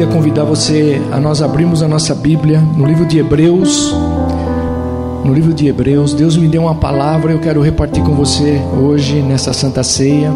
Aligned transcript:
queria 0.00 0.14
convidar 0.14 0.44
você 0.44 0.98
a 1.12 1.20
nós 1.20 1.42
abrirmos 1.42 1.82
a 1.82 1.88
nossa 1.88 2.14
Bíblia 2.14 2.58
no 2.58 2.86
livro 2.86 3.04
de 3.04 3.18
Hebreus. 3.18 3.94
No 5.22 5.34
livro 5.34 5.52
de 5.52 5.66
Hebreus, 5.66 6.14
Deus 6.14 6.38
me 6.38 6.48
deu 6.48 6.62
uma 6.62 6.74
palavra, 6.74 7.32
eu 7.32 7.38
quero 7.38 7.60
repartir 7.60 8.02
com 8.02 8.14
você 8.14 8.58
hoje 8.82 9.20
nessa 9.20 9.52
Santa 9.52 9.82
Ceia. 9.82 10.32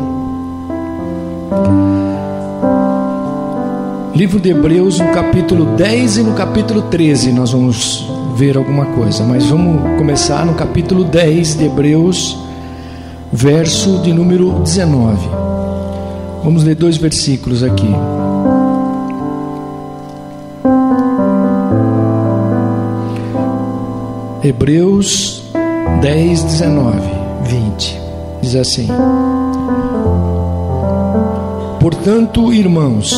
Livro 4.14 4.38
de 4.38 4.50
Hebreus, 4.50 4.98
no 5.00 5.08
capítulo 5.12 5.64
10 5.76 6.18
e 6.18 6.22
no 6.24 6.34
capítulo 6.34 6.82
13, 6.82 7.32
nós 7.32 7.52
vamos 7.52 8.06
ver 8.36 8.58
alguma 8.58 8.84
coisa, 8.84 9.24
mas 9.24 9.46
vamos 9.46 9.96
começar 9.96 10.44
no 10.44 10.52
capítulo 10.52 11.04
10 11.04 11.56
de 11.56 11.64
Hebreus, 11.64 12.36
verso 13.32 14.02
de 14.02 14.12
número 14.12 14.60
19. 14.60 15.26
Vamos 16.44 16.64
ler 16.64 16.74
dois 16.74 16.98
versículos 16.98 17.62
aqui. 17.62 17.88
Hebreus 24.44 25.42
10, 26.02 26.42
19, 26.42 27.00
20. 27.44 28.00
Diz 28.42 28.54
assim: 28.54 28.88
Portanto, 31.80 32.52
irmãos, 32.52 33.14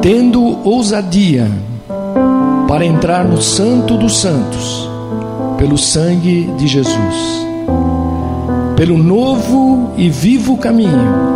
tendo 0.00 0.66
ousadia 0.66 1.50
para 2.66 2.86
entrar 2.86 3.26
no 3.26 3.42
Santo 3.42 3.98
dos 3.98 4.16
Santos, 4.16 4.88
pelo 5.58 5.76
sangue 5.76 6.50
de 6.56 6.66
Jesus, 6.66 7.46
pelo 8.74 8.96
novo 8.96 9.90
e 9.98 10.08
vivo 10.08 10.56
caminho 10.56 11.26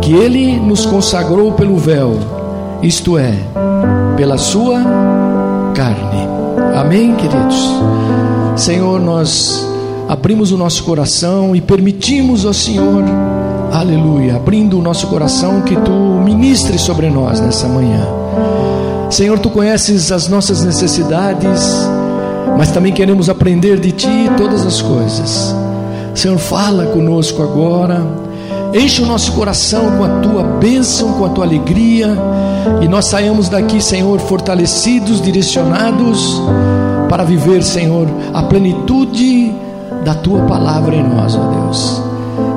que 0.00 0.12
Ele 0.12 0.58
nos 0.58 0.84
consagrou 0.84 1.52
pelo 1.52 1.76
véu, 1.76 2.18
isto 2.82 3.16
é, 3.16 3.32
pela 4.16 4.36
Sua 4.36 4.82
carne. 5.72 6.31
Amém, 6.74 7.14
queridos? 7.16 7.56
Senhor, 8.56 9.00
nós 9.00 9.66
abrimos 10.08 10.52
o 10.52 10.56
nosso 10.56 10.84
coração 10.84 11.54
e 11.54 11.60
permitimos 11.60 12.46
ao 12.46 12.54
Senhor, 12.54 13.04
aleluia, 13.72 14.36
abrindo 14.36 14.78
o 14.78 14.82
nosso 14.82 15.06
coração, 15.06 15.60
que 15.60 15.76
tu 15.76 15.92
ministres 15.92 16.80
sobre 16.80 17.10
nós 17.10 17.40
nessa 17.40 17.68
manhã. 17.68 18.06
Senhor, 19.10 19.38
tu 19.38 19.50
conheces 19.50 20.10
as 20.10 20.28
nossas 20.28 20.64
necessidades, 20.64 21.86
mas 22.56 22.70
também 22.70 22.92
queremos 22.92 23.28
aprender 23.28 23.78
de 23.78 23.92
ti 23.92 24.30
todas 24.38 24.64
as 24.64 24.80
coisas. 24.80 25.54
Senhor, 26.14 26.38
fala 26.38 26.86
conosco 26.86 27.42
agora. 27.42 28.06
Enche 28.74 29.02
o 29.02 29.06
nosso 29.06 29.32
coração 29.32 29.98
com 29.98 30.04
a 30.04 30.08
tua 30.20 30.42
bênção, 30.42 31.12
com 31.12 31.26
a 31.26 31.28
tua 31.28 31.44
alegria, 31.44 32.16
e 32.80 32.88
nós 32.88 33.04
saímos 33.04 33.48
daqui, 33.48 33.82
Senhor, 33.82 34.18
fortalecidos, 34.18 35.20
direcionados 35.20 36.40
para 37.08 37.24
viver, 37.24 37.62
Senhor, 37.62 38.08
a 38.32 38.42
plenitude 38.44 39.54
da 40.04 40.14
tua 40.14 40.40
palavra 40.42 40.94
em 40.94 41.02
nós, 41.06 41.36
ó 41.36 41.50
Deus. 41.50 42.02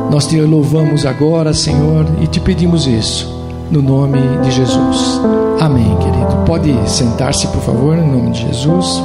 Nós 0.09 0.25
te 0.27 0.39
louvamos 0.39 1.05
agora, 1.05 1.53
Senhor, 1.53 2.05
e 2.22 2.27
te 2.27 2.39
pedimos 2.39 2.88
isso, 2.88 3.29
no 3.69 3.81
nome 3.81 4.19
de 4.41 4.52
Jesus. 4.52 5.19
Amém, 5.59 5.97
querido. 5.97 6.44
Pode 6.45 6.73
sentar-se, 6.89 7.47
por 7.47 7.61
favor, 7.61 7.97
em 7.97 8.09
nome 8.09 8.31
de 8.31 8.47
Jesus. 8.47 9.03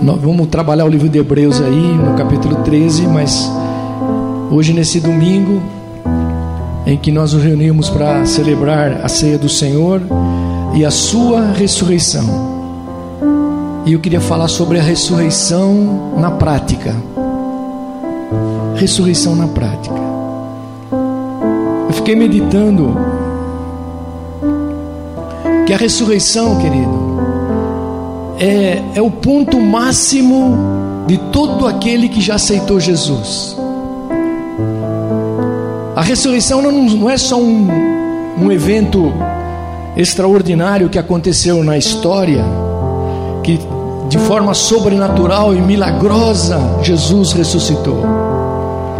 Nós 0.00 0.20
vamos 0.20 0.46
trabalhar 0.46 0.84
o 0.84 0.88
livro 0.88 1.08
de 1.08 1.18
Hebreus 1.18 1.60
aí, 1.60 1.96
no 1.96 2.14
capítulo 2.14 2.56
13, 2.56 3.06
mas 3.08 3.50
hoje, 4.52 4.74
nesse 4.74 5.00
domingo, 5.00 5.62
em 6.84 6.98
que 6.98 7.10
nós 7.10 7.32
nos 7.32 7.42
reunimos 7.42 7.88
para 7.88 8.26
celebrar 8.26 9.00
a 9.02 9.08
ceia 9.08 9.38
do 9.38 9.48
Senhor 9.48 10.02
e 10.74 10.84
a 10.84 10.90
sua 10.90 11.52
ressurreição. 11.52 12.52
E 13.86 13.94
eu 13.94 13.98
queria 13.98 14.20
falar 14.20 14.48
sobre 14.48 14.78
a 14.78 14.82
ressurreição 14.82 16.12
na 16.18 16.30
prática. 16.32 16.94
Ressurreição 18.76 19.34
na 19.34 19.48
prática. 19.48 19.94
Eu 21.88 21.94
fiquei 21.94 22.14
meditando 22.14 22.94
que 25.66 25.72
a 25.72 25.78
ressurreição, 25.78 26.58
querido, 26.58 27.20
é, 28.38 28.82
é 28.96 29.00
o 29.00 29.10
ponto 29.10 29.58
máximo 29.58 30.58
de 31.06 31.16
todo 31.32 31.66
aquele 31.66 32.08
que 32.08 32.20
já 32.20 32.34
aceitou 32.34 32.78
Jesus. 32.78 33.61
A 36.02 36.04
ressurreição 36.04 36.60
não, 36.60 36.72
não 36.72 37.08
é 37.08 37.16
só 37.16 37.40
um, 37.40 37.68
um 38.36 38.50
evento 38.50 39.12
extraordinário 39.96 40.88
que 40.88 40.98
aconteceu 40.98 41.62
na 41.62 41.78
história, 41.78 42.44
que 43.44 43.60
de 44.08 44.18
forma 44.18 44.52
sobrenatural 44.52 45.54
e 45.54 45.60
milagrosa 45.60 46.58
Jesus 46.82 47.30
ressuscitou. 47.30 48.02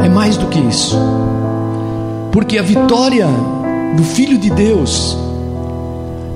É 0.00 0.08
mais 0.08 0.36
do 0.36 0.46
que 0.46 0.60
isso. 0.60 0.96
Porque 2.30 2.56
a 2.56 2.62
vitória 2.62 3.26
do 3.96 4.04
Filho 4.04 4.38
de 4.38 4.50
Deus, 4.50 5.18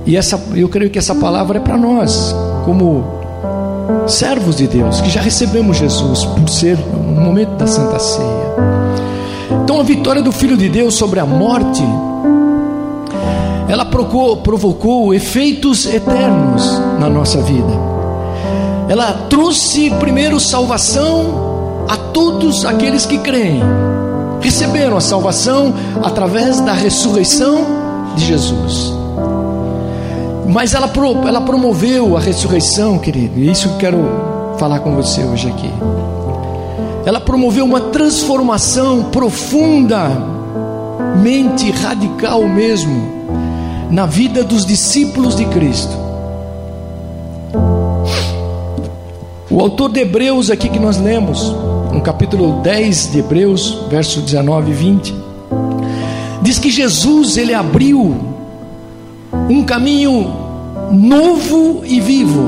e 0.04 0.16
essa, 0.16 0.36
eu 0.52 0.68
creio 0.68 0.90
que 0.90 0.98
essa 0.98 1.14
palavra 1.14 1.58
é 1.58 1.60
para 1.60 1.76
nós, 1.76 2.34
como 2.64 3.04
servos 4.08 4.56
de 4.56 4.66
Deus, 4.66 5.00
que 5.00 5.10
já 5.10 5.20
recebemos 5.20 5.76
Jesus 5.76 6.24
por 6.24 6.48
ser 6.48 6.76
no 6.76 7.20
momento 7.20 7.50
da 7.50 7.68
Santa 7.68 8.00
Ceia. 8.00 8.45
Então 9.66 9.80
a 9.80 9.82
vitória 9.82 10.22
do 10.22 10.30
Filho 10.30 10.56
de 10.56 10.68
Deus 10.68 10.94
sobre 10.94 11.18
a 11.18 11.26
morte, 11.26 11.82
ela 13.68 13.84
provocou, 13.84 14.36
provocou 14.36 15.12
efeitos 15.12 15.84
eternos 15.86 16.80
na 17.00 17.10
nossa 17.10 17.42
vida 17.42 17.96
ela 18.88 19.12
trouxe 19.28 19.90
primeiro 19.98 20.38
salvação 20.38 21.84
a 21.88 21.96
todos 21.96 22.64
aqueles 22.64 23.04
que 23.04 23.18
creem. 23.18 23.60
Receberam 24.40 24.96
a 24.96 25.00
salvação 25.00 25.74
através 26.04 26.60
da 26.60 26.72
ressurreição 26.72 27.66
de 28.14 28.24
Jesus. 28.24 28.92
Mas 30.46 30.72
ela, 30.72 30.90
ela 31.26 31.40
promoveu 31.40 32.16
a 32.16 32.20
ressurreição, 32.20 32.98
querido, 32.98 33.38
e 33.38 33.50
isso 33.50 33.68
que 33.70 33.74
eu 33.74 33.78
quero 33.78 34.56
falar 34.56 34.78
com 34.80 34.94
você 34.94 35.24
hoje 35.24 35.48
aqui. 35.48 35.70
Ela 37.06 37.20
promoveu 37.20 37.64
uma 37.64 37.80
transformação 37.80 39.04
profunda, 39.04 40.10
mente 41.22 41.70
radical 41.70 42.42
mesmo, 42.48 43.00
na 43.88 44.06
vida 44.06 44.42
dos 44.42 44.66
discípulos 44.66 45.36
de 45.36 45.44
Cristo. 45.46 45.96
O 49.48 49.60
autor 49.60 49.92
de 49.92 50.00
Hebreus, 50.00 50.50
aqui 50.50 50.68
que 50.68 50.80
nós 50.80 51.00
lemos, 51.00 51.54
no 51.92 52.00
capítulo 52.00 52.60
10 52.62 53.12
de 53.12 53.20
Hebreus, 53.20 53.86
verso 53.88 54.20
19 54.20 54.72
e 54.72 54.74
20, 54.74 55.14
diz 56.42 56.58
que 56.58 56.72
Jesus 56.72 57.36
ele 57.36 57.54
abriu 57.54 58.16
um 59.48 59.62
caminho 59.62 60.28
novo 60.90 61.84
e 61.86 62.00
vivo. 62.00 62.42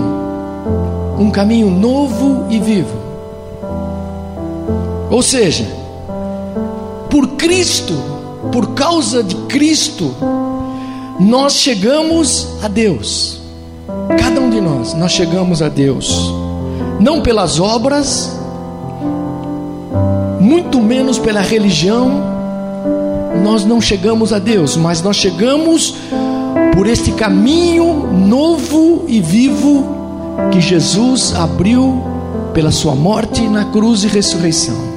Um 1.16 1.30
caminho 1.30 1.70
novo 1.70 2.46
e 2.50 2.58
vivo. 2.58 2.97
Ou 5.18 5.22
seja, 5.22 5.66
por 7.10 7.26
Cristo, 7.30 7.92
por 8.52 8.68
causa 8.74 9.20
de 9.20 9.34
Cristo, 9.48 10.14
nós 11.18 11.54
chegamos 11.54 12.46
a 12.62 12.68
Deus. 12.68 13.40
Cada 14.16 14.40
um 14.40 14.48
de 14.48 14.60
nós, 14.60 14.94
nós 14.94 15.10
chegamos 15.10 15.60
a 15.60 15.68
Deus 15.68 16.32
não 17.00 17.20
pelas 17.20 17.58
obras, 17.58 18.32
muito 20.38 20.80
menos 20.80 21.18
pela 21.18 21.40
religião, 21.40 22.22
nós 23.42 23.64
não 23.64 23.80
chegamos 23.80 24.32
a 24.32 24.38
Deus, 24.38 24.76
mas 24.76 25.02
nós 25.02 25.16
chegamos 25.16 25.96
por 26.76 26.86
este 26.86 27.10
caminho 27.10 28.06
novo 28.12 29.04
e 29.08 29.20
vivo 29.20 29.84
que 30.52 30.60
Jesus 30.60 31.34
abriu 31.34 32.04
pela 32.54 32.70
sua 32.70 32.94
morte 32.94 33.42
na 33.48 33.64
cruz 33.64 34.04
e 34.04 34.06
ressurreição. 34.06 34.87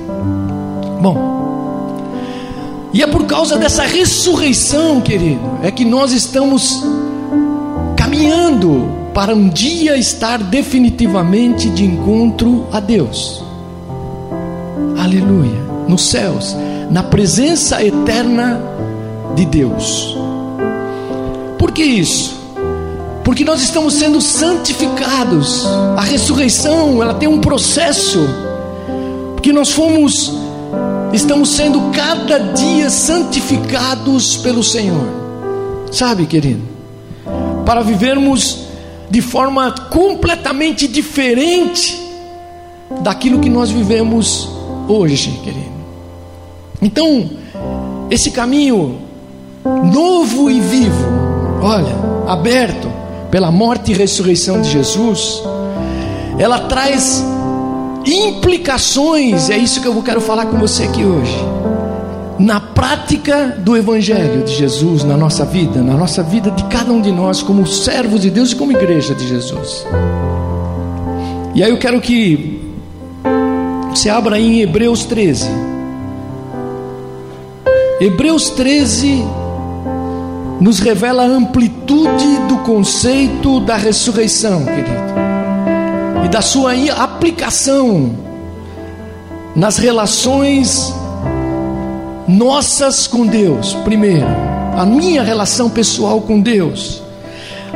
Bom, 1.02 1.32
e 2.94 3.02
é 3.02 3.08
por 3.08 3.26
causa 3.26 3.58
dessa 3.58 3.84
ressurreição, 3.84 5.02
querido, 5.02 5.42
é 5.64 5.72
que 5.72 5.84
nós 5.84 6.12
estamos 6.12 6.84
caminhando 7.98 8.88
para 9.14 9.34
um 9.34 9.50
dia 9.50 9.98
estar 9.98 10.38
definitivamente 10.38 11.70
de 11.70 11.86
encontro 11.86 12.68
a 12.72 12.80
Deus. 12.80 13.44
Aleluia. 14.98 15.62
Nos 15.88 16.10
céus, 16.10 16.56
na 16.90 17.02
presença 17.02 17.84
eterna 17.84 18.62
de 19.36 19.46
Deus. 19.46 20.16
Por 21.58 21.72
que 21.72 21.84
isso? 21.84 22.40
Porque 23.24 23.44
nós 23.44 23.62
estamos 23.62 23.96
sendo 23.96 24.22
santificados. 24.22 25.66
A 25.98 26.02
ressurreição, 26.02 27.02
ela 27.02 27.16
tem 27.16 27.28
um 27.28 27.40
processo. 27.40 28.20
Porque 29.36 29.52
nós 29.52 29.72
fomos 29.72 30.41
estamos 31.14 31.50
sendo 31.50 31.92
cada 31.92 32.40
dia 32.54 32.90
santificados 32.90 34.38
pelo 34.38 34.64
Senhor. 34.64 35.08
Sabe, 35.92 36.26
querido? 36.26 36.62
Para 37.66 37.82
vivermos 37.82 38.60
de 39.10 39.22
forma 39.22 39.72
completamente 39.90 40.88
diferente 40.88 42.02
daquilo 43.02 43.40
que 43.40 43.50
nós 43.50 43.70
vivemos 43.70 44.50
hoje, 44.88 45.32
querido. 45.44 45.72
Então, 46.82 47.30
esse 48.10 48.32
caminho 48.32 49.00
novo 49.64 50.50
e 50.50 50.60
vivo, 50.60 51.06
olha, 51.62 51.96
aberto 52.28 52.92
pela 53.30 53.52
morte 53.52 53.92
e 53.92 53.96
ressurreição 53.96 54.62
de 54.62 54.70
Jesus, 54.70 55.44
ela 56.40 56.60
traz 56.60 57.24
implicações, 58.06 59.50
é 59.50 59.58
isso 59.58 59.82
que 59.82 59.88
eu 59.88 60.02
quero 60.02 60.22
falar 60.22 60.46
com 60.46 60.58
você 60.58 60.84
aqui 60.84 61.04
hoje. 61.04 61.38
Na 62.40 62.60
prática 62.60 63.56
do 63.60 63.78
Evangelho 63.78 64.44
de 64.44 64.56
Jesus, 64.56 65.04
na 65.04 65.16
nossa 65.16 65.46
vida, 65.46 65.82
na 65.82 65.94
nossa 65.94 66.24
vida 66.24 66.50
de 66.50 66.64
cada 66.66 66.92
um 66.92 67.00
de 67.00 67.12
nós, 67.12 67.44
como 67.44 67.68
servos 67.68 68.22
de 68.22 68.30
Deus 68.30 68.52
e 68.52 68.56
como 68.56 68.72
igreja 68.72 69.14
de 69.14 69.28
Jesus. 69.28 69.86
E 71.54 71.64
aí 71.64 71.70
eu 71.70 71.78
quero 71.78 72.02
que 72.02 72.60
você 73.90 74.10
abra 74.10 74.38
aí 74.38 74.46
em 74.46 74.62
Hebreus 74.62 75.06
13. 75.06 75.50
Hebreus 78.00 78.50
13 78.50 79.24
nos 80.60 80.80
revela 80.80 81.24
a 81.24 81.28
amplitude 81.28 82.38
do 82.48 82.58
conceito 82.60 83.60
da 83.60 83.76
ressurreição, 83.76 84.64
querido, 84.64 85.21
e 86.24 86.28
da 86.28 86.42
sua 86.42 86.74
aplicação 86.98 88.12
nas 89.56 89.78
relações 89.78 90.94
nossas 92.28 93.08
com 93.08 93.26
Deus. 93.26 93.74
Primeiro, 93.84 94.28
a 94.78 94.86
minha 94.86 95.24
relação 95.24 95.70
pessoal 95.70 96.22
com 96.22 96.40
Deus, 96.40 97.02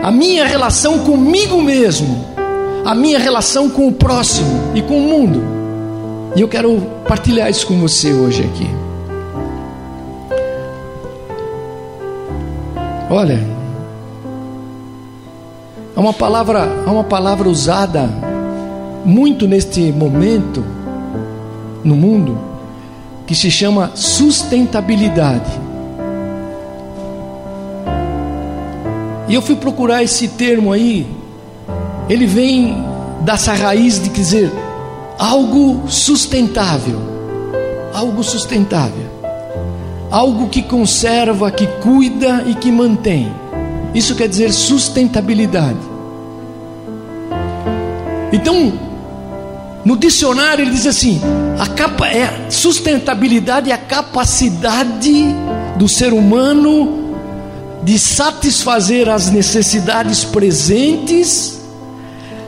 a 0.01 0.11
minha 0.11 0.45
relação 0.45 0.99
comigo 0.99 1.61
mesmo, 1.61 2.25
a 2.85 2.95
minha 2.95 3.19
relação 3.19 3.69
com 3.69 3.87
o 3.87 3.91
próximo 3.91 4.71
e 4.73 4.81
com 4.81 4.97
o 4.97 5.01
mundo. 5.01 5.43
E 6.35 6.41
eu 6.41 6.47
quero 6.47 6.81
partilhar 7.07 7.49
isso 7.49 7.65
com 7.67 7.79
você 7.79 8.13
hoje 8.13 8.43
aqui. 8.43 8.69
Olha, 13.09 13.39
há 15.95 15.99
uma 15.99 16.13
palavra, 16.13 16.67
há 16.85 16.91
uma 16.91 17.03
palavra 17.03 17.47
usada 17.47 18.09
muito 19.05 19.47
neste 19.47 19.91
momento 19.91 20.63
no 21.83 21.95
mundo 21.95 22.37
que 23.27 23.35
se 23.35 23.49
chama 23.51 23.91
sustentabilidade. 23.95 25.51
E 29.27 29.33
eu 29.33 29.41
fui 29.41 29.55
procurar 29.55 30.03
esse 30.03 30.27
termo 30.27 30.71
aí, 30.71 31.07
ele 32.09 32.25
vem 32.25 32.83
dessa 33.21 33.53
raiz 33.53 34.01
de 34.01 34.09
dizer 34.09 34.51
algo 35.17 35.87
sustentável, 35.87 36.99
algo 37.93 38.23
sustentável 38.23 39.15
algo 40.15 40.47
que 40.47 40.61
conserva, 40.61 41.51
que 41.51 41.67
cuida 41.81 42.43
e 42.47 42.55
que 42.55 42.71
mantém. 42.71 43.31
Isso 43.93 44.15
quer 44.15 44.29
dizer 44.29 44.51
sustentabilidade. 44.53 45.79
Então, 48.31 48.73
no 49.85 49.95
dicionário 49.95 50.63
ele 50.63 50.71
diz 50.71 50.87
assim: 50.87 51.21
a 51.59 51.67
capa 51.67 52.07
é 52.07 52.49
sustentabilidade 52.49 53.69
é 53.69 53.73
a 53.73 53.77
capacidade 53.77 55.27
do 55.77 55.87
ser 55.87 56.11
humano 56.11 57.05
de 57.83 57.99
satisfazer 57.99 59.07
as 59.07 59.29
necessidades 59.29 60.23
presentes 60.25 61.61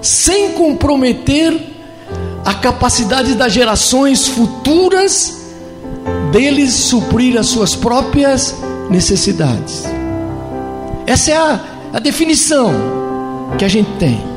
sem 0.01 0.53
comprometer 0.53 1.75
a 2.43 2.55
capacidade 2.55 3.35
das 3.35 3.53
gerações 3.53 4.27
futuras 4.27 5.37
deles 6.31 6.73
suprir 6.73 7.37
as 7.37 7.47
suas 7.47 7.75
próprias 7.75 8.55
necessidades. 8.89 9.83
Essa 11.05 11.31
é 11.31 11.37
a, 11.37 11.59
a 11.93 11.99
definição 11.99 12.73
que 13.57 13.65
a 13.65 13.67
gente 13.67 13.89
tem. 13.99 14.36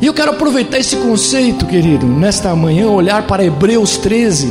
E 0.00 0.06
eu 0.06 0.14
quero 0.14 0.30
aproveitar 0.30 0.78
esse 0.78 0.96
conceito, 0.96 1.66
querido, 1.66 2.06
nesta 2.06 2.56
manhã, 2.56 2.88
olhar 2.88 3.26
para 3.26 3.44
Hebreus 3.44 3.98
13, 3.98 4.50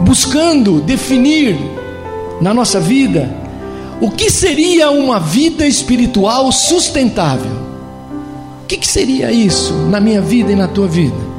buscando 0.00 0.80
definir 0.80 1.56
na 2.40 2.52
nossa 2.52 2.80
vida 2.80 3.30
o 4.00 4.10
que 4.10 4.28
seria 4.28 4.90
uma 4.90 5.20
vida 5.20 5.64
espiritual 5.64 6.50
sustentável. 6.50 7.52
O 8.64 8.66
que, 8.66 8.76
que 8.76 8.88
seria 8.88 9.30
isso 9.30 9.72
na 9.88 10.00
minha 10.00 10.20
vida 10.20 10.50
e 10.50 10.56
na 10.56 10.66
tua 10.66 10.88
vida? 10.88 11.30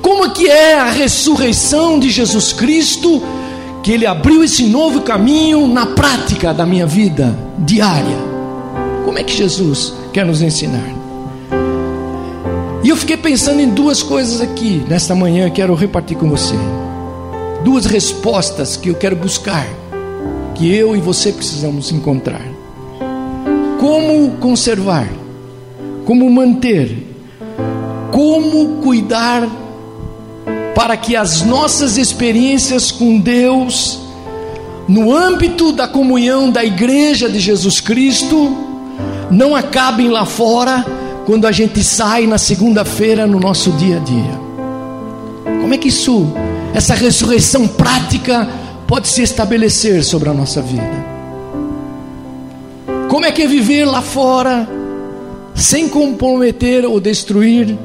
Como 0.00 0.30
que 0.30 0.48
é 0.48 0.78
a 0.78 0.90
ressurreição 0.90 1.98
de 1.98 2.10
Jesus 2.10 2.52
Cristo, 2.52 3.20
que 3.82 3.90
ele 3.90 4.06
abriu 4.06 4.44
esse 4.44 4.64
novo 4.64 5.00
caminho 5.00 5.66
na 5.66 5.86
prática 5.86 6.54
da 6.54 6.64
minha 6.64 6.86
vida 6.86 7.36
diária? 7.58 8.29
Como 9.04 9.18
é 9.18 9.24
que 9.24 9.36
Jesus 9.36 9.92
quer 10.12 10.24
nos 10.24 10.42
ensinar? 10.42 11.00
E 12.82 12.88
eu 12.88 12.96
fiquei 12.96 13.16
pensando 13.16 13.60
em 13.60 13.68
duas 13.68 14.02
coisas 14.02 14.40
aqui 14.40 14.82
nesta 14.88 15.14
manhã, 15.14 15.50
quero 15.50 15.74
repartir 15.74 16.16
com 16.16 16.28
você. 16.28 16.54
Duas 17.62 17.84
respostas 17.84 18.76
que 18.76 18.88
eu 18.88 18.94
quero 18.94 19.16
buscar, 19.16 19.66
que 20.54 20.74
eu 20.74 20.96
e 20.96 21.00
você 21.00 21.30
precisamos 21.30 21.92
encontrar. 21.92 22.42
Como 23.78 24.32
conservar, 24.38 25.08
como 26.06 26.28
manter, 26.30 27.06
como 28.10 28.82
cuidar 28.82 29.48
para 30.74 30.96
que 30.96 31.14
as 31.14 31.42
nossas 31.42 31.98
experiências 31.98 32.90
com 32.90 33.18
Deus, 33.18 34.00
no 34.88 35.14
âmbito 35.14 35.72
da 35.72 35.86
comunhão 35.86 36.50
da 36.50 36.64
Igreja 36.64 37.28
de 37.28 37.38
Jesus 37.38 37.80
Cristo, 37.80 38.69
não 39.30 39.54
acabem 39.54 40.08
lá 40.08 40.24
fora 40.24 40.84
quando 41.26 41.46
a 41.46 41.52
gente 41.52 41.82
sai 41.84 42.26
na 42.26 42.38
segunda-feira 42.38 43.26
no 43.26 43.38
nosso 43.38 43.70
dia 43.72 43.96
a 43.96 44.00
dia. 44.00 44.40
Como 45.60 45.74
é 45.74 45.78
que 45.78 45.88
isso, 45.88 46.32
essa 46.74 46.94
ressurreição 46.94 47.68
prática, 47.68 48.48
pode 48.86 49.08
se 49.08 49.22
estabelecer 49.22 50.02
sobre 50.02 50.28
a 50.28 50.34
nossa 50.34 50.60
vida? 50.60 51.10
Como 53.08 53.24
é 53.24 53.32
que 53.32 53.42
é 53.42 53.46
viver 53.46 53.84
lá 53.84 54.02
fora 54.02 54.68
sem 55.54 55.88
comprometer 55.88 56.84
ou 56.84 56.98
destruir 57.00 57.76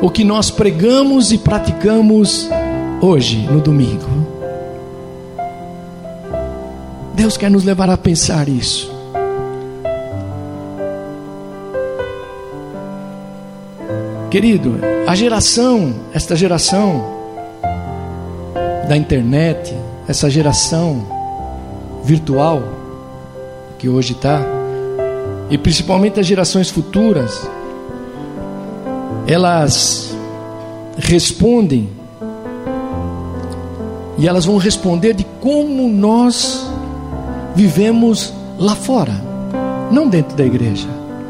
o 0.00 0.10
que 0.10 0.24
nós 0.24 0.50
pregamos 0.50 1.32
e 1.32 1.38
praticamos 1.38 2.48
hoje, 3.00 3.36
no 3.38 3.60
domingo. 3.60 4.08
Deus 7.14 7.36
quer 7.36 7.50
nos 7.50 7.64
levar 7.64 7.90
a 7.90 7.96
pensar 7.96 8.48
isso. 8.48 9.01
Querido, 14.32 14.80
a 15.06 15.14
geração, 15.14 15.94
esta 16.10 16.34
geração 16.34 17.04
da 18.88 18.96
internet, 18.96 19.76
essa 20.08 20.30
geração 20.30 21.06
virtual 22.02 22.62
que 23.78 23.90
hoje 23.90 24.14
está, 24.14 24.40
e 25.50 25.58
principalmente 25.58 26.18
as 26.18 26.24
gerações 26.24 26.70
futuras, 26.70 27.46
elas 29.26 30.16
respondem 30.96 31.90
e 34.16 34.26
elas 34.26 34.46
vão 34.46 34.56
responder 34.56 35.12
de 35.12 35.26
como 35.42 35.86
nós 35.90 36.72
vivemos 37.54 38.32
lá 38.58 38.74
fora, 38.74 39.12
não 39.90 40.08
dentro 40.08 40.34
da 40.34 40.44
igreja. 40.46 40.88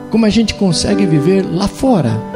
Como 0.09 0.25
a 0.25 0.30
gente 0.30 0.54
consegue 0.54 1.04
viver 1.04 1.44
lá 1.44 1.66
fora 1.66 2.30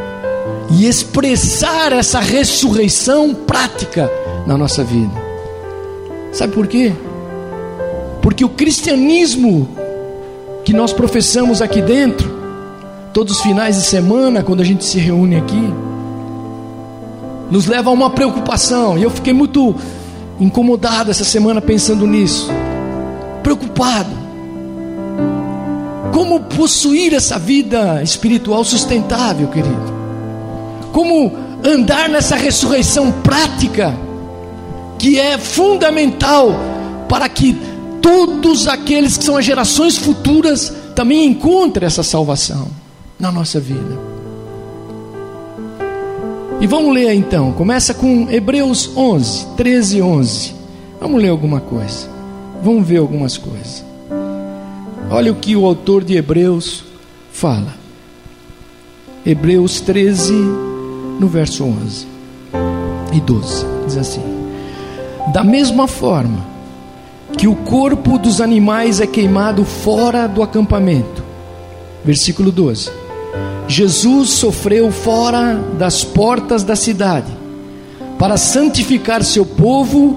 e 0.70 0.86
expressar 0.86 1.92
essa 1.92 2.18
ressurreição 2.20 3.34
prática 3.34 4.10
na 4.46 4.56
nossa 4.56 4.82
vida. 4.82 5.12
Sabe 6.32 6.52
por 6.52 6.66
quê? 6.66 6.92
Porque 8.20 8.44
o 8.44 8.48
cristianismo 8.48 9.68
que 10.64 10.72
nós 10.72 10.92
professamos 10.92 11.62
aqui 11.62 11.80
dentro 11.80 12.36
todos 13.12 13.36
os 13.36 13.40
finais 13.40 13.76
de 13.76 13.86
semana, 13.86 14.42
quando 14.42 14.60
a 14.60 14.64
gente 14.64 14.84
se 14.84 14.98
reúne 14.98 15.36
aqui, 15.36 15.72
nos 17.50 17.66
leva 17.66 17.88
a 17.88 17.92
uma 17.92 18.10
preocupação. 18.10 18.98
E 18.98 19.02
eu 19.02 19.10
fiquei 19.10 19.32
muito 19.32 19.74
incomodado 20.38 21.10
essa 21.10 21.24
semana 21.24 21.62
pensando 21.62 22.06
nisso. 22.06 22.50
Preocupado. 23.42 24.10
Como 26.12 26.40
possuir 26.40 27.14
essa 27.14 27.38
vida 27.38 28.02
espiritual 28.02 28.64
sustentável, 28.64 29.48
querido? 29.48 29.95
Como 30.96 31.30
andar 31.62 32.08
nessa 32.08 32.36
ressurreição 32.36 33.12
prática 33.12 33.94
que 34.98 35.20
é 35.20 35.36
fundamental 35.36 36.48
para 37.06 37.28
que 37.28 37.54
todos 38.00 38.66
aqueles 38.66 39.18
que 39.18 39.22
são 39.22 39.36
as 39.36 39.44
gerações 39.44 39.98
futuras 39.98 40.72
também 40.94 41.26
encontrem 41.26 41.86
essa 41.86 42.02
salvação 42.02 42.68
na 43.20 43.30
nossa 43.30 43.60
vida. 43.60 43.94
E 46.62 46.66
vamos 46.66 46.94
ler 46.94 47.12
então, 47.12 47.52
começa 47.52 47.92
com 47.92 48.30
Hebreus 48.30 48.90
11, 48.96 49.48
13 49.54 49.98
e 49.98 50.02
11. 50.02 50.54
Vamos 50.98 51.20
ler 51.20 51.28
alguma 51.28 51.60
coisa, 51.60 52.08
vamos 52.62 52.88
ver 52.88 53.00
algumas 53.00 53.36
coisas. 53.36 53.84
Olha 55.10 55.30
o 55.30 55.36
que 55.36 55.54
o 55.56 55.66
autor 55.66 56.02
de 56.02 56.16
Hebreus 56.16 56.84
fala. 57.30 57.74
Hebreus 59.26 59.78
13, 59.82 60.65
no 61.18 61.28
verso 61.28 61.64
11 61.64 62.06
e 63.12 63.20
12, 63.20 63.66
diz 63.86 63.96
assim: 63.96 64.22
Da 65.32 65.42
mesma 65.42 65.86
forma 65.86 66.44
que 67.36 67.48
o 67.48 67.54
corpo 67.54 68.18
dos 68.18 68.40
animais 68.40 69.00
é 69.00 69.06
queimado 69.06 69.64
fora 69.64 70.26
do 70.26 70.42
acampamento, 70.42 71.22
versículo 72.04 72.52
12. 72.52 72.90
Jesus 73.68 74.30
sofreu 74.30 74.92
fora 74.92 75.54
das 75.76 76.04
portas 76.04 76.62
da 76.62 76.76
cidade, 76.76 77.32
para 78.18 78.36
santificar 78.36 79.24
seu 79.24 79.44
povo 79.44 80.16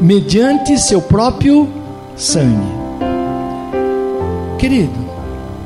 mediante 0.00 0.78
seu 0.78 1.00
próprio 1.00 1.68
sangue. 2.16 2.74
Querido, 4.58 5.06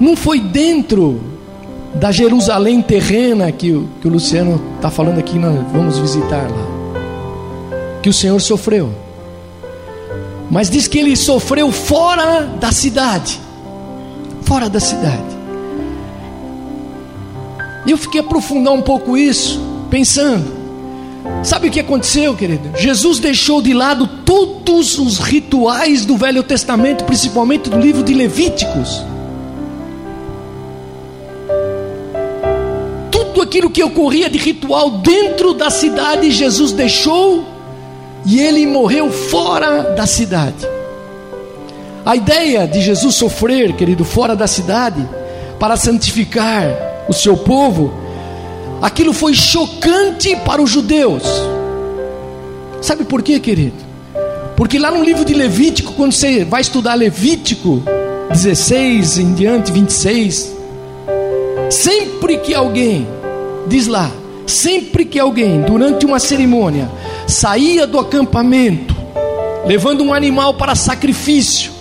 não 0.00 0.16
foi 0.16 0.40
dentro 0.40 1.29
da 1.94 2.12
Jerusalém 2.12 2.80
terrena 2.80 3.50
que 3.50 3.72
o, 3.72 3.88
que 4.00 4.06
o 4.06 4.10
Luciano 4.10 4.60
está 4.76 4.90
falando 4.90 5.18
aqui, 5.18 5.38
nós 5.38 5.54
vamos 5.72 5.98
visitar 5.98 6.48
lá, 6.48 8.00
que 8.02 8.08
o 8.08 8.12
Senhor 8.12 8.40
sofreu. 8.40 8.92
Mas 10.50 10.68
diz 10.68 10.88
que 10.88 10.98
ele 10.98 11.16
sofreu 11.16 11.70
fora 11.70 12.42
da 12.60 12.72
cidade. 12.72 13.40
Fora 14.42 14.68
da 14.68 14.80
cidade. 14.80 15.38
E 17.86 17.90
eu 17.92 17.96
fiquei 17.96 18.20
aprofundar 18.20 18.74
um 18.74 18.82
pouco 18.82 19.16
isso, 19.16 19.60
pensando. 19.88 20.60
Sabe 21.42 21.68
o 21.68 21.70
que 21.70 21.80
aconteceu, 21.80 22.34
querido? 22.34 22.70
Jesus 22.76 23.18
deixou 23.18 23.62
de 23.62 23.72
lado 23.72 24.06
todos 24.24 24.98
os 24.98 25.18
rituais 25.18 26.04
do 26.04 26.16
Velho 26.16 26.42
Testamento, 26.42 27.04
principalmente 27.04 27.70
do 27.70 27.78
livro 27.78 28.02
de 28.02 28.12
Levíticos. 28.12 29.04
Aquilo 33.50 33.68
que 33.68 33.82
ocorria 33.82 34.30
de 34.30 34.38
ritual 34.38 34.98
dentro 34.98 35.52
da 35.52 35.70
cidade, 35.70 36.30
Jesus 36.30 36.70
deixou 36.70 37.44
e 38.24 38.38
ele 38.38 38.64
morreu 38.64 39.10
fora 39.10 39.92
da 39.92 40.06
cidade. 40.06 40.68
A 42.06 42.14
ideia 42.14 42.64
de 42.68 42.80
Jesus 42.80 43.16
sofrer, 43.16 43.72
querido, 43.72 44.04
fora 44.04 44.36
da 44.36 44.46
cidade, 44.46 45.04
para 45.58 45.76
santificar 45.76 46.64
o 47.08 47.12
seu 47.12 47.36
povo, 47.36 47.92
aquilo 48.80 49.12
foi 49.12 49.34
chocante 49.34 50.36
para 50.36 50.62
os 50.62 50.70
judeus. 50.70 51.24
Sabe 52.80 53.02
por 53.02 53.20
quê, 53.20 53.40
querido? 53.40 53.74
Porque 54.56 54.78
lá 54.78 54.92
no 54.92 55.02
livro 55.02 55.24
de 55.24 55.34
Levítico, 55.34 55.94
quando 55.94 56.12
você 56.12 56.44
vai 56.44 56.60
estudar 56.60 56.94
Levítico 56.94 57.82
16 58.30 59.18
em 59.18 59.34
diante, 59.34 59.72
26, 59.72 60.54
sempre 61.68 62.38
que 62.38 62.54
alguém, 62.54 63.08
diz 63.66 63.86
lá, 63.86 64.10
sempre 64.46 65.04
que 65.04 65.18
alguém, 65.18 65.62
durante 65.62 66.06
uma 66.06 66.18
cerimônia, 66.18 66.90
saía 67.26 67.86
do 67.86 67.98
acampamento, 67.98 68.94
levando 69.66 70.02
um 70.02 70.12
animal 70.12 70.54
para 70.54 70.74
sacrifício, 70.74 71.72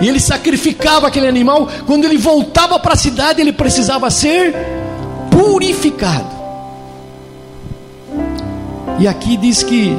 e 0.00 0.08
ele 0.08 0.20
sacrificava 0.20 1.06
aquele 1.06 1.26
animal. 1.26 1.68
Quando 1.86 2.04
ele 2.04 2.18
voltava 2.18 2.78
para 2.78 2.92
a 2.92 2.96
cidade, 2.96 3.40
ele 3.40 3.52
precisava 3.52 4.10
ser 4.10 4.54
purificado. 5.30 6.36
E 8.98 9.08
aqui 9.08 9.36
diz 9.36 9.62
que, 9.62 9.96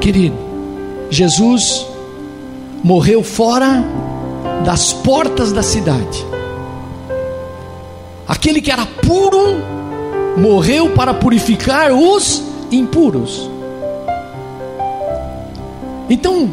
querido, 0.00 0.36
Jesus 1.10 1.86
morreu 2.82 3.22
fora 3.22 3.84
das 4.64 4.92
portas 4.92 5.52
da 5.52 5.62
cidade. 5.62 6.24
Aquele 8.26 8.60
que 8.60 8.70
era 8.70 8.84
puro 8.86 9.56
morreu 10.36 10.90
para 10.90 11.14
purificar 11.14 11.92
os 11.92 12.42
impuros. 12.70 13.50
Então, 16.08 16.50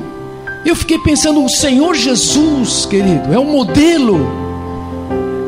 eu 0.65 0.75
fiquei 0.75 0.97
pensando, 0.99 1.43
o 1.43 1.49
Senhor 1.49 1.93
Jesus, 1.95 2.85
querido, 2.85 3.33
é 3.33 3.39
um 3.39 3.51
modelo 3.51 4.43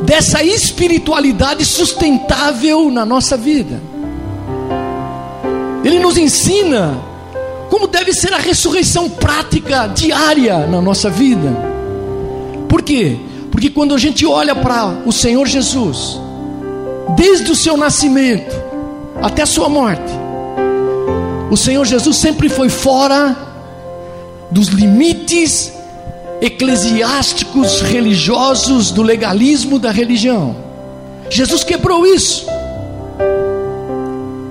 dessa 0.03 0.43
espiritualidade 0.43 1.65
sustentável 1.65 2.91
na 2.91 3.05
nossa 3.05 3.35
vida. 3.37 3.81
Ele 5.83 5.99
nos 5.99 6.17
ensina 6.17 6.97
como 7.69 7.87
deve 7.87 8.13
ser 8.13 8.33
a 8.33 8.37
ressurreição 8.37 9.09
prática 9.09 9.87
diária 9.87 10.67
na 10.67 10.81
nossa 10.81 11.09
vida. 11.09 11.49
Por 12.67 12.81
quê? 12.81 13.17
Porque 13.55 13.69
quando 13.69 13.95
a 13.95 13.97
gente 13.97 14.25
olha 14.25 14.53
para 14.53 14.97
o 15.05 15.13
Senhor 15.13 15.47
Jesus, 15.47 16.19
desde 17.15 17.49
o 17.49 17.55
seu 17.55 17.77
nascimento 17.77 18.53
até 19.21 19.43
a 19.43 19.45
sua 19.45 19.69
morte, 19.69 20.11
o 21.49 21.55
Senhor 21.55 21.85
Jesus 21.85 22.17
sempre 22.17 22.49
foi 22.49 22.67
fora 22.67 23.33
dos 24.51 24.67
limites 24.67 25.71
eclesiásticos 26.41 27.79
religiosos 27.79 28.91
do 28.91 29.01
legalismo 29.01 29.79
da 29.79 29.89
religião. 29.89 30.53
Jesus 31.29 31.63
quebrou 31.63 32.05
isso. 32.05 32.45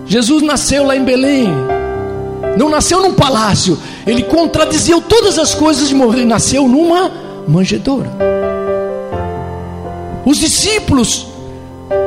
Jesus 0.06 0.42
nasceu 0.42 0.82
lá 0.82 0.96
em 0.96 1.04
Belém. 1.04 1.48
Não 2.56 2.70
nasceu 2.70 3.02
num 3.02 3.12
palácio. 3.12 3.78
Ele 4.06 4.22
contradizia 4.22 4.98
todas 5.02 5.38
as 5.38 5.54
coisas 5.54 5.90
de 5.90 5.94
morrer. 5.94 6.24
Nasceu 6.24 6.66
numa 6.66 7.12
manjedoura. 7.46 8.10
Os 10.24 10.38
discípulos, 10.38 11.26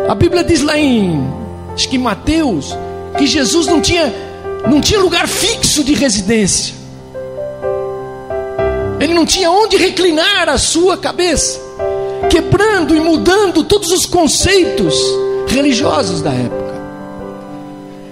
a 0.10 0.16
Bíblia 0.16 0.44
diz 0.44 0.62
lá 0.62 0.78
em 0.78 1.24
acho 1.74 1.88
que 1.88 1.98
Mateus, 1.98 2.76
que 3.18 3.28
Jesus 3.28 3.68
não 3.68 3.80
tinha, 3.80 4.12
não 4.68 4.82
tinha 4.82 5.00
lugar 5.00 5.28
fixo 5.28 5.84
de 5.84 5.94
residência. 5.94 6.74
Ele 9.00 9.14
não 9.14 9.26
tinha 9.26 9.52
onde 9.52 9.78
reclinar 9.78 10.50
a 10.50 10.58
sua 10.58 10.98
cabeça, 10.98 11.60
quebrando 12.30 12.96
e 12.96 13.00
mudando 13.00 13.64
todos 13.64 13.92
os 13.92 14.08
conceitos 14.08 14.96
religiosos 15.48 16.22
da 16.22 16.32
época. 16.32 16.68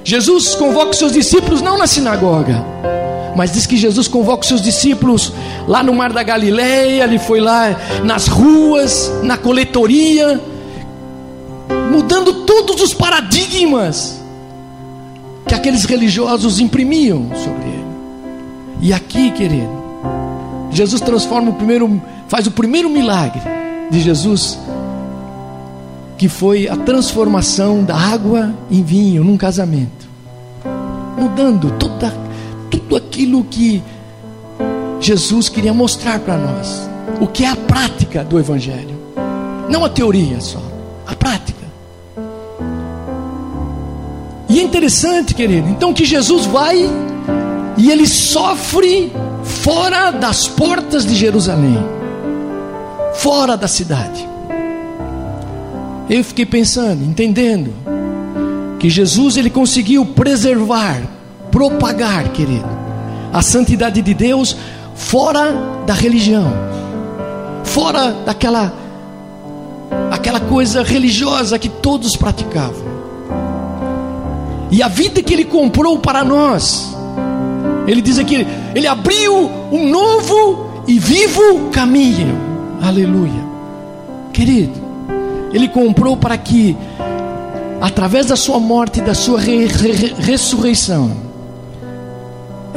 Jesus 0.03 0.53
convoca 0.53 0.91
os 0.91 0.97
seus 0.99 1.11
discípulos 1.11 1.61
não 1.63 1.77
na 1.77 1.87
sinagoga, 1.87 2.63
mas 3.35 3.51
diz 3.51 3.65
que 3.65 3.77
Jesus 3.77 4.07
convoca 4.07 4.41
os 4.41 4.47
seus 4.47 4.61
discípulos 4.61 5.31
lá 5.67 5.83
no 5.83 5.93
Mar 5.93 6.13
da 6.13 6.23
Galileia, 6.23 7.03
ele 7.03 7.19
foi 7.19 7.39
lá 7.39 7.75
nas 8.03 8.27
ruas, 8.27 9.11
na 9.23 9.37
coletoria, 9.37 10.41
mudando 11.91 12.45
todos 12.45 12.81
os 12.81 12.93
paradigmas 12.93 14.21
que 15.47 15.53
aqueles 15.53 15.85
religiosos 15.85 16.59
imprimiam 16.59 17.29
sobre 17.35 17.67
ele. 17.67 17.85
E 18.81 18.93
aqui, 18.93 19.31
querido, 19.31 19.69
Jesus 20.71 21.01
transforma 21.01 21.51
o 21.51 21.53
primeiro, 21.53 22.01
faz 22.27 22.47
o 22.47 22.51
primeiro 22.51 22.89
milagre 22.89 23.41
de 23.89 24.01
Jesus, 24.01 24.57
que 26.17 26.27
foi 26.27 26.67
a 26.67 26.75
transformação 26.75 27.83
da 27.83 27.95
água 27.95 28.53
em 28.69 28.81
vinho 28.83 29.23
num 29.23 29.37
casamento, 29.37 30.07
mudando 31.17 31.71
toda, 31.71 32.13
tudo 32.79 32.95
aquilo 32.95 33.43
que 33.43 33.81
Jesus 34.99 35.49
queria 35.49 35.73
mostrar 35.73 36.19
para 36.19 36.37
nós, 36.37 36.89
o 37.21 37.27
que 37.27 37.43
é 37.43 37.49
a 37.49 37.55
prática 37.55 38.23
do 38.23 38.39
Evangelho, 38.39 38.95
não 39.69 39.85
a 39.85 39.89
teoria 39.89 40.39
só, 40.39 40.61
a 41.05 41.15
prática. 41.15 41.65
E 44.49 44.59
é 44.59 44.63
interessante, 44.63 45.33
querido, 45.33 45.67
então 45.69 45.93
que 45.93 46.05
Jesus 46.05 46.45
vai 46.45 46.89
e 47.77 47.91
ele 47.91 48.07
sofre 48.07 49.11
fora 49.43 50.11
das 50.11 50.47
portas 50.47 51.05
de 51.05 51.15
Jerusalém, 51.15 51.77
fora 53.15 53.57
da 53.57 53.67
cidade. 53.67 54.27
Eu 56.09 56.23
fiquei 56.23 56.45
pensando, 56.45 57.03
entendendo, 57.03 57.73
que 58.79 58.89
Jesus 58.89 59.37
ele 59.37 59.49
conseguiu 59.49 60.05
preservar, 60.05 61.01
propagar, 61.55 62.33
querido, 62.33 62.67
a 63.31 63.41
santidade 63.41 64.01
de 64.01 64.13
Deus 64.13 64.57
fora 64.93 65.53
da 65.85 65.93
religião, 65.93 66.51
fora 67.63 68.11
daquela 68.25 68.73
aquela 70.11 70.41
coisa 70.41 70.83
religiosa 70.83 71.57
que 71.57 71.69
todos 71.69 72.17
praticavam. 72.17 72.83
E 74.69 74.83
a 74.83 74.89
vida 74.89 75.23
que 75.23 75.33
ele 75.33 75.45
comprou 75.45 75.97
para 75.97 76.25
nós, 76.25 76.93
ele 77.87 78.01
diz 78.01 78.19
aqui, 78.19 78.45
ele 78.75 78.85
abriu 78.85 79.49
um 79.71 79.89
novo 79.89 80.83
e 80.85 80.99
vivo 80.99 81.69
caminho. 81.71 82.35
Aleluia. 82.81 83.45
Querido, 84.33 84.73
Ele 85.53 85.69
comprou 85.69 86.17
para 86.17 86.37
que, 86.37 86.75
através 87.79 88.25
da 88.25 88.35
Sua 88.35 88.59
morte 88.59 88.99
e 88.99 89.01
da 89.01 89.13
Sua 89.13 89.39
re 89.39 89.67
re 89.67 90.13
ressurreição, 90.19 91.25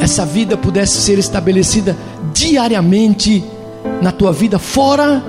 essa 0.01 0.25
vida 0.25 0.57
pudesse 0.57 1.01
ser 1.01 1.19
estabelecida 1.19 1.97
diariamente 2.33 3.45
na 4.01 4.13
tua 4.13 4.33
vida, 4.33 4.59
fora 4.59 5.23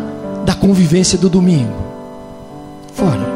da 0.45 0.53
convivência 0.53 1.17
do 1.17 1.29
domingo. 1.29 1.73
Fora. 2.93 3.27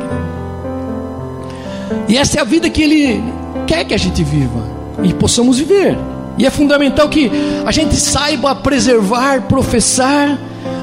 E 2.07 2.17
essa 2.17 2.37
é 2.37 2.41
a 2.41 2.45
vida 2.45 2.69
que 2.69 2.81
Ele 2.81 3.23
quer 3.65 3.85
que 3.85 3.93
a 3.93 3.97
gente 3.97 4.23
viva 4.23 4.63
e 5.03 5.13
possamos 5.13 5.57
viver. 5.57 5.97
E 6.37 6.45
é 6.45 6.49
fundamental 6.49 7.09
que 7.09 7.31
a 7.65 7.71
gente 7.71 7.95
saiba 7.95 8.55
preservar, 8.55 9.43
professar 9.43 10.37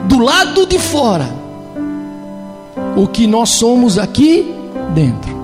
do 0.06 0.18
lado 0.18 0.66
de 0.66 0.78
fora 0.78 1.28
o 2.96 3.06
que 3.06 3.26
nós 3.26 3.50
somos 3.50 3.98
aqui 3.98 4.54
dentro. 4.94 5.39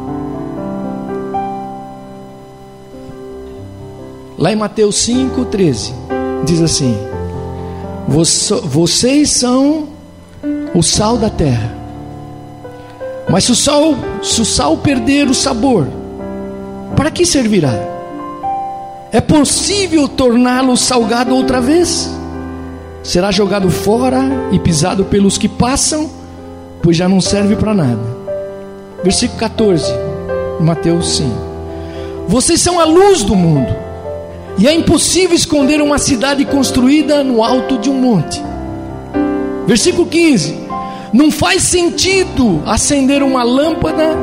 Lá 4.39 4.53
em 4.53 4.57
Mateus 4.57 4.97
5,13, 5.09 5.93
diz 6.45 6.61
assim: 6.61 6.95
Vocês 8.07 9.31
são 9.31 9.89
o 10.75 10.83
sal 10.83 11.17
da 11.17 11.31
terra. 11.31 11.75
Mas 13.29 13.45
se 13.45 13.53
o 13.53 13.57
sal, 13.57 13.95
se 14.23 14.41
o 14.41 14.45
sal 14.45 14.77
perder 14.77 15.29
o 15.29 15.35
sabor, 15.35 15.89
para 16.95 17.11
que 17.11 17.25
servirá? 17.25 17.73
É 19.11 19.21
possível 19.21 20.07
torná-lo 20.07 20.77
salgado 20.77 21.35
outra 21.35 21.61
vez? 21.61 22.11
Será 23.03 23.31
jogado 23.31 23.71
fora 23.71 24.23
e 24.53 24.59
pisado 24.59 25.07
pelos 25.07 25.39
que 25.39 25.49
passam, 25.49 26.11
pois 26.83 26.97
já 26.97 27.09
não 27.09 27.21
serve 27.21 27.57
para 27.57 27.73
nada. 27.73 28.17
Versículo 29.03 29.39
14, 29.41 29.93
Mateus 30.61 31.17
5. 31.17 31.31
Vocês 32.29 32.61
são 32.61 32.79
a 32.79 32.85
luz 32.85 33.23
do 33.23 33.35
mundo, 33.35 33.86
e 34.59 34.67
é 34.67 34.75
impossível 34.75 35.37
esconder 35.37 35.83
uma 35.83 35.99
cidade 35.99 36.45
construída 36.45 37.23
no 37.23 37.43
alto 37.43 37.79
de 37.79 37.91
um 37.91 37.95
monte. 37.95 38.43
Versículo 39.67 40.07
15: 40.07 40.57
Não 41.13 41.31
faz 41.31 41.63
sentido 41.63 42.63
acender 42.65 43.23
uma 43.23 43.43
lâmpada 43.43 44.17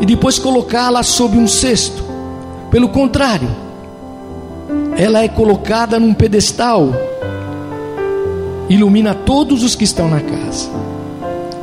e 0.00 0.06
depois 0.06 0.38
colocá-la 0.38 1.02
sob 1.02 1.36
um 1.36 1.46
cesto. 1.46 2.02
Pelo 2.70 2.88
contrário, 2.88 3.48
ela 4.96 5.22
é 5.22 5.28
colocada 5.28 5.98
num 5.98 6.14
pedestal, 6.14 6.92
ilumina 8.68 9.14
todos 9.14 9.62
os 9.62 9.74
que 9.74 9.84
estão 9.84 10.08
na 10.08 10.20
casa. 10.20 10.70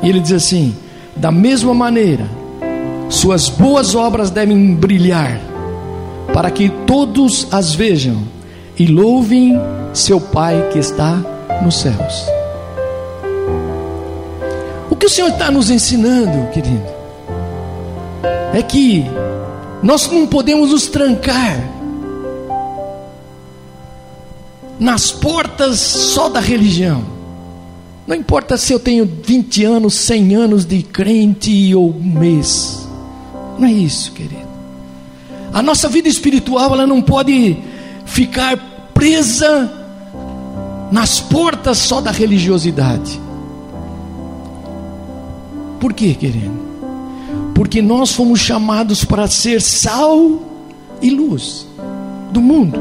E 0.04 0.10
ele 0.10 0.20
diz 0.20 0.32
assim: 0.32 0.76
da 1.16 1.32
mesma 1.32 1.74
maneira, 1.74 2.26
suas 3.10 3.50
boas 3.50 3.96
obras 3.96 4.30
devem 4.30 4.76
brilhar, 4.76 5.40
para 6.34 6.50
que 6.50 6.70
todos 6.86 7.48
as 7.52 7.74
vejam 7.74 8.24
e 8.78 8.86
louvem 8.86 9.60
seu 9.94 10.20
Pai 10.20 10.70
que 10.72 10.80
está 10.80 11.22
nos 11.64 11.80
céus. 11.82 12.26
O 14.90 14.96
que 14.96 15.06
o 15.06 15.10
Senhor 15.10 15.30
está 15.30 15.52
nos 15.52 15.70
ensinando, 15.70 16.50
querido, 16.52 16.86
é 18.54 18.62
que 18.62 19.06
nós 19.84 20.10
não 20.12 20.28
podemos 20.28 20.72
nos 20.72 20.88
trancar 20.88 21.60
nas 24.80 25.12
portas 25.12 25.80
só 25.80 26.28
da 26.30 26.40
religião. 26.40 27.04
Não 28.08 28.16
importa 28.16 28.58
se 28.58 28.74
eu 28.74 28.80
tenho 28.80 29.06
20 29.06 29.64
anos, 29.64 29.94
100 29.94 30.36
anos 30.36 30.66
de 30.66 30.82
crente 30.82 31.74
ou 31.76 31.92
um 31.92 32.20
mês. 32.20 32.88
Não 33.60 33.68
é 33.68 33.72
isso, 33.72 34.12
querido. 34.12 34.41
A 35.54 35.62
nossa 35.62 35.90
vida 35.90 36.08
espiritual 36.08 36.74
ela 36.74 36.88
não 36.88 37.02
pode 37.02 37.58
ficar 38.06 38.58
presa 38.94 39.72
nas 40.92 41.20
portas 41.20 41.78
só 41.78 42.02
da 42.02 42.12
religiosidade. 42.12 43.20
Por 45.80 45.94
quê, 45.94 46.14
querido? 46.14 46.60
Porque 47.56 47.82
nós 47.82 48.12
fomos 48.12 48.40
chamados 48.40 49.04
para 49.04 49.28
ser 49.28 49.62
sal 49.62 50.42
e 51.02 51.10
luz 51.10 51.66
do 52.32 52.42
mundo. 52.42 52.80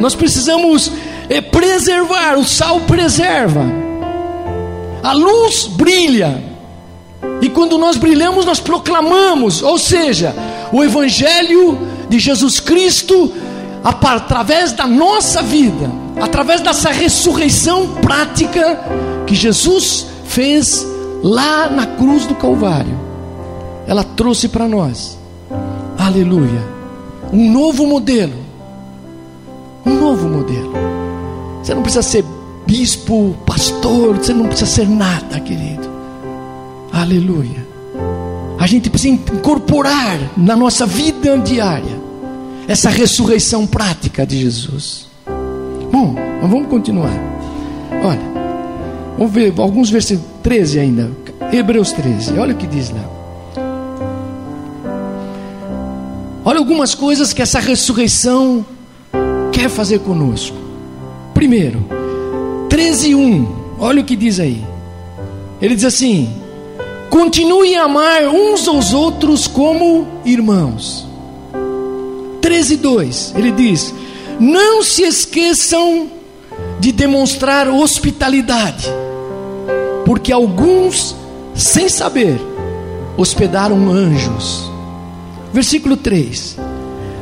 Nós 0.00 0.14
precisamos 0.14 0.90
é, 1.28 1.40
preservar, 1.40 2.38
o 2.38 2.44
sal 2.44 2.80
preserva, 2.80 3.64
a 5.02 5.12
luz 5.12 5.66
brilha, 5.66 6.42
e 7.40 7.48
quando 7.48 7.78
nós 7.78 7.96
brilhamos, 7.96 8.44
nós 8.44 8.60
proclamamos, 8.60 9.62
ou 9.62 9.78
seja, 9.78 10.34
o 10.72 10.82
Evangelho 10.82 11.78
de 12.08 12.18
Jesus 12.18 12.60
Cristo, 12.60 13.32
através 13.82 14.72
da 14.72 14.86
nossa 14.86 15.42
vida, 15.42 15.90
através 16.20 16.60
dessa 16.60 16.90
ressurreição 16.90 17.94
prática 18.02 18.80
que 19.26 19.34
Jesus 19.34 20.06
fez 20.26 20.86
lá 21.22 21.68
na 21.68 21.86
cruz 21.86 22.26
do 22.26 22.34
Calvário, 22.34 22.98
ela 23.86 24.04
trouxe 24.04 24.48
para 24.48 24.68
nós, 24.68 25.18
aleluia, 25.98 26.62
um 27.32 27.50
novo 27.50 27.86
modelo. 27.86 28.48
Um 29.86 29.94
novo 29.94 30.28
modelo. 30.28 30.72
Você 31.62 31.74
não 31.74 31.82
precisa 31.82 32.02
ser 32.02 32.24
bispo, 32.66 33.34
pastor, 33.46 34.16
você 34.18 34.34
não 34.34 34.46
precisa 34.46 34.70
ser 34.70 34.88
nada, 34.88 35.40
querido. 35.40 35.88
Aleluia. 36.92 37.67
Gente 38.68 38.90
precisa 38.90 39.14
incorporar 39.14 40.18
na 40.36 40.54
nossa 40.54 40.84
vida 40.84 41.38
diária 41.38 41.98
essa 42.66 42.90
ressurreição 42.90 43.66
prática 43.66 44.26
de 44.26 44.38
Jesus. 44.38 45.06
Bom, 45.90 46.14
vamos 46.42 46.68
continuar. 46.68 47.12
Olha, 48.04 48.38
Vamos 49.18 49.32
ver 49.32 49.52
alguns 49.58 49.90
versículos 49.90 50.30
13 50.44 50.78
ainda. 50.78 51.10
Hebreus 51.52 51.90
13. 51.90 52.38
Olha 52.38 52.54
o 52.54 52.56
que 52.56 52.68
diz 52.68 52.90
lá. 52.90 53.04
Olha 56.44 56.60
algumas 56.60 56.94
coisas 56.94 57.32
que 57.32 57.42
essa 57.42 57.58
ressurreição 57.58 58.64
quer 59.52 59.68
fazer 59.68 59.98
conosco. 59.98 60.56
Primeiro, 61.34 61.84
13 62.68 63.16
1. 63.16 63.46
Olha 63.80 64.02
o 64.02 64.04
que 64.04 64.14
diz 64.14 64.38
aí. 64.38 64.64
Ele 65.60 65.74
diz 65.74 65.84
assim: 65.84 66.32
Continuem 67.10 67.76
a 67.76 67.84
amar 67.84 68.28
uns 68.28 68.68
aos 68.68 68.92
outros 68.92 69.46
como 69.46 70.06
irmãos. 70.24 71.06
13 72.40 72.76
2. 72.76 73.34
Ele 73.36 73.52
diz: 73.52 73.94
Não 74.38 74.82
se 74.82 75.02
esqueçam 75.02 76.10
de 76.80 76.92
demonstrar 76.92 77.68
hospitalidade 77.68 78.88
porque 80.08 80.32
alguns, 80.32 81.14
sem 81.54 81.86
saber, 81.86 82.40
hospedaram 83.14 83.90
anjos. 83.90 84.70
Versículo 85.52 85.98
3: 85.98 86.56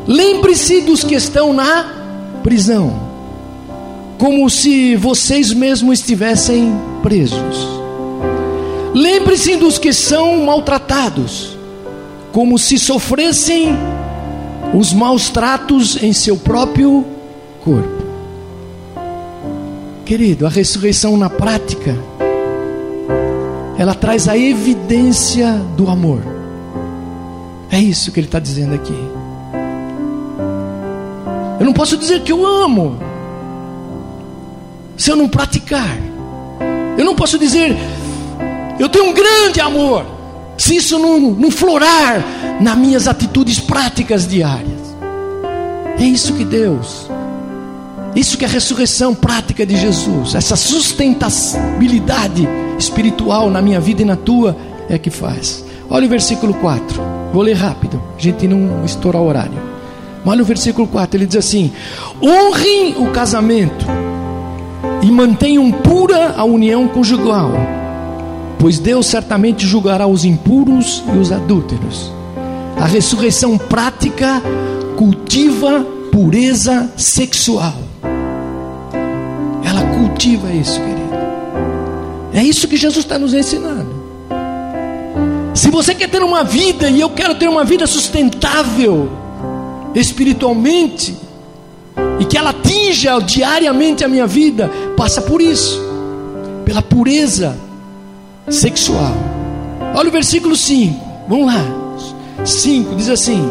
Lembre-se 0.07 0.83
dos 0.83 1.03
que 1.03 1.17
estão 1.17 1.53
na 1.53 2.41
prisão, 2.45 2.95
como 4.19 4.49
se 4.49 4.95
vocês 4.95 5.53
mesmos 5.53 5.99
estivessem 5.99 6.73
presos. 7.03 7.86
Lembre-se 8.97 9.57
dos 9.57 9.77
que 9.77 9.93
são 9.93 10.43
maltratados, 10.47 11.55
como 12.33 12.59
se 12.59 12.79
sofressem 12.79 13.77
os 14.73 14.95
maus 14.95 15.29
tratos 15.29 16.03
em 16.03 16.15
seu 16.15 16.35
próprio 16.39 17.05
corpo. 17.63 18.07
Querido, 20.07 20.47
a 20.47 20.49
ressurreição 20.49 21.15
na 21.15 21.29
prática 21.29 21.95
ela 23.77 23.95
traz 23.95 24.29
a 24.29 24.39
evidência 24.39 25.53
do 25.77 25.91
amor. 25.91 26.23
É 27.71 27.79
isso 27.79 28.11
que 28.11 28.19
ele 28.19 28.29
está 28.29 28.41
dizendo 28.41 28.77
aqui. 28.77 28.99
Eu 31.61 31.67
não 31.67 31.75
posso 31.75 31.99
dizer 31.99 32.23
que 32.23 32.33
eu 32.33 32.47
amo, 32.47 32.99
se 34.97 35.11
eu 35.11 35.17
não 35.17 35.29
praticar. 35.29 35.99
Eu 36.97 37.05
não 37.05 37.15
posso 37.15 37.39
dizer, 37.39 37.77
eu 38.79 38.89
tenho 38.89 39.07
um 39.07 39.15
grande 39.15 39.61
amor, 39.61 40.05
se 40.59 40.77
isso 40.77 40.99
não, 40.99 41.19
não 41.19 41.51
florar 41.51 42.23
nas 42.61 42.77
minhas 42.77 43.09
atitudes 43.09 43.59
práticas 43.59 44.27
diárias. 44.27 44.87
É 45.99 46.05
isso 46.05 46.35
que 46.35 46.45
Deus, 46.45 47.09
isso 48.15 48.37
que 48.37 48.45
é 48.45 48.49
a 48.49 48.51
ressurreição 48.51 49.15
prática 49.15 49.65
de 49.65 49.77
Jesus, 49.77 50.35
essa 50.35 50.57
sustentabilidade 50.57 52.49
espiritual 52.79 53.51
na 53.51 53.63
minha 53.63 53.81
vida 53.81 54.03
e 54.03 54.05
na 54.05 54.17
tua 54.17 54.57
é 54.89 54.99
que 54.99 55.11
faz. 55.11 55.65
Olha 55.89 56.07
o 56.07 56.11
versículo 56.11 56.55
4. 56.55 57.03
Vou 57.33 57.43
ler 57.43 57.55
rápido, 57.55 58.03
a 58.17 58.21
gente 58.21 58.47
não 58.49 58.85
estourar 58.85 59.23
o 59.23 59.27
horário. 59.27 59.59
Olha 60.25 60.43
o 60.43 60.45
versículo 60.45 60.89
4, 60.89 61.19
ele 61.19 61.27
diz 61.27 61.37
assim: 61.37 61.73
honrem 62.23 62.97
o 62.99 63.11
casamento 63.11 63.87
e 65.03 65.11
mantenham 65.11 65.71
pura 65.71 66.35
a 66.37 66.45
união 66.45 66.89
conjugal, 66.89 67.53
pois 68.59 68.79
Deus 68.79 69.07
certamente 69.07 69.67
julgará 69.67 70.07
os 70.07 70.25
impuros 70.25 71.03
e 71.15 71.19
os 71.19 71.31
adúlteros. 71.31 72.11
A 72.77 72.87
ressurreição 72.87 73.57
prática 73.57 74.43
cultiva 74.97 75.85
pureza 76.11 76.91
sexual. 76.97 77.75
Ela 79.65 79.83
cultiva 79.99 80.51
isso, 80.53 80.81
querido. 80.81 80.97
É 82.33 82.43
isso 82.43 82.69
que 82.69 82.77
Jesus 82.77 83.05
está 83.05 83.19
nos 83.19 83.35
ensinando. 83.35 83.95
Se 85.55 85.71
você 85.71 85.95
quer 85.95 86.09
ter 86.09 86.23
uma 86.23 86.45
vida, 86.45 86.89
e 86.89 87.01
eu 87.01 87.11
quero 87.11 87.35
ter 87.35 87.49
uma 87.49 87.65
vida 87.65 87.87
sustentável, 87.87 89.11
espiritualmente, 89.95 91.17
e 92.21 92.25
que 92.25 92.37
ela 92.37 92.51
atinja 92.51 93.19
diariamente 93.21 94.05
a 94.05 94.09
minha 94.09 94.27
vida, 94.27 94.71
passa 94.97 95.23
por 95.23 95.41
isso, 95.41 95.81
pela 96.65 96.83
pureza 96.83 97.66
sexual. 98.49 99.15
Olha 99.95 100.09
o 100.09 100.13
versículo 100.13 100.57
5, 100.57 100.95
vamos 101.29 101.47
lá. 101.47 101.65
5 102.45 102.95
diz 102.95 103.09
assim: 103.09 103.43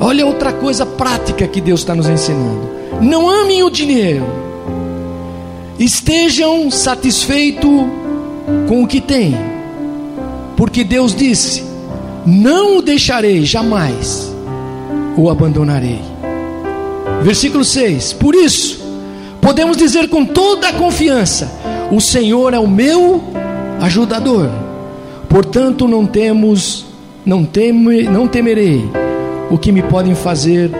Olha 0.00 0.26
outra 0.26 0.52
coisa 0.52 0.84
prática 0.84 1.48
que 1.48 1.60
Deus 1.60 1.80
está 1.80 1.94
nos 1.94 2.08
ensinando. 2.08 2.68
Não 3.00 3.28
amem 3.28 3.62
o 3.62 3.70
dinheiro, 3.70 4.24
estejam 5.78 6.70
satisfeitos 6.70 7.86
com 8.68 8.82
o 8.82 8.86
que 8.86 9.00
têm, 9.00 9.34
porque 10.56 10.84
Deus 10.84 11.14
disse: 11.14 11.64
Não 12.24 12.78
o 12.78 12.82
deixarei 12.82 13.44
jamais, 13.44 14.32
o 15.16 15.30
abandonarei. 15.30 16.00
Versículo 17.22 17.64
6: 17.64 18.12
Por 18.14 18.34
isso, 18.34 18.80
podemos 19.40 19.76
dizer 19.76 20.08
com 20.08 20.24
toda 20.24 20.68
a 20.68 20.72
confiança: 20.72 21.50
O 21.90 22.00
Senhor 22.00 22.52
é 22.52 22.58
o 22.58 22.66
meu 22.66 23.22
ajudador, 23.80 24.50
portanto 25.28 25.86
não 25.86 26.04
temos, 26.04 26.86
não, 27.24 27.44
teme, 27.44 28.02
não 28.04 28.26
temerei 28.26 28.84
o 29.50 29.56
que 29.56 29.70
me 29.70 29.82
podem 29.82 30.14
fazer 30.14 30.70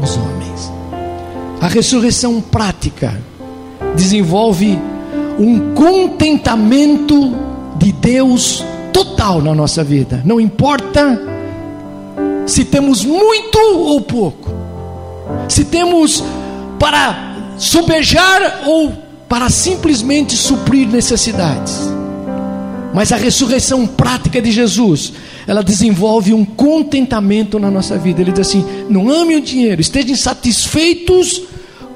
os 0.00 0.16
homens. 0.16 0.72
A 1.60 1.66
ressurreição 1.66 2.40
prática 2.40 3.20
desenvolve 3.96 4.78
um 5.38 5.74
contentamento 5.74 7.34
de 7.76 7.92
Deus 7.92 8.64
total 8.92 9.42
na 9.42 9.54
nossa 9.54 9.82
vida. 9.82 10.22
Não 10.24 10.40
importa 10.40 11.20
se 12.46 12.64
temos 12.64 13.04
muito 13.04 13.58
ou 13.58 14.00
pouco, 14.00 14.50
se 15.48 15.64
temos 15.64 16.22
para 16.78 17.36
sobejar 17.56 18.62
ou 18.66 19.09
para 19.30 19.48
simplesmente 19.48 20.36
suprir 20.36 20.88
necessidades. 20.88 21.78
Mas 22.92 23.12
a 23.12 23.16
ressurreição 23.16 23.86
prática 23.86 24.42
de 24.42 24.50
Jesus, 24.50 25.12
ela 25.46 25.62
desenvolve 25.62 26.34
um 26.34 26.44
contentamento 26.44 27.56
na 27.56 27.70
nossa 27.70 27.96
vida. 27.96 28.20
Ele 28.20 28.32
diz 28.32 28.48
assim: 28.48 28.66
não 28.88 29.08
ame 29.08 29.36
o 29.36 29.40
dinheiro, 29.40 29.80
estejam 29.80 30.16
satisfeitos 30.16 31.44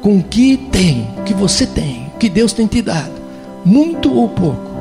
com 0.00 0.18
o 0.18 0.22
que 0.22 0.56
tem, 0.70 1.08
o 1.18 1.22
que 1.24 1.34
você 1.34 1.66
tem, 1.66 2.06
o 2.14 2.18
que 2.18 2.28
Deus 2.28 2.52
tem 2.52 2.68
te 2.68 2.80
dado, 2.80 3.20
muito 3.64 4.14
ou 4.14 4.28
pouco. 4.28 4.72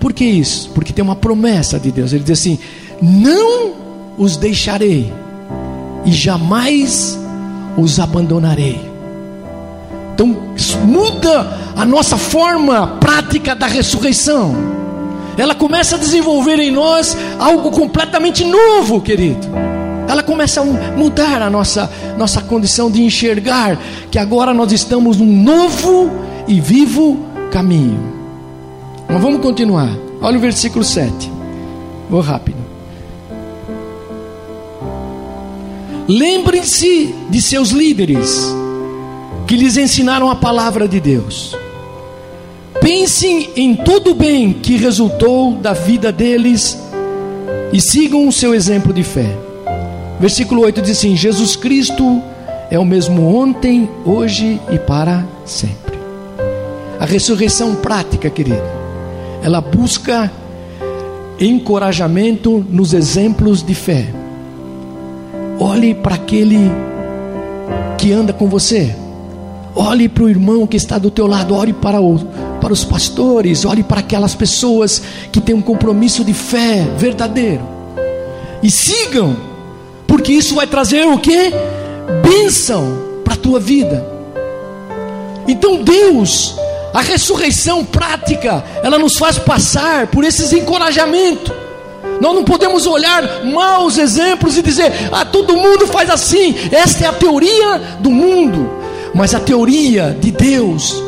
Por 0.00 0.14
que 0.14 0.24
isso? 0.24 0.70
Porque 0.70 0.94
tem 0.94 1.04
uma 1.04 1.16
promessa 1.16 1.78
de 1.78 1.92
Deus. 1.92 2.14
Ele 2.14 2.24
diz 2.24 2.40
assim: 2.40 2.58
não 3.02 3.74
os 4.16 4.38
deixarei 4.38 5.12
e 6.06 6.12
jamais 6.12 7.18
os 7.76 8.00
abandonarei. 8.00 8.91
Então, 10.54 10.80
muda 10.86 11.58
a 11.76 11.84
nossa 11.84 12.16
forma 12.16 12.98
prática 13.00 13.54
da 13.54 13.66
ressurreição. 13.66 14.54
Ela 15.36 15.54
começa 15.54 15.96
a 15.96 15.98
desenvolver 15.98 16.58
em 16.58 16.70
nós 16.70 17.16
algo 17.38 17.70
completamente 17.70 18.44
novo, 18.44 19.00
querido. 19.00 19.46
Ela 20.08 20.22
começa 20.22 20.60
a 20.60 20.64
mudar 20.64 21.40
a 21.40 21.48
nossa, 21.48 21.90
nossa 22.18 22.42
condição 22.42 22.90
de 22.90 23.02
enxergar 23.02 23.78
que 24.10 24.18
agora 24.18 24.52
nós 24.52 24.72
estamos 24.72 25.16
num 25.16 25.42
novo 25.42 26.10
e 26.46 26.60
vivo 26.60 27.18
caminho. 27.50 28.12
Mas 29.08 29.22
vamos 29.22 29.40
continuar. 29.40 29.90
Olha 30.20 30.36
o 30.36 30.40
versículo 30.40 30.84
7. 30.84 31.30
Vou 32.10 32.20
rápido. 32.20 32.58
Lembrem-se 36.06 37.14
de 37.30 37.40
seus 37.40 37.70
líderes 37.70 38.54
que 39.52 39.56
lhes 39.58 39.76
ensinaram 39.76 40.30
a 40.30 40.34
palavra 40.34 40.88
de 40.88 40.98
Deus. 40.98 41.54
Pensem 42.80 43.50
em 43.54 43.74
todo 43.74 44.12
o 44.12 44.14
bem 44.14 44.50
que 44.50 44.78
resultou 44.78 45.52
da 45.52 45.74
vida 45.74 46.10
deles 46.10 46.82
e 47.70 47.78
sigam 47.78 48.26
o 48.26 48.32
seu 48.32 48.54
exemplo 48.54 48.94
de 48.94 49.02
fé. 49.02 49.36
Versículo 50.18 50.62
8 50.62 50.80
diz 50.80 50.96
assim: 50.96 51.14
Jesus 51.18 51.54
Cristo 51.54 52.22
é 52.70 52.78
o 52.78 52.84
mesmo 52.86 53.26
ontem, 53.26 53.86
hoje 54.06 54.58
e 54.70 54.78
para 54.78 55.22
sempre. 55.44 55.98
A 56.98 57.04
ressurreição 57.04 57.74
prática, 57.74 58.30
querido, 58.30 58.62
ela 59.42 59.60
busca 59.60 60.32
encorajamento 61.38 62.64
nos 62.70 62.94
exemplos 62.94 63.62
de 63.62 63.74
fé. 63.74 64.06
Olhe 65.60 65.94
para 65.94 66.14
aquele 66.14 66.70
que 67.98 68.14
anda 68.14 68.32
com 68.32 68.48
você. 68.48 69.01
Olhe 69.74 70.06
para 70.08 70.24
o 70.24 70.28
irmão 70.28 70.66
que 70.66 70.76
está 70.76 70.98
do 70.98 71.10
teu 71.10 71.26
lado, 71.26 71.54
olhe 71.54 71.72
para, 71.72 72.00
o, 72.00 72.18
para 72.60 72.72
os 72.72 72.84
pastores, 72.84 73.64
olhe 73.64 73.82
para 73.82 74.00
aquelas 74.00 74.34
pessoas 74.34 75.02
que 75.30 75.40
têm 75.40 75.54
um 75.54 75.62
compromisso 75.62 76.22
de 76.24 76.34
fé 76.34 76.86
verdadeiro. 76.98 77.66
E 78.62 78.70
sigam, 78.70 79.34
porque 80.06 80.30
isso 80.30 80.54
vai 80.54 80.66
trazer 80.66 81.06
o 81.06 81.18
que? 81.18 81.52
Bênção 82.22 82.98
para 83.24 83.32
a 83.32 83.36
tua 83.36 83.58
vida. 83.58 84.06
Então 85.48 85.82
Deus, 85.82 86.54
a 86.92 87.00
ressurreição 87.00 87.82
prática, 87.82 88.62
ela 88.82 88.98
nos 88.98 89.16
faz 89.16 89.38
passar 89.38 90.06
por 90.08 90.22
esses 90.22 90.52
encorajamentos. 90.52 91.52
Nós 92.20 92.34
não 92.34 92.44
podemos 92.44 92.86
olhar 92.86 93.42
maus 93.46 93.96
exemplos 93.96 94.56
e 94.56 94.62
dizer, 94.62 94.92
ah, 95.10 95.24
todo 95.24 95.56
mundo 95.56 95.86
faz 95.86 96.10
assim. 96.10 96.54
Esta 96.70 97.06
é 97.06 97.08
a 97.08 97.12
teoria 97.12 97.80
do 98.00 98.10
mundo 98.10 98.81
mas 99.14 99.34
a 99.34 99.40
teoria 99.40 100.16
de 100.18 100.30
Deus, 100.30 101.02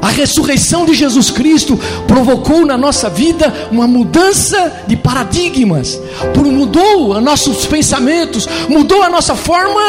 a 0.00 0.08
ressurreição 0.08 0.86
de 0.86 0.94
Jesus 0.94 1.30
Cristo 1.30 1.78
provocou 2.06 2.64
na 2.64 2.76
nossa 2.76 3.10
vida 3.10 3.52
uma 3.70 3.86
mudança 3.86 4.84
de 4.86 4.96
paradigmas, 4.96 6.00
mudou 6.36 7.16
os 7.16 7.22
nossos 7.22 7.66
pensamentos, 7.66 8.48
mudou 8.68 9.02
a 9.02 9.08
nossa 9.08 9.34
forma 9.34 9.80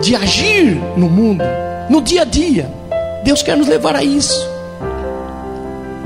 de 0.00 0.14
agir 0.14 0.80
no 0.96 1.08
mundo, 1.08 1.44
no 1.90 2.00
dia 2.00 2.22
a 2.22 2.24
dia. 2.24 2.70
Deus 3.24 3.42
quer 3.42 3.56
nos 3.56 3.66
levar 3.66 3.96
a 3.96 4.04
isso. 4.04 4.48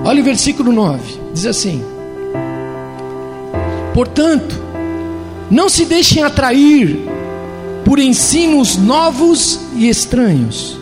Olha 0.05 0.21
o 0.21 0.25
versículo 0.25 0.73
9: 0.73 1.21
diz 1.35 1.47
assim: 1.47 1.85
Portanto, 3.93 4.59
não 5.51 5.69
se 5.69 5.85
deixem 5.85 6.23
atrair 6.23 7.10
por 7.85 7.99
ensinos 7.99 8.77
novos 8.77 9.61
e 9.77 9.88
estranhos. 9.88 10.79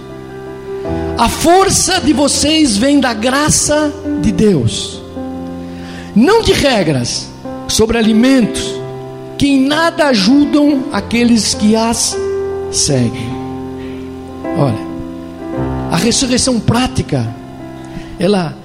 A 1.16 1.28
força 1.28 2.00
de 2.00 2.12
vocês 2.12 2.76
vem 2.76 3.00
da 3.00 3.12
graça 3.12 3.92
de 4.22 4.30
Deus, 4.30 5.02
não 6.14 6.42
de 6.42 6.52
regras 6.52 7.28
sobre 7.66 7.98
alimentos 7.98 8.78
que 9.36 9.46
em 9.46 9.66
nada 9.66 10.06
ajudam 10.06 10.84
aqueles 10.92 11.54
que 11.54 11.76
as 11.76 12.16
seguem. 12.72 13.28
Olha, 14.58 14.88
a 15.92 15.96
ressurreição 15.96 16.58
prática, 16.58 17.26
ela 18.18 18.56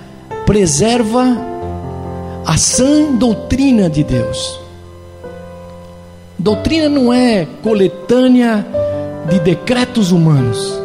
preserva 0.46 1.38
a 2.46 2.58
sã 2.58 3.14
doutrina 3.14 3.90
de 3.90 4.04
Deus. 4.04 4.63
Doutrina 6.38 6.90
não 6.90 7.14
é 7.14 7.48
coletânea 7.62 8.66
de 9.30 9.40
decretos 9.40 10.12
humanos. 10.12 10.80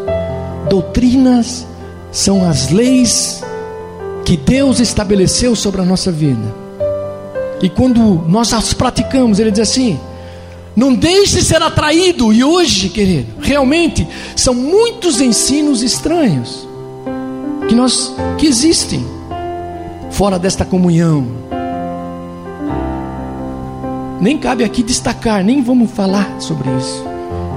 Doutrinas 0.69 1.67
são 2.13 2.49
as 2.49 2.71
leis 2.71 3.43
que 4.25 4.37
Deus 4.37 4.79
estabeleceu 4.79 5.57
sobre 5.57 5.81
a 5.81 5.85
nossa 5.85 6.13
vida. 6.13 6.55
E 7.63 7.69
quando 7.69 8.25
nós 8.29 8.53
as 8.53 8.73
praticamos, 8.73 9.39
Ele 9.39 9.51
diz 9.51 9.61
assim: 9.61 9.99
não 10.77 10.95
deixe 10.95 11.43
ser 11.43 11.61
atraído. 11.63 12.33
E 12.33 12.45
hoje, 12.45 12.89
querido, 12.89 13.33
realmente 13.41 14.07
são 14.37 14.55
muitos 14.55 15.21
ensinos 15.21 15.83
estranhos 15.83 16.69
que 17.69 17.75
nós 17.75 18.15
que 18.39 18.47
existem 18.47 19.05
fora 20.11 20.39
desta 20.39 20.65
comunhão 20.65 21.48
nem 24.21 24.39
cabe 24.39 24.65
aqui 24.65 24.83
destacar, 24.83 25.45
nem 25.45 25.63
vamos 25.63 25.91
falar 25.91 26.41
sobre 26.41 26.69
isso. 26.77 27.05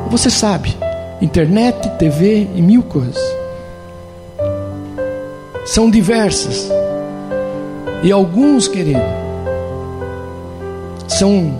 Você 0.09 0.29
sabe, 0.29 0.75
internet, 1.21 1.89
TV 1.97 2.47
e 2.55 2.61
mil 2.61 2.83
coisas. 2.83 3.17
São 5.65 5.89
diversas. 5.89 6.69
E 8.03 8.11
alguns, 8.11 8.67
querido, 8.67 9.01
são 11.07 11.59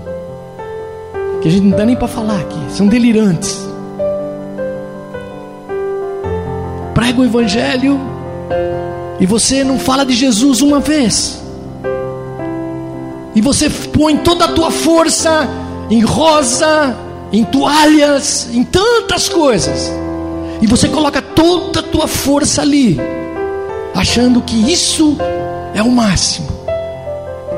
que 1.41 1.47
a 1.47 1.51
gente 1.51 1.63
não 1.63 1.77
dá 1.77 1.85
nem 1.85 1.95
para 1.95 2.07
falar 2.07 2.39
aqui, 2.39 2.59
são 2.69 2.87
delirantes. 2.87 3.67
Prega 6.93 7.21
o 7.21 7.25
evangelho 7.25 7.99
e 9.19 9.25
você 9.25 9.63
não 9.63 9.79
fala 9.79 10.05
de 10.05 10.13
Jesus 10.13 10.61
uma 10.61 10.79
vez. 10.79 11.40
E 13.41 13.43
você 13.43 13.71
põe 13.71 14.17
toda 14.17 14.45
a 14.45 14.49
tua 14.49 14.69
força 14.69 15.49
em 15.89 16.01
rosa, 16.01 16.95
em 17.33 17.43
toalhas, 17.43 18.47
em 18.53 18.63
tantas 18.63 19.27
coisas. 19.27 19.91
E 20.61 20.67
você 20.67 20.87
coloca 20.87 21.23
toda 21.23 21.79
a 21.79 21.83
tua 21.83 22.07
força 22.07 22.61
ali, 22.61 22.99
achando 23.95 24.43
que 24.43 24.71
isso 24.71 25.17
é 25.73 25.81
o 25.81 25.89
máximo. 25.89 26.49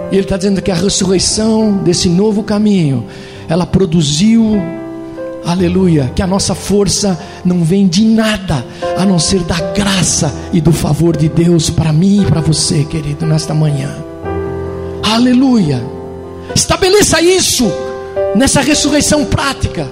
E 0.10 0.16
ele 0.16 0.22
está 0.22 0.38
dizendo 0.38 0.62
que 0.62 0.72
a 0.72 0.76
ressurreição 0.76 1.74
desse 1.84 2.08
novo 2.08 2.44
caminho, 2.44 3.06
ela 3.50 3.66
produziu, 3.66 4.56
aleluia, 5.46 6.14
que 6.16 6.22
a 6.22 6.28
nossa 6.28 6.56
força 6.56 7.20
não 7.44 7.62
vem 7.62 7.90
de 7.90 8.06
nada, 8.06 8.66
a 8.98 9.06
não 9.06 9.20
ser 9.20 9.42
da 9.42 9.60
graça 9.74 10.34
e 10.54 10.62
do 10.62 10.72
favor 10.72 11.18
de 11.18 11.28
Deus 11.28 11.70
para 11.70 11.92
mim 11.92 12.22
e 12.22 12.26
para 12.26 12.40
você, 12.40 12.86
querido, 12.86 13.26
nesta 13.26 13.54
manhã. 13.54 14.13
Aleluia. 15.14 15.80
Estabeleça 16.56 17.22
isso 17.22 17.72
nessa 18.36 18.62
ressurreição 18.62 19.24
prática. 19.26 19.88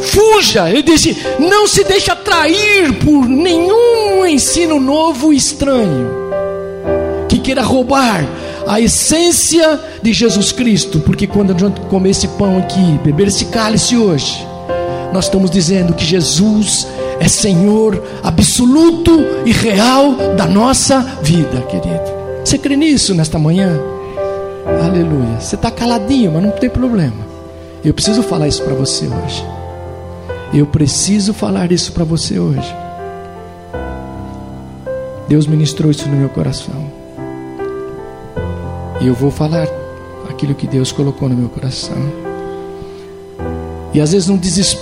Fuja, 0.00 0.70
ele 0.70 0.82
disse, 0.82 1.14
não 1.38 1.66
se 1.66 1.84
deixe 1.84 2.10
atrair 2.10 2.94
por 3.04 3.28
nenhum 3.28 4.24
ensino 4.24 4.80
novo 4.80 5.34
e 5.34 5.36
estranho 5.36 6.08
que 7.28 7.38
queira 7.38 7.60
roubar 7.60 8.26
a 8.66 8.80
essência 8.80 9.78
de 10.00 10.14
Jesus 10.14 10.50
Cristo, 10.50 11.00
porque 11.00 11.26
quando 11.26 11.52
a 11.54 11.58
gente 11.58 11.78
comer 11.82 12.10
esse 12.10 12.26
pão 12.28 12.56
aqui, 12.56 12.98
beber 13.04 13.28
esse 13.28 13.44
cálice 13.44 13.98
hoje, 13.98 14.46
nós 15.12 15.26
estamos 15.26 15.50
dizendo 15.50 15.92
que 15.92 16.06
Jesus 16.06 16.88
é 17.20 17.28
Senhor 17.28 18.02
absoluto 18.22 19.12
e 19.44 19.52
real 19.52 20.14
da 20.38 20.46
nossa 20.46 21.00
vida, 21.22 21.60
querido. 21.68 22.16
Você 22.42 22.56
crê 22.56 22.76
nisso 22.76 23.14
nesta 23.14 23.38
manhã? 23.38 23.78
Aleluia. 24.96 25.38
Você 25.38 25.56
está 25.56 25.70
caladinho, 25.70 26.32
mas 26.32 26.42
não 26.42 26.52
tem 26.52 26.70
problema. 26.70 27.26
Eu 27.84 27.92
preciso 27.92 28.22
falar 28.22 28.48
isso 28.48 28.62
para 28.62 28.72
você 28.72 29.06
hoje. 29.06 29.44
Eu 30.54 30.66
preciso 30.66 31.34
falar 31.34 31.70
isso 31.70 31.92
para 31.92 32.02
você 32.02 32.38
hoje. 32.38 32.74
Deus 35.28 35.46
ministrou 35.46 35.90
isso 35.90 36.08
no 36.08 36.16
meu 36.16 36.30
coração. 36.30 36.90
E 38.98 39.06
eu 39.06 39.12
vou 39.12 39.30
falar 39.30 39.68
aquilo 40.30 40.54
que 40.54 40.66
Deus 40.66 40.92
colocou 40.92 41.28
no 41.28 41.36
meu 41.36 41.50
coração. 41.50 41.98
E 43.92 44.00
às 44.00 44.12
vezes 44.12 44.78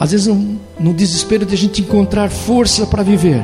às 0.00 0.10
vezes 0.12 0.34
no 0.80 0.94
desespero 0.94 1.44
de 1.44 1.54
a 1.54 1.58
gente 1.58 1.82
encontrar 1.82 2.30
força 2.30 2.86
para 2.86 3.02
viver, 3.02 3.42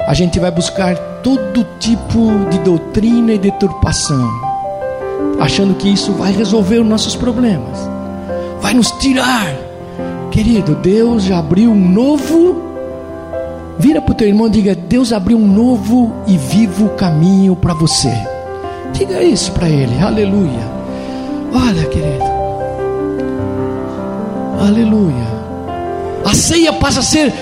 a 0.00 0.12
gente 0.12 0.40
vai 0.40 0.50
buscar 0.50 1.07
todo 1.22 1.66
tipo 1.78 2.30
de 2.50 2.58
doutrina 2.60 3.32
e 3.32 3.38
deturpação, 3.38 4.28
achando 5.40 5.74
que 5.74 5.88
isso 5.88 6.12
vai 6.12 6.32
resolver 6.32 6.78
os 6.78 6.86
nossos 6.86 7.16
problemas, 7.16 7.78
vai 8.60 8.74
nos 8.74 8.90
tirar. 8.92 9.54
Querido, 10.30 10.74
Deus 10.76 11.24
já 11.24 11.38
abriu 11.38 11.70
um 11.70 11.88
novo. 11.88 12.62
Vira 13.78 14.00
para 14.00 14.12
o 14.12 14.14
teu 14.14 14.28
irmão 14.28 14.46
e 14.48 14.50
diga: 14.50 14.74
Deus 14.74 15.12
abriu 15.12 15.38
um 15.38 15.46
novo 15.46 16.12
e 16.26 16.36
vivo 16.36 16.90
caminho 16.90 17.56
para 17.56 17.74
você. 17.74 18.12
Diga 18.92 19.22
isso 19.22 19.52
para 19.52 19.68
ele, 19.68 20.00
aleluia. 20.00 20.78
Olha, 21.52 21.84
querido, 21.86 22.24
aleluia. 24.60 25.28
A 26.24 26.34
ceia 26.34 26.72
passa 26.72 27.00
a 27.00 27.02
ser, 27.02 27.32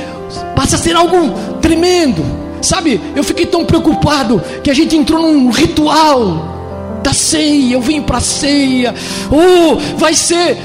passa 0.54 0.76
a 0.76 0.78
ser 0.78 0.94
algo 0.94 1.16
tremendo. 1.60 2.22
Sabe, 2.60 3.00
eu 3.14 3.22
fiquei 3.22 3.46
tão 3.46 3.64
preocupado 3.64 4.42
que 4.62 4.70
a 4.70 4.74
gente 4.74 4.96
entrou 4.96 5.22
num 5.22 5.50
ritual 5.50 7.00
da 7.02 7.12
ceia. 7.12 7.74
Eu 7.74 7.80
vim 7.80 8.02
para 8.02 8.18
a 8.18 8.20
ceia. 8.20 8.94
Oh, 9.30 9.76
vai 9.96 10.14
ser, 10.14 10.58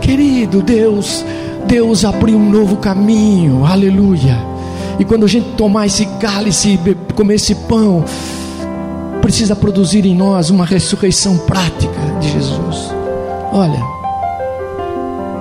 querido 0.00 0.62
Deus, 0.62 1.24
Deus 1.66 2.04
abriu 2.04 2.36
um 2.36 2.50
novo 2.50 2.76
caminho. 2.76 3.64
Aleluia. 3.64 4.38
E 4.98 5.04
quando 5.04 5.24
a 5.24 5.28
gente 5.28 5.48
tomar 5.56 5.86
esse 5.86 6.06
cálice, 6.20 6.78
comer 7.14 7.34
esse 7.34 7.54
pão, 7.54 8.04
precisa 9.20 9.56
produzir 9.56 10.06
em 10.06 10.14
nós 10.14 10.50
uma 10.50 10.64
ressurreição 10.64 11.36
prática 11.38 11.98
de 12.20 12.30
Jesus. 12.30 12.94
Olha, 13.52 13.82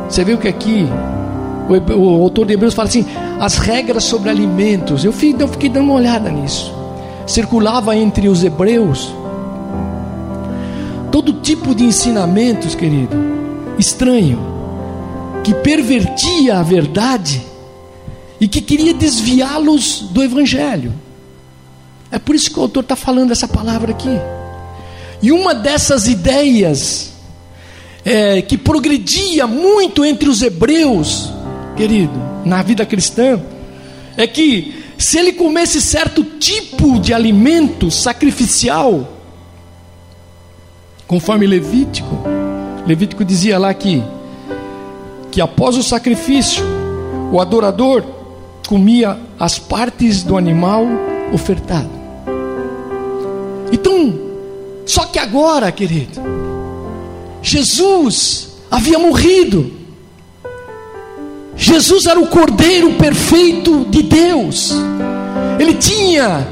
você 0.10 0.24
viu 0.24 0.38
que 0.38 0.48
aqui 0.48 0.88
o, 1.70 1.94
o 1.94 2.24
autor 2.24 2.46
de 2.46 2.54
Hebreus 2.54 2.74
fala 2.74 2.88
assim: 2.88 3.06
as 3.40 3.58
regras 3.58 4.04
sobre 4.04 4.30
alimentos. 4.30 5.04
Eu, 5.04 5.12
fiquei 5.12 5.70
dando 5.70 5.86
uma 5.86 5.96
olhada 5.96 6.30
nisso. 6.30 6.74
Circulava 7.28 7.96
entre 7.96 8.28
os 8.28 8.44
hebreus 8.44 9.14
todo 11.16 11.32
tipo 11.32 11.74
de 11.74 11.86
ensinamentos, 11.86 12.76
querido, 12.76 13.16
estranho, 13.80 14.38
que 15.46 15.54
pervertia 15.54 16.60
a 16.60 16.62
verdade 16.62 17.42
e 18.38 18.50
que 18.50 18.60
queria 18.60 18.94
desviá-los 18.94 20.10
do 20.12 20.22
evangelho. 20.22 20.94
É 22.12 22.20
por 22.20 22.36
isso 22.36 22.52
que 22.52 22.60
o 22.60 22.64
autor 22.64 22.84
está 22.84 22.98
falando 22.98 23.32
essa 23.32 23.48
palavra 23.48 23.92
aqui. 23.92 24.10
E 25.22 25.32
uma 25.32 25.56
dessas 25.56 26.06
ideias 26.06 27.14
é, 28.04 28.42
que 28.42 28.58
progredia 28.58 29.48
muito 29.48 30.04
entre 30.04 30.28
os 30.28 30.42
hebreus 30.42 31.32
querido, 31.78 32.35
na 32.46 32.62
vida 32.62 32.86
cristã, 32.86 33.42
é 34.16 34.28
que 34.28 34.86
se 34.98 35.18
ele 35.18 35.34
comesse 35.34 35.82
certo 35.82 36.24
tipo 36.24 37.00
de 37.00 37.14
alimento 37.14 37.92
sacrificial, 37.92 39.12
conforme 41.08 41.46
Levítico, 41.46 42.18
Levítico 42.88 43.26
dizia 43.26 43.58
lá 43.58 43.74
que 43.74 44.02
que 45.32 45.42
após 45.42 45.76
o 45.76 45.84
sacrifício, 45.84 46.64
o 47.30 47.42
adorador 47.42 48.06
comia 48.70 49.20
as 49.38 49.60
partes 49.60 50.24
do 50.24 50.38
animal 50.38 50.86
ofertado. 51.34 51.90
Então, 53.70 54.18
só 54.86 55.04
que 55.04 55.20
agora, 55.20 55.70
querido, 55.74 56.22
Jesus 57.42 58.56
havia 58.72 58.98
morrido 58.98 59.74
Jesus 61.56 62.06
era 62.06 62.20
o 62.20 62.28
Cordeiro 62.28 62.94
perfeito 62.94 63.86
de 63.90 64.04
Deus. 64.04 64.74
Ele 65.60 65.74
tinha 65.76 66.48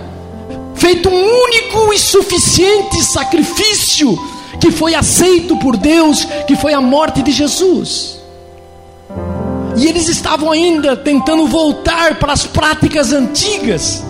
feito 0.76 1.10
um 1.10 1.44
único 1.44 1.94
e 1.94 2.00
suficiente 2.00 3.04
sacrifício 3.04 4.18
que 4.60 4.72
foi 4.72 4.96
aceito 4.96 5.58
por 5.58 5.76
Deus, 5.76 6.26
que 6.48 6.56
foi 6.56 6.74
a 6.74 6.82
morte 6.82 7.22
de 7.22 7.32
Jesus. 7.32 8.20
E 9.76 9.88
eles 9.88 10.08
estavam 10.08 10.52
ainda 10.52 10.96
tentando 10.96 11.48
voltar 11.48 12.16
para 12.16 12.34
as 12.34 12.46
práticas 12.46 13.12
antigas. 13.12 14.04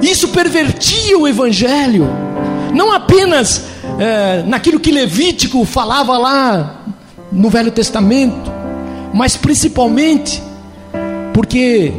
Isso 0.00 0.28
pervertia 0.28 1.18
o 1.18 1.26
Evangelho, 1.26 2.08
não 2.72 2.92
apenas 2.92 3.64
é, 3.98 4.44
naquilo 4.46 4.78
que 4.78 4.92
Levítico 4.92 5.64
falava 5.64 6.16
lá 6.16 6.82
no 7.32 7.50
Velho 7.50 7.72
Testamento, 7.72 8.57
mas 9.12 9.36
principalmente 9.36 10.42
porque 11.32 11.92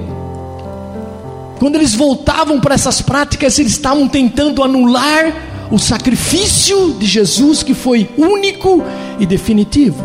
quando 1.60 1.76
eles 1.76 1.94
voltavam 1.94 2.60
para 2.60 2.76
essas 2.76 3.02
práticas, 3.02 3.60
eles 3.60 3.74
estavam 3.74 4.08
tentando 4.08 4.64
anular 4.64 5.34
o 5.72 5.78
sacrifício 5.78 6.94
de 6.94 7.06
Jesus 7.06 7.62
que 7.64 7.74
foi 7.74 8.10
único 8.18 8.84
e 9.20 9.26
definitivo. 9.26 10.04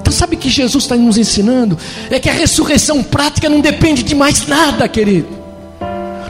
Então, 0.00 0.12
sabe 0.12 0.36
que 0.36 0.48
Jesus 0.48 0.84
está 0.84 0.96
nos 0.96 1.16
ensinando? 1.16 1.78
É 2.10 2.20
que 2.20 2.28
a 2.28 2.32
ressurreição 2.32 3.02
prática 3.02 3.48
não 3.48 3.60
depende 3.60 4.02
de 4.02 4.14
mais 4.14 4.46
nada, 4.46 4.88
querido. 4.88 5.28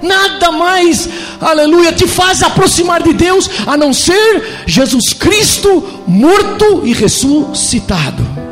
Nada 0.02 0.52
mais, 0.52 1.08
aleluia, 1.40 1.92
te 1.92 2.06
faz 2.06 2.42
aproximar 2.42 3.02
de 3.02 3.14
Deus 3.14 3.50
a 3.66 3.76
não 3.76 3.92
ser 3.92 4.64
Jesus 4.66 5.14
Cristo 5.14 6.02
morto 6.06 6.82
e 6.84 6.92
ressuscitado. 6.92 8.43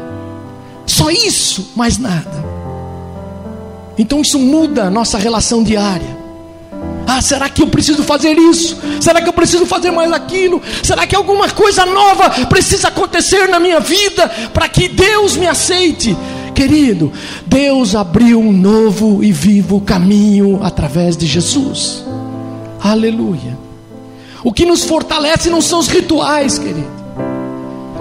Só 1.02 1.10
isso, 1.10 1.72
mais 1.74 1.98
nada. 1.98 2.30
Então 3.98 4.22
isso 4.22 4.38
muda 4.38 4.84
a 4.84 4.90
nossa 4.90 5.18
relação 5.18 5.60
diária. 5.64 6.16
Ah, 7.08 7.20
será 7.20 7.48
que 7.48 7.60
eu 7.60 7.66
preciso 7.66 8.04
fazer 8.04 8.38
isso? 8.38 8.78
Será 9.00 9.20
que 9.20 9.28
eu 9.28 9.32
preciso 9.32 9.66
fazer 9.66 9.90
mais 9.90 10.12
aquilo? 10.12 10.62
Será 10.80 11.04
que 11.04 11.16
alguma 11.16 11.50
coisa 11.50 11.84
nova 11.84 12.46
precisa 12.46 12.86
acontecer 12.86 13.48
na 13.48 13.58
minha 13.58 13.80
vida 13.80 14.28
para 14.54 14.68
que 14.68 14.86
Deus 14.86 15.36
me 15.36 15.48
aceite? 15.48 16.16
Querido, 16.54 17.12
Deus 17.46 17.96
abriu 17.96 18.38
um 18.38 18.52
novo 18.52 19.24
e 19.24 19.32
vivo 19.32 19.80
caminho 19.80 20.60
através 20.62 21.16
de 21.16 21.26
Jesus. 21.26 22.04
Aleluia. 22.80 23.58
O 24.44 24.52
que 24.52 24.64
nos 24.64 24.84
fortalece 24.84 25.50
não 25.50 25.60
são 25.60 25.80
os 25.80 25.88
rituais, 25.88 26.60
querido, 26.60 26.92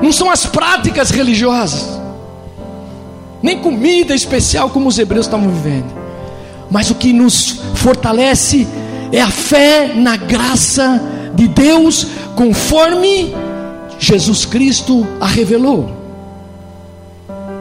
não 0.04 0.12
são 0.12 0.30
as 0.30 0.46
práticas 0.46 1.10
religiosas, 1.10 2.01
nem 3.42 3.60
comida 3.60 4.14
especial 4.14 4.70
como 4.70 4.88
os 4.88 5.00
hebreus 5.00 5.26
estavam 5.26 5.50
vivendo, 5.50 5.92
mas 6.70 6.92
o 6.92 6.96
que 6.96 7.12
nos 7.12 7.60
fortalece 7.76 8.68
é 9.12 9.22
a 9.22 9.30
fé 9.30 9.94
na 9.94 10.16
graça 10.16 11.02
de 11.34 11.48
Deus, 11.48 12.08
conforme 12.36 13.34
Jesus 14.00 14.46
Cristo 14.46 15.06
a 15.20 15.28
revelou. 15.28 15.92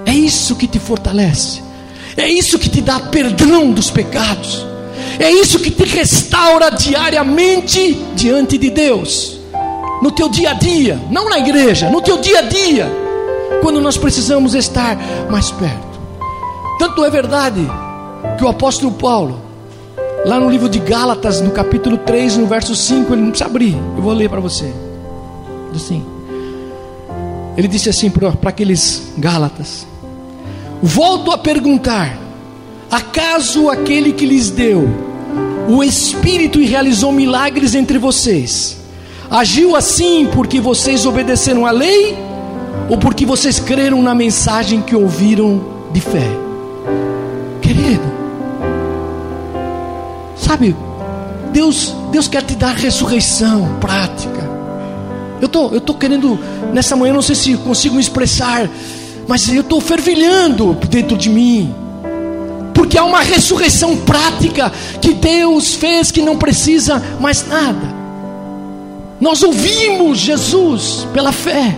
É 0.07 0.13
isso 0.13 0.55
que 0.57 0.67
te 0.67 0.79
fortalece, 0.79 1.63
é 2.17 2.29
isso 2.29 2.59
que 2.59 2.69
te 2.69 2.81
dá 2.81 3.01
perdão 3.01 3.71
dos 3.73 3.91
pecados, 3.91 4.67
é 5.19 5.31
isso 5.31 5.59
que 5.59 5.71
te 5.71 5.85
restaura 5.85 6.71
diariamente 6.71 7.99
diante 8.15 8.59
de 8.59 8.71
Deus, 8.71 9.39
no 10.03 10.11
teu 10.11 10.29
dia 10.29 10.51
a 10.51 10.55
dia, 10.55 11.01
não 11.11 11.29
na 11.29 11.39
igreja, 11.39 11.91
no 11.91 12.01
teu 12.01 12.19
dia 12.19 12.39
a 12.39 12.43
dia, 12.43 13.00
quando 13.61 13.81
nós 13.81 13.97
precisamos 13.97 14.55
estar 14.55 14.97
mais 15.31 15.51
perto. 15.51 16.01
Tanto 16.79 17.05
é 17.05 17.11
verdade 17.11 17.61
que 18.39 18.45
o 18.45 18.49
apóstolo 18.49 18.93
Paulo, 18.93 19.41
lá 20.25 20.41
no 20.41 20.51
livro 20.51 20.69
de 20.69 20.79
Gálatas, 20.79 21.41
no 21.41 21.51
capítulo 21.51 21.99
3, 21.99 22.39
no 22.39 22.47
verso 22.47 22.75
5, 22.75 23.13
ele 23.13 23.23
não 23.23 23.31
precisa 23.31 23.49
abrir, 23.49 23.77
eu 23.97 24.03
vou 24.03 24.13
ler 24.13 24.29
para 24.29 24.41
você. 24.41 24.73
Assim. 25.75 26.05
Ele 27.57 27.69
disse 27.69 27.89
assim 27.89 28.11
para 28.11 28.33
aqueles 28.47 29.13
Gálatas: 29.19 29.87
Volto 30.83 31.31
a 31.31 31.39
perguntar: 31.39 32.19
acaso 32.91 33.69
aquele 33.69 34.13
que 34.13 34.27
lhes 34.27 34.51
deu 34.51 34.89
o 35.69 35.85
Espírito 35.85 36.61
e 36.61 36.67
realizou 36.67 37.13
milagres 37.13 37.75
entre 37.75 37.99
vocês, 37.99 38.79
agiu 39.31 39.77
assim 39.77 40.27
porque 40.33 40.61
vocês 40.61 41.07
obedeceram 41.07 41.67
à 41.67 41.71
lei 41.71 42.30
ou 42.91 42.99
porque 42.99 43.25
vocês 43.25 43.61
creram 43.61 44.03
na 44.03 44.15
mensagem 44.15 44.83
que 44.83 44.97
ouviram 44.97 45.65
de 45.93 46.01
fé? 46.01 46.29
Querido, 47.63 48.03
sabe, 50.37 50.75
Deus, 51.53 51.95
Deus 52.11 52.27
quer 52.27 52.43
te 52.43 52.57
dar 52.57 52.75
ressurreição 52.75 53.77
prática. 53.81 54.51
Eu 55.41 55.49
tô, 55.49 55.69
eu 55.69 55.81
tô 55.81 55.95
querendo 55.95 56.37
nessa 56.75 56.97
manhã, 56.97 57.15
não 57.15 57.23
sei 57.23 57.37
se 57.37 57.57
consigo 57.59 57.95
me 57.95 58.01
expressar, 58.01 58.69
mas 59.29 59.49
eu 59.49 59.61
estou 59.61 59.81
fervilhando 59.81 60.77
dentro 60.91 61.17
de 61.17 61.31
mim 61.31 61.73
porque 62.75 62.99
há 62.99 63.05
uma 63.05 63.21
ressurreição 63.21 63.97
prática 63.99 64.73
que 65.01 65.13
Deus 65.13 65.75
fez 65.75 66.11
que 66.11 66.23
não 66.23 66.37
precisa 66.37 67.01
mais 67.21 67.47
nada. 67.47 67.95
Nós 69.21 69.43
ouvimos 69.45 70.19
Jesus 70.19 71.07
pela 71.13 71.31
fé, 71.31 71.77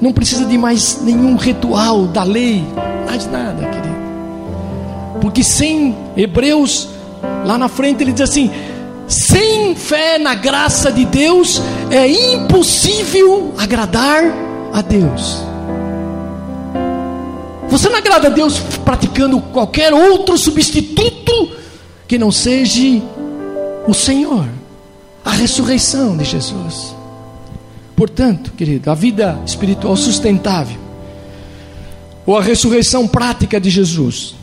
não 0.00 0.12
precisa 0.12 0.44
de 0.44 0.56
mais 0.56 1.00
nenhum 1.02 1.36
ritual 1.36 2.06
da 2.06 2.22
lei, 2.22 2.64
mais 3.06 3.30
nada, 3.30 3.66
querido. 3.66 3.98
Porque 5.20 5.42
sem 5.42 5.96
Hebreus, 6.16 6.88
lá 7.44 7.58
na 7.58 7.68
frente 7.68 8.02
ele 8.02 8.12
diz 8.12 8.22
assim: 8.22 8.50
sem 9.08 9.74
fé 9.74 10.18
na 10.18 10.34
graça 10.34 10.92
de 10.92 11.04
Deus 11.04 11.60
é 11.90 12.06
impossível 12.06 13.54
agradar 13.58 14.22
a 14.72 14.82
Deus. 14.82 15.42
Você 17.68 17.88
não 17.88 17.96
agrada 17.96 18.28
a 18.28 18.30
Deus 18.30 18.58
praticando 18.84 19.40
qualquer 19.40 19.92
outro 19.92 20.38
substituto 20.38 21.52
que 22.06 22.18
não 22.18 22.32
seja 22.32 23.02
o 23.86 23.92
Senhor, 23.92 24.46
a 25.24 25.30
ressurreição 25.30 26.16
de 26.16 26.24
Jesus. 26.24 26.97
Portanto, 27.98 28.52
querido, 28.52 28.92
a 28.92 28.94
vida 28.94 29.36
espiritual 29.44 29.96
sustentável, 29.96 30.78
ou 32.24 32.38
a 32.38 32.40
ressurreição 32.40 33.08
prática 33.08 33.60
de 33.60 33.68
Jesus, 33.68 34.36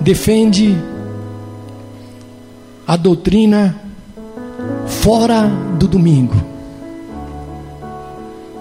defende 0.00 0.74
a 2.86 2.96
doutrina 2.96 3.78
fora 4.86 5.42
do 5.78 5.86
domingo. 5.86 6.42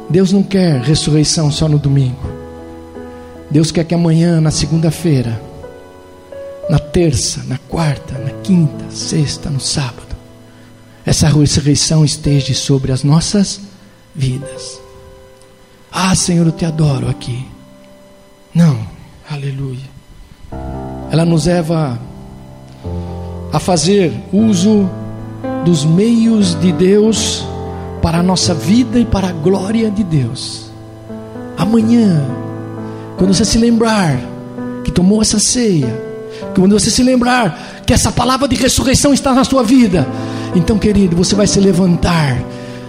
Deus 0.10 0.34
não 0.34 0.44
quer 0.44 0.82
ressurreição 0.82 1.50
só 1.50 1.70
no 1.70 1.80
domingo. 1.80 2.30
Deus 3.50 3.72
quer 3.72 3.86
que 3.86 3.96
amanhã, 3.96 4.42
na 4.42 4.52
segunda-feira, 4.52 5.42
na 6.70 6.78
terça, 6.78 7.42
na 7.48 7.58
quarta, 7.58 8.20
na 8.20 8.32
quinta, 8.42 8.84
sexta, 8.90 9.50
no 9.50 9.62
sábado, 9.62 10.05
essa 11.06 11.28
ressurreição 11.28 12.04
esteja 12.04 12.54
sobre 12.54 12.91
as 12.91 13.04
nossas 13.04 13.62
vidas. 14.13 14.82
Ah, 15.91 16.15
Senhor, 16.15 16.48
eu 16.48 16.52
te 16.52 16.65
adoro 16.65 17.08
aqui. 17.08 17.46
Não, 18.54 18.78
aleluia. 19.30 19.96
Ela 21.12 21.24
nos 21.24 21.46
leva 21.46 22.00
a 23.54 23.60
fazer 23.60 24.12
uso 24.34 24.89
dos 25.63 25.86
meios 25.86 26.60
de 26.60 26.72
Deus 26.72 27.46
para 28.02 28.20
a 28.20 28.24
nossa 28.24 28.54
vida 28.54 29.00
e 29.00 29.06
para 29.06 29.30
a 29.30 29.32
glória 29.32 29.89
de 29.91 30.04
Deus. 30.04 30.72
Amanhã, 31.58 32.26
quando 33.18 33.34
você 33.34 33.46
se 33.46 33.58
lembrar 33.58 34.20
que 34.84 34.91
tomou 34.91 35.22
essa 35.22 35.39
ceia, 35.39 36.04
quando 36.54 36.78
você 36.78 36.89
se 36.89 37.04
lembrar 37.04 37.84
que 37.86 37.94
essa 37.94 38.12
palavra 38.12 38.48
de 38.48 38.56
ressurreição 38.56 39.13
está 39.13 39.34
na 39.34 39.44
sua 39.44 39.63
vida, 39.63 40.08
então, 40.56 40.80
querido, 40.80 41.15
você 41.15 41.36
vai 41.36 41.46
se 41.46 41.60
levantar. 41.60 42.41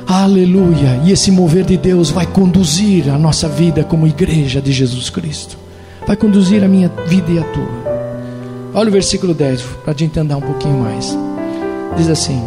Aleluia! 0.06 1.00
E 1.04 1.10
esse 1.10 1.32
mover 1.32 1.64
de 1.64 1.76
Deus 1.76 2.10
vai 2.10 2.24
conduzir 2.24 3.10
a 3.12 3.18
nossa 3.18 3.48
vida 3.48 3.82
como 3.82 4.06
igreja 4.06 4.62
de 4.62 4.72
Jesus 4.72 5.10
Cristo. 5.10 5.58
Vai 6.06 6.16
conduzir 6.16 6.62
a 6.62 6.68
minha 6.68 6.88
vida 7.08 7.32
e 7.32 7.38
a 7.40 7.42
tua. 7.42 7.86
Olha 8.72 8.88
o 8.88 8.92
versículo 8.92 9.34
10, 9.34 9.62
para 9.82 9.92
a 9.92 9.96
gente 9.96 10.18
andar 10.20 10.36
um 10.36 10.42
pouquinho 10.42 10.78
mais. 10.78 11.18
Diz 11.96 12.08
assim: 12.08 12.40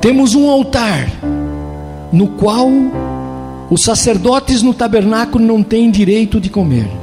Temos 0.00 0.34
um 0.34 0.50
altar 0.50 1.08
no 2.12 2.26
qual 2.26 2.68
os 3.70 3.82
sacerdotes 3.84 4.60
no 4.60 4.74
tabernáculo 4.74 5.44
não 5.44 5.62
têm 5.62 5.88
direito 5.88 6.40
de 6.40 6.50
comer. 6.50 7.01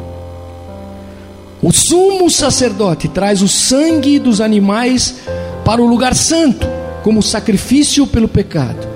O 1.62 1.74
sumo 1.74 2.30
sacerdote 2.30 3.10
traz 3.10 3.42
o 3.42 3.48
sangue 3.48 4.18
dos 4.18 4.40
animais 4.40 5.16
para 5.66 5.82
o 5.82 5.86
lugar 5.86 6.16
santo, 6.16 6.66
como 7.04 7.22
sacrifício 7.22 8.08
pelo 8.08 8.30
pecado, 8.30 8.88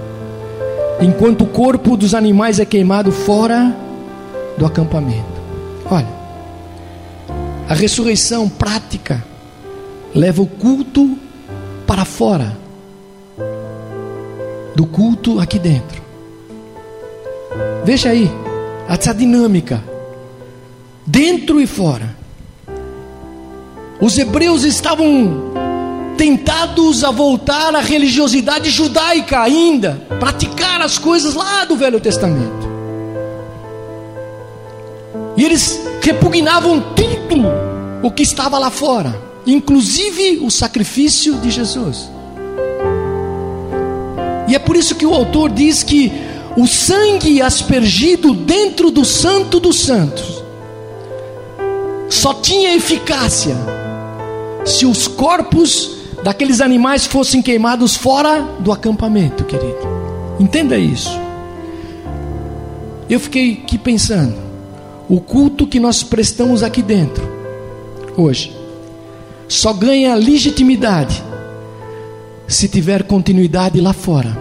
enquanto 1.01 1.43
o 1.43 1.47
corpo 1.47 1.97
dos 1.97 2.13
animais 2.13 2.59
é 2.59 2.65
queimado 2.65 3.11
fora 3.11 3.75
do 4.57 4.65
acampamento. 4.65 5.41
Olha, 5.89 6.07
a 7.67 7.73
ressurreição 7.73 8.47
prática 8.47 9.23
leva 10.15 10.41
o 10.41 10.47
culto 10.47 11.17
para 11.85 12.05
fora 12.05 12.57
do 14.73 14.85
culto 14.85 15.39
aqui 15.39 15.59
dentro. 15.59 16.01
Veja 17.83 18.09
aí 18.09 18.31
essa 18.87 19.13
dinâmica, 19.13 19.83
dentro 21.05 21.59
e 21.59 21.67
fora. 21.67 22.22
Os 24.03 24.17
hebreus 24.17 24.65
estavam 24.65 25.53
tentados 26.17 27.05
a 27.05 27.09
voltar 27.09 27.73
à 27.73 27.79
religiosidade 27.79 28.69
judaica 28.69 29.39
ainda, 29.39 30.05
praticar 30.19 30.81
as 30.81 30.97
coisas 30.97 31.35
lá 31.35 31.63
do 31.63 31.77
Velho 31.77 32.01
Testamento. 32.01 32.69
E 35.37 35.45
eles 35.45 35.79
repugnavam 36.01 36.83
tudo 36.93 37.45
o 38.03 38.11
que 38.11 38.23
estava 38.23 38.59
lá 38.59 38.69
fora, 38.69 39.17
inclusive 39.47 40.39
o 40.43 40.51
sacrifício 40.51 41.35
de 41.35 41.49
Jesus. 41.49 42.11
E 44.49 44.53
é 44.53 44.59
por 44.59 44.75
isso 44.75 44.95
que 44.95 45.05
o 45.05 45.13
autor 45.13 45.49
diz 45.49 45.81
que 45.81 46.11
o 46.57 46.67
sangue 46.67 47.41
aspergido 47.41 48.33
dentro 48.33 48.91
do 48.91 49.05
Santo 49.05 49.61
dos 49.61 49.79
Santos 49.79 50.43
só 52.09 52.33
tinha 52.33 52.75
eficácia 52.75 53.55
se 54.65 54.85
os 54.85 55.07
corpos 55.07 55.97
daqueles 56.23 56.61
animais 56.61 57.05
fossem 57.05 57.41
queimados 57.41 57.95
fora 57.95 58.41
do 58.59 58.71
acampamento, 58.71 59.43
querido. 59.43 59.77
Entenda 60.39 60.77
isso. 60.77 61.11
Eu 63.09 63.19
fiquei 63.19 63.61
aqui 63.63 63.77
pensando: 63.77 64.35
o 65.09 65.19
culto 65.19 65.67
que 65.67 65.79
nós 65.79 66.03
prestamos 66.03 66.63
aqui 66.63 66.81
dentro 66.81 67.31
hoje, 68.17 68.55
só 69.47 69.73
ganha 69.73 70.15
legitimidade 70.15 71.23
se 72.47 72.67
tiver 72.67 73.03
continuidade 73.03 73.81
lá 73.81 73.93
fora, 73.93 74.37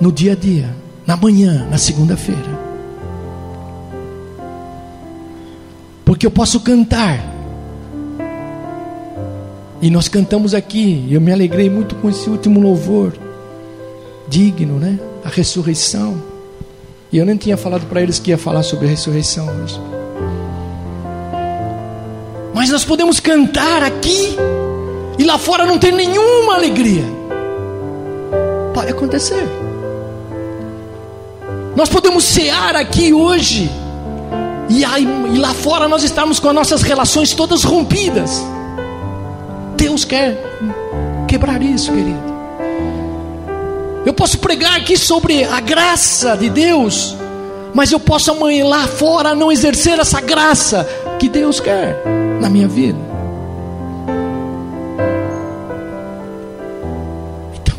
no 0.00 0.12
dia 0.12 0.32
a 0.32 0.36
dia, 0.36 0.70
na 1.06 1.16
manhã, 1.16 1.66
na 1.70 1.78
segunda-feira. 1.78 2.64
Porque 6.04 6.26
eu 6.26 6.30
posso 6.30 6.60
cantar, 6.60 7.33
e 9.80 9.90
nós 9.90 10.08
cantamos 10.08 10.54
aqui, 10.54 11.06
eu 11.10 11.20
me 11.20 11.32
alegrei 11.32 11.68
muito 11.68 11.94
com 11.96 12.08
esse 12.08 12.28
último 12.30 12.60
louvor, 12.60 13.12
digno, 14.28 14.78
né? 14.78 14.98
A 15.24 15.28
ressurreição. 15.28 16.22
E 17.12 17.18
eu 17.18 17.26
nem 17.26 17.36
tinha 17.36 17.56
falado 17.56 17.86
para 17.86 18.00
eles 18.00 18.18
que 18.18 18.30
ia 18.30 18.38
falar 18.38 18.62
sobre 18.62 18.86
a 18.86 18.90
ressurreição 18.90 19.46
hoje. 19.62 19.80
Mas 22.54 22.70
nós 22.70 22.84
podemos 22.84 23.20
cantar 23.20 23.82
aqui 23.82 24.36
e 25.18 25.24
lá 25.24 25.38
fora 25.38 25.66
não 25.66 25.78
tem 25.78 25.92
nenhuma 25.92 26.54
alegria. 26.54 27.04
Pode 28.72 28.90
acontecer. 28.90 29.46
Nós 31.76 31.88
podemos 31.88 32.24
cear 32.24 32.76
aqui 32.76 33.12
hoje 33.12 33.70
e, 34.68 34.84
aí, 34.84 35.06
e 35.34 35.38
lá 35.38 35.52
fora 35.52 35.88
nós 35.88 36.02
estamos 36.02 36.38
com 36.38 36.48
as 36.48 36.54
nossas 36.54 36.82
relações 36.82 37.32
todas 37.34 37.64
rompidas. 37.64 38.42
Deus 39.84 40.02
quer 40.02 40.34
quebrar 41.28 41.62
isso, 41.62 41.92
querido. 41.92 42.22
Eu 44.06 44.14
posso 44.14 44.38
pregar 44.38 44.76
aqui 44.76 44.96
sobre 44.96 45.44
a 45.44 45.60
graça 45.60 46.34
de 46.38 46.48
Deus, 46.48 47.14
mas 47.74 47.92
eu 47.92 48.00
posso 48.00 48.30
amanhã 48.30 48.66
lá 48.66 48.86
fora 48.86 49.34
não 49.34 49.52
exercer 49.52 49.98
essa 49.98 50.22
graça 50.22 50.88
que 51.18 51.28
Deus 51.28 51.60
quer 51.60 52.02
na 52.40 52.48
minha 52.48 52.66
vida. 52.66 52.98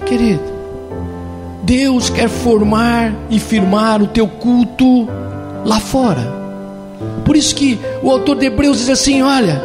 querido. 0.06 0.44
Deus 1.64 2.12
quer 2.12 2.30
formar 2.30 3.12
e 3.28 3.40
firmar 3.40 4.00
o 4.00 4.08
teu 4.08 4.28
culto 4.28 5.10
lá 5.66 5.80
fora. 5.80 6.32
Por 7.26 7.36
isso 7.36 7.56
que 7.56 7.80
o 8.04 8.12
autor 8.12 8.36
de 8.36 8.46
Hebreus 8.46 8.78
diz 8.78 8.90
assim: 8.90 9.24
olha, 9.24 9.60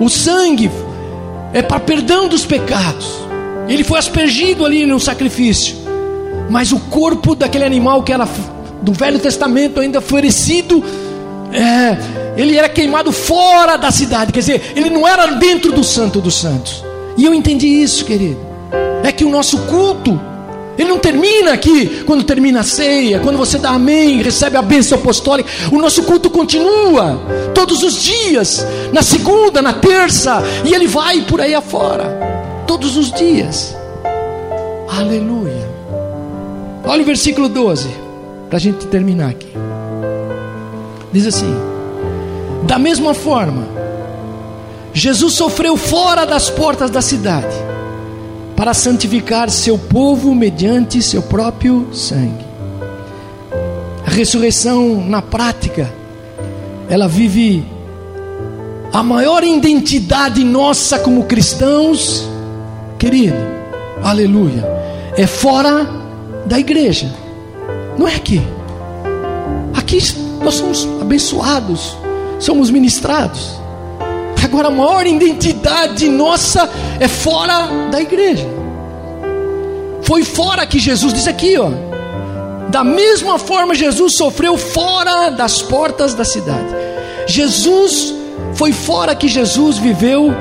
o 0.00 0.08
sangue 0.08 0.70
é 1.52 1.62
para 1.62 1.80
perdão 1.80 2.28
dos 2.28 2.44
pecados. 2.44 3.18
Ele 3.68 3.84
foi 3.84 3.98
aspergido 3.98 4.64
ali 4.64 4.86
no 4.86 4.98
sacrifício. 4.98 5.76
Mas 6.48 6.72
o 6.72 6.80
corpo 6.80 7.34
daquele 7.34 7.64
animal 7.64 8.02
que 8.02 8.12
era 8.12 8.28
do 8.82 8.92
Velho 8.92 9.18
Testamento 9.18 9.80
ainda 9.80 9.98
oferecido, 9.98 10.82
é, 11.52 12.40
ele 12.40 12.56
era 12.56 12.68
queimado 12.68 13.12
fora 13.12 13.76
da 13.76 13.90
cidade. 13.90 14.32
Quer 14.32 14.40
dizer, 14.40 14.72
ele 14.74 14.90
não 14.90 15.06
era 15.06 15.26
dentro 15.26 15.72
do 15.72 15.84
Santo 15.84 16.20
dos 16.20 16.34
Santos. 16.34 16.84
E 17.16 17.24
eu 17.24 17.34
entendi 17.34 17.66
isso, 17.66 18.04
querido 18.04 18.50
é 19.02 19.12
que 19.12 19.24
o 19.24 19.30
nosso 19.30 19.58
culto, 19.62 20.20
ele 20.80 20.88
não 20.88 20.98
termina 20.98 21.52
aqui 21.52 22.02
quando 22.06 22.24
termina 22.24 22.60
a 22.60 22.62
ceia, 22.62 23.20
quando 23.20 23.36
você 23.36 23.58
dá 23.58 23.70
amém, 23.70 24.22
recebe 24.22 24.56
a 24.56 24.62
bênção 24.62 24.98
apostólica. 24.98 25.50
O 25.70 25.78
nosso 25.78 26.02
culto 26.04 26.30
continua 26.30 27.20
todos 27.54 27.82
os 27.82 28.02
dias, 28.02 28.66
na 28.90 29.02
segunda, 29.02 29.60
na 29.60 29.74
terça, 29.74 30.42
e 30.64 30.74
ele 30.74 30.86
vai 30.86 31.20
por 31.22 31.40
aí 31.40 31.54
afora, 31.54 32.64
todos 32.66 32.96
os 32.96 33.12
dias. 33.12 33.76
Aleluia. 34.88 35.68
Olha 36.84 37.02
o 37.02 37.06
versículo 37.06 37.48
12, 37.48 37.88
para 38.48 38.56
a 38.56 38.60
gente 38.60 38.86
terminar 38.86 39.28
aqui. 39.28 39.52
Diz 41.12 41.26
assim: 41.26 41.54
Da 42.62 42.78
mesma 42.78 43.12
forma, 43.12 43.68
Jesus 44.94 45.34
sofreu 45.34 45.76
fora 45.76 46.24
das 46.24 46.48
portas 46.48 46.90
da 46.90 47.02
cidade 47.02 47.70
para 48.60 48.74
santificar 48.74 49.48
seu 49.48 49.78
povo 49.78 50.34
mediante 50.34 51.00
seu 51.00 51.22
próprio 51.22 51.94
sangue. 51.94 52.44
A 54.06 54.10
ressurreição 54.10 55.02
na 55.02 55.22
prática, 55.22 55.90
ela 56.86 57.08
vive 57.08 57.64
a 58.92 59.02
maior 59.02 59.42
identidade 59.42 60.44
nossa 60.44 60.98
como 60.98 61.24
cristãos, 61.24 62.28
querido, 62.98 63.38
aleluia, 64.02 64.62
é 65.16 65.26
fora 65.26 65.88
da 66.44 66.58
igreja, 66.58 67.10
não 67.96 68.06
é 68.06 68.14
aqui. 68.14 68.42
Aqui 69.72 70.00
nós 70.44 70.56
somos 70.56 70.86
abençoados, 71.00 71.96
somos 72.38 72.68
ministrados. 72.68 73.58
Agora, 74.50 74.66
a 74.66 74.70
maior 74.72 75.06
identidade 75.06 76.08
nossa 76.08 76.68
é 76.98 77.06
fora 77.06 77.68
da 77.88 78.00
igreja. 78.00 78.48
Foi 80.02 80.24
fora 80.24 80.66
que 80.66 80.76
Jesus 80.76 81.12
diz 81.12 81.28
aqui, 81.28 81.56
ó. 81.56 81.70
Da 82.68 82.82
mesma 82.82 83.38
forma, 83.38 83.76
Jesus 83.76 84.16
sofreu 84.16 84.58
fora 84.58 85.30
das 85.30 85.62
portas 85.62 86.14
da 86.14 86.24
cidade. 86.24 86.66
Jesus 87.28 88.12
foi 88.54 88.72
fora 88.72 89.14
que 89.14 89.28
Jesus 89.28 89.78
viveu 89.78 90.34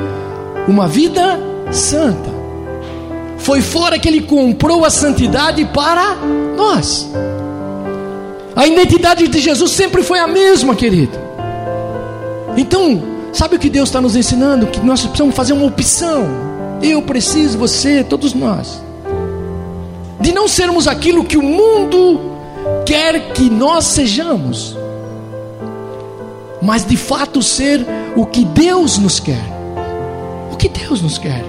uma 0.68 0.88
vida 0.88 1.39
santa. 1.72 2.32
Foi 3.38 3.62
fora 3.62 3.99
que 3.99 4.07
ele 4.07 4.22
comprou 4.22 4.84
a 4.84 4.89
santidade 4.89 5.64
para 5.66 6.16
nós. 6.57 7.07
A 8.55 8.66
identidade 8.66 9.28
de 9.28 9.39
Jesus 9.39 9.70
sempre 9.70 10.01
foi 10.01 10.18
a 10.18 10.26
mesma, 10.26 10.74
querido. 10.76 11.16
Então, 12.57 13.18
Sabe 13.34 13.55
o 13.55 13.59
que 13.59 13.69
Deus 13.69 13.89
está 13.89 14.01
nos 14.01 14.15
ensinando? 14.15 14.67
Que 14.67 14.80
nós 14.80 15.01
precisamos 15.01 15.36
fazer 15.36 15.53
uma 15.53 15.65
opção. 15.65 16.25
Eu 16.82 17.01
preciso, 17.01 17.57
você, 17.57 18.03
todos 18.03 18.34
nós. 18.34 18.82
De 20.19 20.32
não 20.32 20.47
sermos 20.47 20.88
aquilo 20.88 21.23
que 21.23 21.38
o 21.38 21.41
mundo 21.43 22.19
quer 22.86 23.32
que 23.34 23.49
nós 23.49 23.86
sejamos. 23.86 24.77
Mas 26.61 26.86
de 26.86 26.97
fato 26.97 27.41
ser 27.41 27.86
o 28.15 28.25
que 28.25 28.43
Deus 28.43 28.97
nos 28.97 29.19
quer. 29.19 29.43
O 30.51 30.57
que 30.57 30.67
Deus 30.67 31.01
nos 31.01 31.17
quer? 31.17 31.43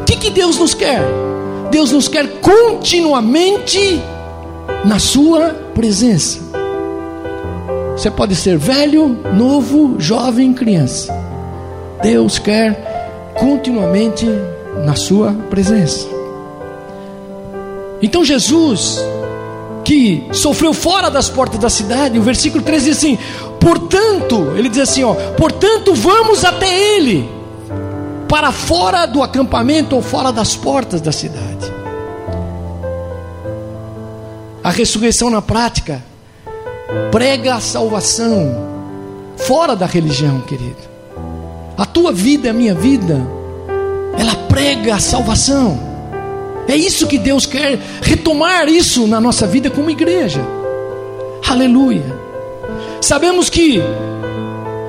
O 0.00 0.04
que, 0.04 0.16
que 0.16 0.30
Deus 0.30 0.58
nos 0.58 0.72
quer? 0.72 1.02
Deus 1.70 1.92
nos 1.92 2.08
quer 2.08 2.40
continuamente 2.40 4.00
na 4.84 4.98
Sua 4.98 5.50
presença. 5.74 6.45
Você 7.96 8.10
pode 8.10 8.36
ser 8.36 8.58
velho, 8.58 9.08
novo, 9.34 9.98
jovem, 9.98 10.52
criança. 10.52 11.12
Deus 12.02 12.38
quer 12.38 13.32
continuamente 13.34 14.26
na 14.84 14.94
sua 14.94 15.32
presença. 15.48 16.06
Então 18.02 18.22
Jesus, 18.22 19.00
que 19.82 20.28
sofreu 20.30 20.74
fora 20.74 21.10
das 21.10 21.30
portas 21.30 21.58
da 21.58 21.70
cidade, 21.70 22.18
o 22.18 22.22
versículo 22.22 22.62
13 22.62 22.90
diz 22.90 22.98
assim: 22.98 23.18
portanto, 23.58 24.52
ele 24.56 24.68
diz 24.68 24.80
assim, 24.80 25.02
ó, 25.02 25.14
portanto, 25.36 25.94
vamos 25.94 26.44
até 26.44 26.68
ele, 26.68 27.26
para 28.28 28.52
fora 28.52 29.06
do 29.06 29.22
acampamento 29.22 29.96
ou 29.96 30.02
fora 30.02 30.30
das 30.30 30.54
portas 30.54 31.00
da 31.00 31.12
cidade. 31.12 31.72
A 34.62 34.70
ressurreição 34.70 35.30
na 35.30 35.40
prática 35.40 36.02
prega 37.10 37.54
a 37.54 37.60
salvação 37.60 38.54
fora 39.36 39.76
da 39.76 39.86
religião, 39.86 40.40
querido. 40.40 40.96
A 41.76 41.84
tua 41.84 42.12
vida, 42.12 42.50
a 42.50 42.52
minha 42.52 42.74
vida, 42.74 43.20
ela 44.18 44.34
prega 44.48 44.94
a 44.94 45.00
salvação. 45.00 45.78
É 46.68 46.74
isso 46.74 47.06
que 47.06 47.18
Deus 47.18 47.46
quer 47.46 47.78
retomar 48.02 48.68
isso 48.68 49.06
na 49.06 49.20
nossa 49.20 49.46
vida 49.46 49.70
como 49.70 49.90
igreja. 49.90 50.40
Aleluia. 51.46 52.04
Sabemos 53.00 53.48
que 53.48 53.80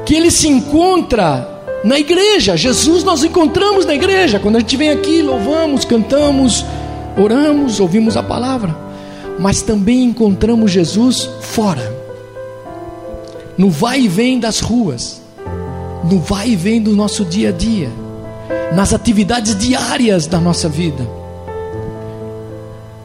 que 0.06 0.16
ele 0.16 0.32
se 0.32 0.48
encontra 0.48 1.46
na 1.84 2.00
igreja. 2.00 2.56
Jesus 2.56 3.04
nós 3.04 3.26
encontramos 3.26 3.86
na 3.86 3.94
igreja. 3.94 4.40
Quando 4.40 4.56
a 4.56 4.60
gente 4.60 4.78
vem 4.78 4.90
aqui, 4.90 5.22
louvamos, 5.22 5.84
cantamos, 5.84 6.66
oramos, 7.18 7.82
ouvimos 7.82 8.16
a 8.16 8.24
palavra. 8.24 8.87
Mas 9.40 9.62
também 9.62 10.04
encontramos 10.04 10.72
Jesus 10.72 11.30
fora 11.42 11.98
no 13.58 13.72
vai 13.72 14.02
e 14.02 14.08
vem 14.08 14.40
das 14.40 14.60
ruas, 14.60 15.20
no 16.04 16.20
vai 16.20 16.50
e 16.50 16.56
vem 16.56 16.80
do 16.80 16.96
nosso 16.96 17.26
dia 17.26 17.50
a 17.50 17.52
dia, 17.52 17.90
nas 18.76 18.94
atividades 18.94 19.58
diárias 19.58 20.28
da 20.28 20.40
nossa 20.40 20.70
vida. 20.70 21.08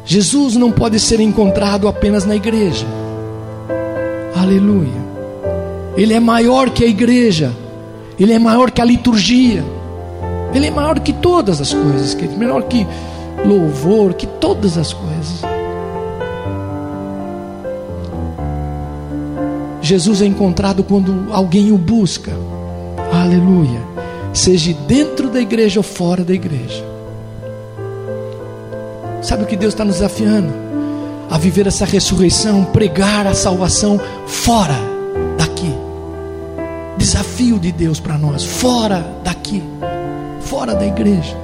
Jesus 0.04 0.56
não 0.56 0.70
pode 0.70 1.00
ser 1.00 1.20
encontrado 1.20 1.88
apenas 1.88 2.26
na 2.26 2.36
igreja. 2.36 2.84
Aleluia. 4.36 5.02
Ele 5.96 6.12
é 6.12 6.20
maior 6.20 6.68
que 6.68 6.84
a 6.84 6.88
igreja. 6.88 7.52
Ele 8.18 8.32
é 8.32 8.38
maior 8.38 8.70
que 8.70 8.82
a 8.82 8.84
liturgia. 8.84 9.64
Ele 10.52 10.66
é 10.66 10.70
maior 10.70 11.00
que 11.00 11.14
todas 11.14 11.60
as 11.60 11.72
coisas, 11.72 12.12
que 12.14 12.28
melhor 12.28 12.64
que 12.64 12.86
louvor, 13.46 14.12
que 14.12 14.26
todas 14.26 14.76
as 14.76 14.92
coisas. 14.92 15.51
Jesus 19.82 20.22
é 20.22 20.26
encontrado 20.26 20.84
quando 20.84 21.26
alguém 21.32 21.72
o 21.72 21.76
busca. 21.76 22.32
Aleluia. 23.12 23.82
Seja 24.32 24.72
dentro 24.86 25.28
da 25.28 25.40
igreja 25.40 25.80
ou 25.80 25.84
fora 25.84 26.24
da 26.24 26.32
igreja. 26.32 26.84
Sabe 29.20 29.42
o 29.42 29.46
que 29.46 29.56
Deus 29.56 29.74
está 29.74 29.84
nos 29.84 29.96
desafiando? 29.96 30.52
A 31.28 31.36
viver 31.36 31.66
essa 31.66 31.84
ressurreição, 31.84 32.64
pregar 32.64 33.26
a 33.26 33.34
salvação 33.34 34.00
fora 34.26 34.76
daqui. 35.36 35.72
Desafio 36.96 37.58
de 37.58 37.72
Deus 37.72 37.98
para 37.98 38.16
nós, 38.16 38.44
fora 38.44 39.04
daqui, 39.24 39.62
fora 40.40 40.74
da 40.74 40.86
igreja. 40.86 41.36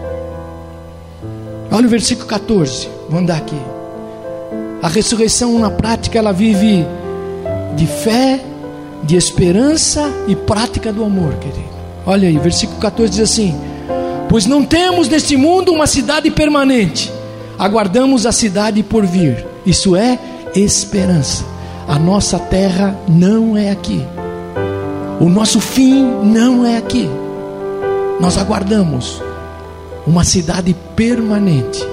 Olha 1.70 1.86
o 1.86 1.90
versículo 1.90 2.26
14, 2.26 2.88
vamos 3.08 3.22
andar 3.22 3.38
aqui. 3.38 3.60
A 4.80 4.88
ressurreição 4.88 5.58
na 5.58 5.70
prática 5.70 6.18
ela 6.18 6.32
vive 6.32 6.86
de 7.76 7.86
fé, 7.86 8.40
de 9.02 9.16
esperança 9.16 10.10
e 10.26 10.34
prática 10.34 10.92
do 10.92 11.04
amor, 11.04 11.34
querido. 11.34 11.68
Olha 12.06 12.28
aí, 12.28 12.38
versículo 12.38 12.78
14 12.80 13.10
diz 13.10 13.20
assim: 13.20 13.54
Pois 14.28 14.46
não 14.46 14.64
temos 14.64 15.08
neste 15.08 15.36
mundo 15.36 15.72
uma 15.72 15.86
cidade 15.86 16.30
permanente, 16.30 17.12
aguardamos 17.58 18.26
a 18.26 18.32
cidade 18.32 18.82
por 18.82 19.04
vir. 19.06 19.46
Isso 19.64 19.94
é 19.94 20.18
esperança. 20.54 21.44
A 21.86 21.98
nossa 21.98 22.38
terra 22.38 22.98
não 23.08 23.56
é 23.56 23.70
aqui. 23.70 24.04
O 25.20 25.28
nosso 25.28 25.60
fim 25.60 26.04
não 26.22 26.64
é 26.64 26.76
aqui. 26.76 27.08
Nós 28.20 28.36
aguardamos 28.36 29.22
uma 30.06 30.24
cidade 30.24 30.74
permanente, 30.96 31.86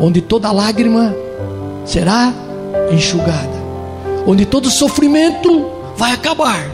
onde 0.00 0.20
toda 0.20 0.52
lágrima 0.52 1.14
será 1.84 2.32
enxugada, 2.92 3.57
onde 4.26 4.44
todo 4.44 4.70
sofrimento 4.70 5.66
vai 5.96 6.12
acabar, 6.12 6.64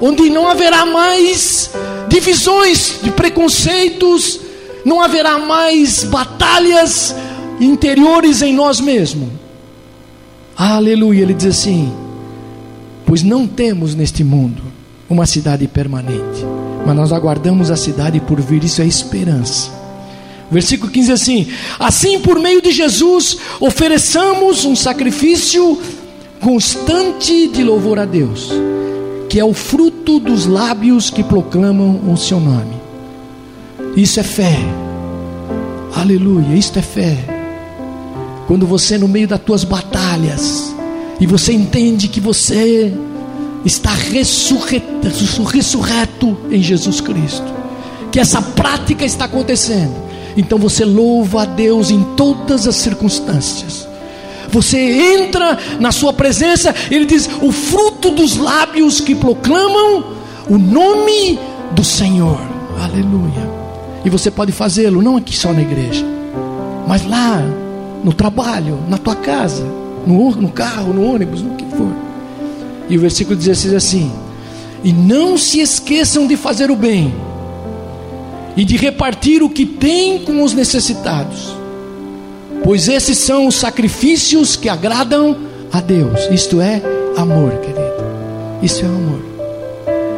onde 0.00 0.28
não 0.30 0.48
haverá 0.48 0.84
mais 0.84 1.70
divisões 2.08 3.00
de 3.02 3.10
preconceitos, 3.10 4.40
não 4.84 5.00
haverá 5.00 5.38
mais 5.38 6.04
batalhas 6.04 7.14
interiores 7.60 8.42
em 8.42 8.54
nós 8.54 8.80
mesmos. 8.80 9.28
Aleluia, 10.56 11.22
ele 11.22 11.34
diz 11.34 11.46
assim: 11.46 11.92
Pois 13.06 13.22
não 13.22 13.46
temos 13.46 13.94
neste 13.94 14.24
mundo 14.24 14.62
uma 15.08 15.26
cidade 15.26 15.66
permanente, 15.68 16.44
mas 16.84 16.96
nós 16.96 17.12
aguardamos 17.12 17.70
a 17.70 17.76
cidade 17.76 18.20
por 18.20 18.40
vir, 18.40 18.64
isso 18.64 18.82
é 18.82 18.86
esperança. 18.86 19.70
Versículo 20.50 20.90
15 20.90 21.12
assim: 21.12 21.46
Assim, 21.78 22.18
por 22.20 22.38
meio 22.38 22.62
de 22.62 22.72
Jesus, 22.72 23.36
ofereçamos 23.60 24.64
um 24.64 24.74
sacrifício 24.74 25.78
constante 26.40 27.48
de 27.48 27.62
louvor 27.62 27.98
a 27.98 28.04
Deus, 28.04 28.50
que 29.28 29.38
é 29.38 29.44
o 29.44 29.52
fruto 29.52 30.18
dos 30.18 30.46
lábios 30.46 31.10
que 31.10 31.22
proclamam 31.22 32.00
o 32.10 32.16
seu 32.16 32.40
nome. 32.40 32.76
Isso 33.96 34.20
é 34.20 34.22
fé. 34.22 34.56
Aleluia, 35.94 36.54
isto 36.54 36.78
é 36.78 36.82
fé. 36.82 37.16
Quando 38.46 38.66
você 38.66 38.96
no 38.96 39.08
meio 39.08 39.28
das 39.28 39.40
tuas 39.40 39.64
batalhas 39.64 40.74
e 41.20 41.26
você 41.26 41.52
entende 41.52 42.08
que 42.08 42.20
você 42.20 42.92
está 43.64 43.92
ressurreto, 43.92 45.44
ressurreto 45.44 46.38
em 46.50 46.62
Jesus 46.62 47.00
Cristo, 47.00 47.52
que 48.10 48.20
essa 48.20 48.40
prática 48.40 49.04
está 49.04 49.26
acontecendo 49.26 50.08
então 50.38 50.56
você 50.56 50.84
louva 50.84 51.42
a 51.42 51.44
Deus 51.44 51.90
em 51.90 52.00
todas 52.14 52.68
as 52.68 52.76
circunstâncias. 52.76 53.87
Você 54.50 54.78
entra 54.78 55.58
na 55.78 55.92
sua 55.92 56.12
presença, 56.12 56.74
ele 56.90 57.04
diz: 57.04 57.28
o 57.42 57.52
fruto 57.52 58.10
dos 58.10 58.36
lábios 58.36 59.00
que 59.00 59.14
proclamam 59.14 60.16
o 60.48 60.58
nome 60.58 61.38
do 61.72 61.84
Senhor. 61.84 62.40
Aleluia. 62.82 63.58
E 64.04 64.10
você 64.10 64.30
pode 64.30 64.52
fazê-lo 64.52 65.02
não 65.02 65.16
aqui 65.16 65.36
só 65.36 65.52
na 65.52 65.60
igreja, 65.60 66.04
mas 66.86 67.06
lá 67.06 67.42
no 68.02 68.12
trabalho, 68.12 68.78
na 68.88 68.96
tua 68.96 69.16
casa, 69.16 69.64
no, 70.06 70.30
no 70.30 70.50
carro, 70.50 70.92
no 70.92 71.04
ônibus, 71.04 71.42
no 71.42 71.56
que 71.56 71.64
for. 71.76 71.92
E 72.88 72.96
o 72.96 73.00
versículo 73.00 73.36
16 73.36 73.74
é 73.74 73.76
assim: 73.76 74.12
E 74.82 74.92
não 74.92 75.36
se 75.36 75.60
esqueçam 75.60 76.26
de 76.26 76.36
fazer 76.36 76.70
o 76.70 76.76
bem 76.76 77.12
e 78.56 78.64
de 78.64 78.76
repartir 78.76 79.42
o 79.42 79.50
que 79.50 79.66
tem 79.66 80.20
com 80.20 80.42
os 80.42 80.52
necessitados, 80.52 81.54
pois 82.64 82.88
esses 82.88 83.18
são 83.18 83.46
os 83.46 83.56
sacrifícios 83.56 84.56
que 84.56 84.68
agradam 84.68 85.36
a 85.72 85.80
Deus. 85.80 86.28
Isto 86.30 86.60
é 86.60 86.82
amor, 87.16 87.52
querido. 87.58 87.78
Isso 88.62 88.84
é 88.84 88.88
amor. 88.88 89.20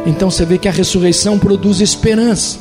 Então 0.05 0.29
você 0.29 0.45
vê 0.45 0.57
que 0.57 0.67
a 0.67 0.71
ressurreição 0.71 1.37
produz 1.37 1.79
esperança, 1.79 2.57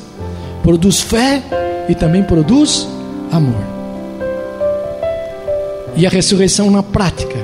produz 0.62 1.00
fé 1.00 1.42
e 1.88 1.94
também 1.94 2.22
produz 2.22 2.86
amor. 3.32 3.64
E 5.96 6.06
a 6.06 6.10
ressurreição 6.10 6.70
na 6.70 6.82
prática 6.82 7.38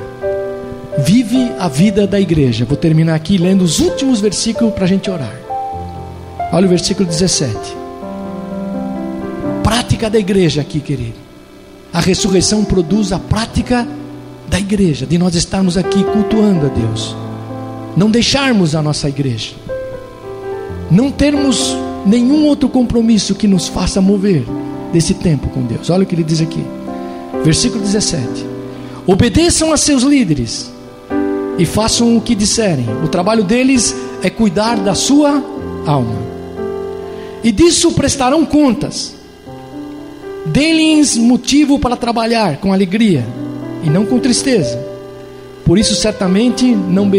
vive 0.99 1.53
a 1.59 1.68
vida 1.68 2.07
da 2.07 2.20
igreja. 2.20 2.64
Vou 2.64 2.76
terminar 2.76 3.14
aqui 3.14 3.39
lendo 3.39 3.62
os 3.62 3.80
últimos 3.80 4.20
versículos 4.20 4.74
para 4.74 4.84
a 4.84 4.89
gente 4.89 5.11
orar. 5.11 5.34
Olha 6.53 6.66
o 6.66 6.68
versículo 6.68 7.09
17 7.09 7.87
prática 9.97 10.11
da 10.11 10.18
igreja 10.18 10.61
aqui, 10.61 10.78
querido. 10.78 11.26
A 11.97 12.01
ressurreição 12.01 12.62
produz 12.62 13.11
a 13.11 13.18
prática 13.18 13.88
da 14.47 14.61
igreja, 14.61 15.07
de 15.07 15.16
nós 15.16 15.34
estarmos 15.34 15.78
aqui 15.78 16.05
cultuando 16.05 16.66
a 16.66 16.68
Deus. 16.68 17.16
Não 17.97 18.11
deixarmos 18.11 18.74
a 18.74 18.82
nossa 18.82 19.09
igreja. 19.09 19.55
Não 20.90 21.11
termos 21.11 21.74
nenhum 22.05 22.44
outro 22.44 22.68
compromisso 22.68 23.34
que 23.34 23.49
nos 23.49 23.66
faça 23.66 23.99
mover 23.99 24.44
desse 24.92 25.14
tempo 25.14 25.49
com 25.49 25.62
Deus. 25.62 25.88
Olha 25.88 26.03
o 26.03 26.07
que 26.07 26.14
ele 26.14 26.22
diz 26.22 26.42
aqui. 26.42 26.62
Versículo 27.42 27.82
17. 27.82 28.44
Obedeçam 29.07 29.72
a 29.72 29.78
seus 29.78 30.03
líderes 30.03 30.70
e 31.59 31.64
façam 31.64 32.14
o 32.14 32.20
que 32.20 32.34
disserem. 32.34 32.84
O 33.03 33.09
trabalho 33.09 33.42
deles 33.42 33.97
é 34.22 34.28
cuidar 34.28 34.76
da 34.76 34.94
sua 34.94 35.42
alma. 35.86 36.18
E 37.42 37.51
disso 37.51 37.92
prestarão 37.92 38.44
contas 38.44 39.16
Dê-lhes 40.47 41.16
motivo 41.16 41.78
para 41.78 41.97
trabalhar 41.97 42.59
com 42.59 42.72
alegria 42.72 43.24
e 43.82 43.90
não 43.90 44.07
com 44.07 44.18
tristeza. 44.18 44.78
Por 45.64 45.76
isso, 45.78 45.94
certamente 45.97 46.64
não 46.64 47.11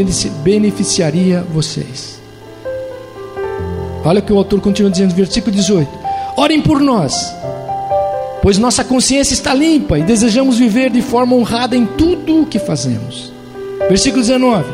beneficiaria 0.44 1.46
vocês. 1.54 2.18
Olha 4.06 4.20
o 4.20 4.24
que 4.24 4.32
o 4.32 4.38
autor 4.38 4.62
continua 4.62 4.90
dizendo, 4.90 5.14
versículo 5.14 5.54
18: 5.54 5.90
Orem 6.38 6.62
por 6.62 6.80
nós, 6.80 7.34
pois 8.42 8.58
nossa 8.58 8.84
consciência 8.86 9.34
está 9.34 9.54
limpa 9.54 10.00
e 10.00 10.04
desejamos 10.04 10.58
viver 10.58 10.90
de 10.90 11.02
forma 11.02 11.36
honrada 11.36 11.76
em 11.76 11.86
tudo 11.86 12.44
o 12.44 12.46
que 12.46 12.58
fazemos. 12.58 13.34
Versículo 13.90 14.22
19: 14.22 14.66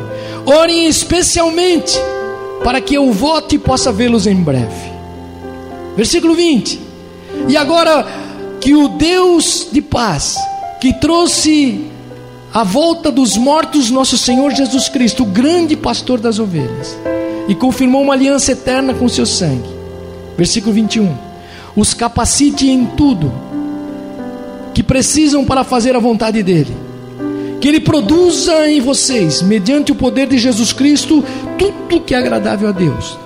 Orem 0.46 0.86
especialmente 0.86 1.98
para 2.62 2.80
que 2.80 2.94
eu 2.94 3.12
vote 3.12 3.56
e 3.56 3.58
possa 3.58 3.90
vê-los 3.90 4.28
em 4.28 4.36
breve. 4.36 4.92
Versículo 5.96 6.34
20: 6.34 6.80
E 7.48 7.56
agora 7.56 8.06
que 8.64 8.74
o 8.74 8.88
Deus 8.88 9.68
de 9.70 9.82
paz, 9.82 10.38
que 10.80 10.94
trouxe 10.94 11.84
a 12.52 12.64
volta 12.64 13.12
dos 13.12 13.36
mortos 13.36 13.90
nosso 13.90 14.16
Senhor 14.16 14.50
Jesus 14.52 14.88
Cristo, 14.88 15.22
o 15.22 15.26
grande 15.26 15.76
pastor 15.76 16.18
das 16.18 16.38
ovelhas, 16.38 16.96
e 17.46 17.54
confirmou 17.54 18.00
uma 18.00 18.14
aliança 18.14 18.52
eterna 18.52 18.94
com 18.94 19.06
seu 19.06 19.26
sangue. 19.26 19.68
Versículo 20.34 20.72
21. 20.72 21.14
Os 21.76 21.92
capacite 21.92 22.66
em 22.66 22.86
tudo 22.86 23.30
que 24.72 24.82
precisam 24.82 25.44
para 25.44 25.62
fazer 25.62 25.94
a 25.94 25.98
vontade 25.98 26.42
dele. 26.42 26.74
Que 27.60 27.68
ele 27.68 27.80
produza 27.80 28.66
em 28.66 28.80
vocês, 28.80 29.42
mediante 29.42 29.92
o 29.92 29.94
poder 29.94 30.26
de 30.26 30.38
Jesus 30.38 30.72
Cristo, 30.72 31.22
tudo 31.58 32.00
que 32.00 32.14
é 32.14 32.18
agradável 32.18 32.70
a 32.70 32.72
Deus. 32.72 33.18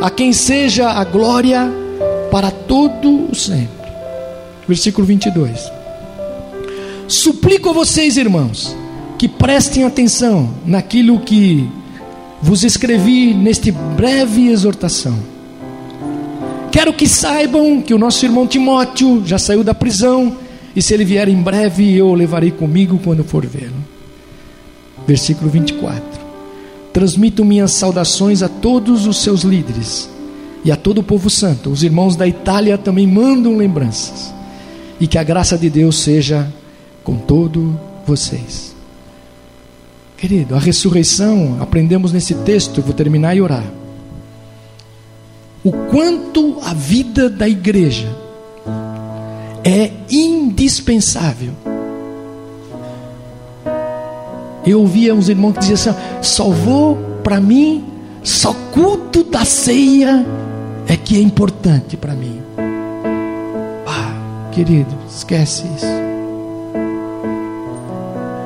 A 0.00 0.08
quem 0.08 0.32
seja 0.32 0.88
a 0.88 1.04
glória 1.04 1.70
para 2.30 2.50
todo 2.50 3.30
o 3.30 3.34
sempre 3.34 3.81
versículo 4.66 5.06
22. 5.06 5.70
Suplico 7.08 7.70
a 7.70 7.72
vocês, 7.72 8.16
irmãos, 8.16 8.76
que 9.18 9.28
prestem 9.28 9.84
atenção 9.84 10.54
naquilo 10.64 11.20
que 11.20 11.68
vos 12.40 12.64
escrevi 12.64 13.34
neste 13.34 13.70
breve 13.70 14.48
exortação. 14.48 15.16
Quero 16.70 16.92
que 16.92 17.06
saibam 17.06 17.82
que 17.82 17.92
o 17.92 17.98
nosso 17.98 18.24
irmão 18.24 18.46
Timóteo 18.46 19.22
já 19.26 19.38
saiu 19.38 19.62
da 19.62 19.74
prisão 19.74 20.36
e 20.74 20.80
se 20.80 20.94
ele 20.94 21.04
vier 21.04 21.28
em 21.28 21.36
breve 21.36 21.96
eu 21.96 22.08
o 22.08 22.14
levarei 22.14 22.50
comigo 22.50 22.98
quando 23.04 23.22
for 23.22 23.44
vê-lo. 23.44 23.76
Versículo 25.06 25.50
24. 25.50 26.02
Transmito 26.92 27.44
minhas 27.44 27.72
saudações 27.72 28.42
a 28.42 28.48
todos 28.48 29.06
os 29.06 29.22
seus 29.22 29.42
líderes 29.42 30.08
e 30.64 30.72
a 30.72 30.76
todo 30.76 30.98
o 30.98 31.02
povo 31.02 31.28
santo. 31.28 31.70
Os 31.70 31.82
irmãos 31.82 32.16
da 32.16 32.26
Itália 32.26 32.78
também 32.78 33.06
mandam 33.06 33.56
lembranças 33.56 34.32
e 35.00 35.06
que 35.06 35.18
a 35.18 35.22
graça 35.22 35.58
de 35.58 35.68
Deus 35.68 35.98
seja 35.98 36.52
com 37.02 37.16
todos 37.16 37.74
vocês. 38.06 38.74
Querido, 40.16 40.54
a 40.54 40.58
ressurreição, 40.58 41.58
aprendemos 41.60 42.12
nesse 42.12 42.34
texto, 42.34 42.80
vou 42.80 42.92
terminar 42.92 43.36
e 43.36 43.40
orar. 43.40 43.64
O 45.64 45.72
quanto 45.72 46.58
a 46.64 46.74
vida 46.74 47.28
da 47.28 47.48
igreja 47.48 48.08
é 49.64 49.90
indispensável. 50.10 51.52
Eu 54.64 54.80
ouvia 54.80 55.14
uns 55.14 55.28
irmãos 55.28 55.54
que 55.54 55.60
diziam 55.60 55.74
assim: 55.74 55.94
salvou 56.22 56.96
para 57.22 57.40
mim, 57.40 57.84
só 58.22 58.54
culto 58.72 59.24
da 59.24 59.44
ceia 59.44 60.24
é 60.86 60.96
que 60.96 61.16
é 61.16 61.20
importante 61.20 61.96
para 61.96 62.14
mim. 62.14 62.41
Querido, 64.52 64.94
esquece 65.08 65.64
isso. 65.74 65.86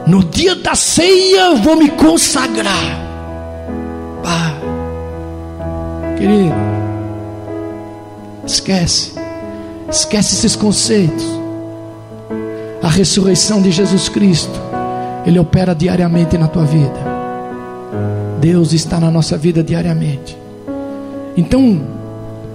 No 0.06 0.22
dia 0.22 0.54
da 0.54 0.76
ceia 0.76 1.46
eu 1.46 1.56
vou 1.56 1.74
me 1.74 1.90
consagrar. 1.90 3.04
Ah, 4.24 4.54
querido, 6.16 6.54
esquece, 8.46 9.14
esquece 9.90 10.34
esses 10.36 10.54
conceitos. 10.54 11.26
A 12.80 12.88
ressurreição 12.88 13.60
de 13.60 13.72
Jesus 13.72 14.08
Cristo, 14.08 14.60
Ele 15.26 15.40
opera 15.40 15.74
diariamente 15.74 16.38
na 16.38 16.46
tua 16.46 16.64
vida. 16.64 17.16
Deus 18.40 18.72
está 18.72 19.00
na 19.00 19.10
nossa 19.10 19.36
vida 19.36 19.60
diariamente. 19.60 20.38
Então, 21.36 21.80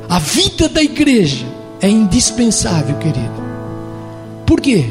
a 0.08 0.20
vida 0.20 0.70
da 0.70 0.82
igreja 0.82 1.51
é 1.82 1.90
indispensável, 1.90 2.96
querido. 2.98 3.42
Por 4.46 4.62
quê? 4.62 4.86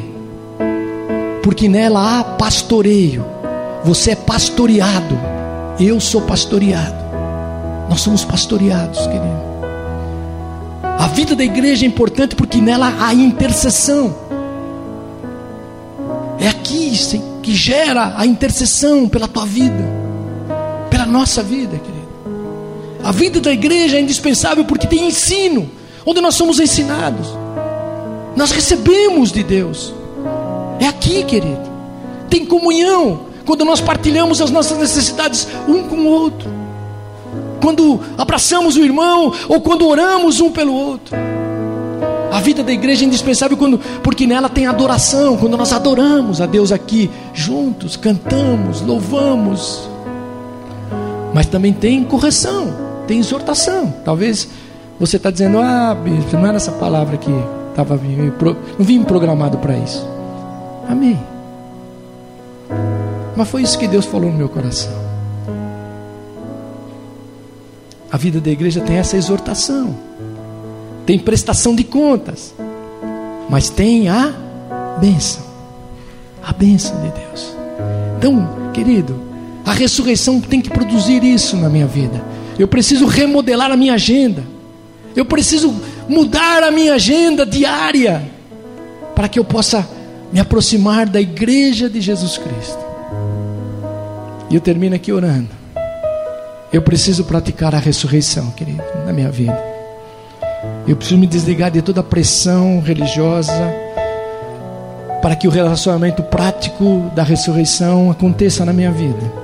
Porque 1.41 1.67
nela 1.69 2.19
há 2.19 2.23
pastoreio. 2.23 3.25
Você 3.83 4.11
é 4.11 4.15
pastoreado. 4.15 5.17
Eu 5.79 5.99
sou 5.99 6.21
pastoreado. 6.21 7.01
Nós 7.89 8.01
somos 8.01 8.25
pastoreados, 8.25 8.99
querido. 9.07 9.41
A 10.83 11.07
vida 11.07 11.35
da 11.35 11.43
igreja 11.43 11.85
é 11.85 11.87
importante 11.87 12.35
porque 12.35 12.59
nela 12.59 12.93
há 12.99 13.13
intercessão. 13.13 14.15
É 16.39 16.47
aqui 16.47 16.91
que 17.41 17.55
gera 17.55 18.13
a 18.17 18.25
intercessão 18.25 19.07
pela 19.07 19.27
tua 19.27 19.45
vida, 19.45 19.83
pela 20.89 21.05
nossa 21.05 21.41
vida, 21.41 21.77
querido. 21.77 22.01
A 23.03 23.11
vida 23.11 23.39
da 23.39 23.51
igreja 23.51 23.97
é 23.97 24.01
indispensável 24.01 24.63
porque 24.65 24.87
tem 24.87 25.07
ensino, 25.07 25.69
onde 26.05 26.21
nós 26.21 26.35
somos 26.35 26.59
ensinados. 26.59 27.27
Nós 28.35 28.51
recebemos 28.51 29.31
de 29.31 29.43
Deus. 29.43 29.93
É 30.79 30.87
aqui, 30.87 31.23
querido. 31.23 31.69
Tem 32.29 32.45
comunhão 32.45 33.27
quando 33.45 33.65
nós 33.65 33.81
partilhamos 33.81 34.41
as 34.41 34.51
nossas 34.51 34.77
necessidades 34.77 35.47
um 35.67 35.83
com 35.83 35.97
o 35.97 36.07
outro. 36.07 36.49
Quando 37.61 37.99
abraçamos 38.17 38.75
o 38.75 38.83
irmão 38.83 39.33
ou 39.47 39.61
quando 39.61 39.87
oramos 39.87 40.39
um 40.39 40.51
pelo 40.51 40.73
outro. 40.73 41.15
A 42.31 42.39
vida 42.39 42.63
da 42.63 42.71
igreja 42.71 43.03
é 43.03 43.07
indispensável 43.07 43.57
quando, 43.57 43.77
porque 44.01 44.25
nela 44.25 44.47
tem 44.47 44.65
adoração, 44.65 45.35
quando 45.35 45.57
nós 45.57 45.73
adoramos 45.73 46.39
a 46.39 46.45
Deus 46.45 46.71
aqui 46.71 47.11
juntos, 47.33 47.97
cantamos, 47.97 48.81
louvamos. 48.81 49.81
Mas 51.33 51.45
também 51.47 51.73
tem 51.73 52.03
correção 52.05 52.91
tem 53.11 53.19
exortação. 53.19 53.93
Talvez 54.05 54.47
você 55.01 55.17
está 55.17 55.31
dizendo, 55.31 55.57
ah, 55.57 55.97
não 56.31 56.45
era 56.45 56.57
essa 56.57 56.73
palavra 56.73 57.17
que 57.17 57.31
estava 57.71 57.99
não 58.77 58.85
vim 58.85 59.03
programado 59.03 59.57
para 59.57 59.75
isso. 59.75 60.07
Amém. 60.87 61.19
Mas 63.35 63.49
foi 63.49 63.63
isso 63.63 63.79
que 63.79 63.87
Deus 63.87 64.05
falou 64.05 64.29
no 64.29 64.37
meu 64.37 64.47
coração. 64.47 64.93
A 68.11 68.15
vida 68.15 68.39
da 68.39 68.51
igreja 68.51 68.79
tem 68.79 68.97
essa 68.97 69.17
exortação, 69.17 69.95
tem 71.03 71.17
prestação 71.17 71.73
de 71.73 71.83
contas, 71.83 72.53
mas 73.49 73.71
tem 73.71 74.07
a 74.07 74.31
bênção, 74.99 75.41
a 76.43 76.53
bênção 76.53 76.95
de 77.01 77.09
Deus. 77.09 77.55
Então, 78.19 78.71
querido, 78.71 79.19
a 79.65 79.71
ressurreição 79.71 80.39
tem 80.39 80.61
que 80.61 80.69
produzir 80.69 81.23
isso 81.23 81.57
na 81.57 81.69
minha 81.69 81.87
vida. 81.87 82.21
Eu 82.59 82.67
preciso 82.67 83.07
remodelar 83.07 83.71
a 83.71 83.75
minha 83.75 83.95
agenda. 83.95 84.50
Eu 85.15 85.25
preciso 85.25 85.73
mudar 86.07 86.63
a 86.63 86.71
minha 86.71 86.95
agenda 86.95 87.45
diária 87.45 88.21
para 89.15 89.27
que 89.27 89.37
eu 89.37 89.43
possa 89.43 89.87
me 90.31 90.39
aproximar 90.39 91.07
da 91.07 91.19
igreja 91.19 91.89
de 91.89 91.99
Jesus 91.99 92.37
Cristo. 92.37 92.79
E 94.49 94.55
eu 94.55 94.61
termino 94.61 94.95
aqui 94.95 95.11
orando. 95.11 95.49
Eu 96.71 96.81
preciso 96.81 97.25
praticar 97.25 97.75
a 97.75 97.79
ressurreição, 97.79 98.51
querido, 98.51 98.83
na 99.05 99.11
minha 99.11 99.29
vida. 99.29 99.61
Eu 100.87 100.95
preciso 100.95 101.19
me 101.19 101.27
desligar 101.27 101.69
de 101.69 101.81
toda 101.81 101.99
a 101.99 102.03
pressão 102.03 102.79
religiosa 102.79 103.51
para 105.21 105.35
que 105.35 105.47
o 105.47 105.51
relacionamento 105.51 106.23
prático 106.23 107.11
da 107.13 107.23
ressurreição 107.23 108.09
aconteça 108.09 108.65
na 108.65 108.73
minha 108.73 108.91
vida. 108.91 109.41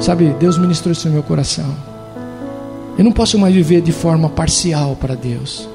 Sabe, 0.00 0.34
Deus 0.38 0.56
ministrou 0.56 0.92
isso 0.92 1.08
no 1.08 1.14
meu 1.14 1.22
coração. 1.22 1.95
Eu 2.98 3.04
não 3.04 3.12
posso 3.12 3.38
mais 3.38 3.54
viver 3.54 3.82
de 3.82 3.92
forma 3.92 4.28
parcial 4.28 4.96
para 4.98 5.14
Deus. 5.14 5.68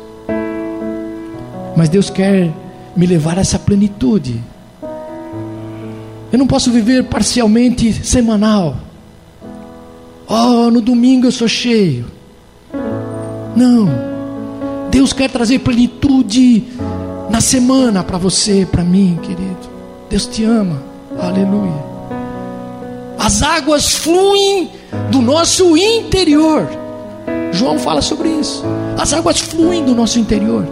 Mas 1.75 1.87
Deus 1.87 2.09
quer 2.09 2.51
me 2.95 3.05
levar 3.05 3.37
a 3.37 3.41
essa 3.41 3.59
plenitude. 3.59 4.41
Eu 6.31 6.39
não 6.39 6.47
posso 6.47 6.71
viver 6.71 7.05
parcialmente 7.05 7.93
semanal. 8.05 8.75
Oh, 10.27 10.71
no 10.71 10.81
domingo 10.81 11.27
eu 11.27 11.31
sou 11.31 11.47
cheio. 11.47 12.05
Não. 13.55 13.89
Deus 14.89 15.13
quer 15.13 15.29
trazer 15.29 15.59
plenitude 15.59 16.63
na 17.29 17.41
semana 17.41 18.03
para 18.03 18.17
você, 18.17 18.65
para 18.69 18.83
mim, 18.83 19.19
querido. 19.21 19.69
Deus 20.09 20.25
te 20.25 20.43
ama. 20.43 20.81
Aleluia. 21.19 21.91
As 23.19 23.43
águas 23.43 23.93
fluem 23.93 24.69
do 25.11 25.21
nosso 25.21 25.77
interior. 25.77 26.67
João 27.51 27.77
fala 27.77 28.01
sobre 28.01 28.29
isso. 28.29 28.63
As 28.97 29.13
águas 29.13 29.39
fluem 29.39 29.83
do 29.83 29.93
nosso 29.93 30.19
interior. 30.19 30.67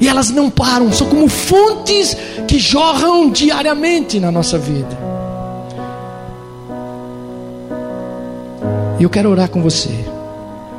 E 0.00 0.08
elas 0.08 0.30
não 0.30 0.50
param, 0.50 0.92
são 0.92 1.06
como 1.06 1.28
fontes 1.28 2.16
que 2.48 2.58
jorram 2.58 3.30
diariamente 3.30 4.18
na 4.18 4.30
nossa 4.30 4.58
vida. 4.58 4.98
E 8.98 9.02
eu 9.02 9.10
quero 9.10 9.30
orar 9.30 9.48
com 9.48 9.62
você. 9.62 9.90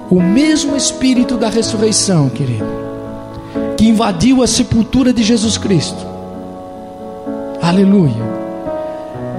O 0.10 0.22
mesmo 0.22 0.76
Espírito 0.76 1.38
da 1.38 1.49
ressurreição, 1.49 2.30
querido, 2.30 2.66
que 3.78 3.88
invadiu 3.88 4.43
a 4.43 4.47
sepultura 4.47 5.14
de 5.14 5.24
Jesus 5.24 5.58
Cristo. 5.58 6.06
Aleluia 7.62 8.36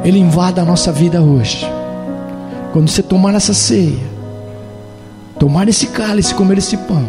ele 0.07 0.21
invada 0.21 0.62
a 0.62 0.64
nossa 0.64 0.93
vida 0.93 1.21
hoje. 1.21 1.67
Quando 2.73 2.89
você 2.89 3.03
tomar 3.03 3.35
essa 3.35 3.53
ceia, 3.53 3.99
tomar 5.39 5.68
esse 5.68 5.89
cálice, 5.89 6.34
comer 6.34 6.59
esse 6.59 6.76
pão, 6.76 7.07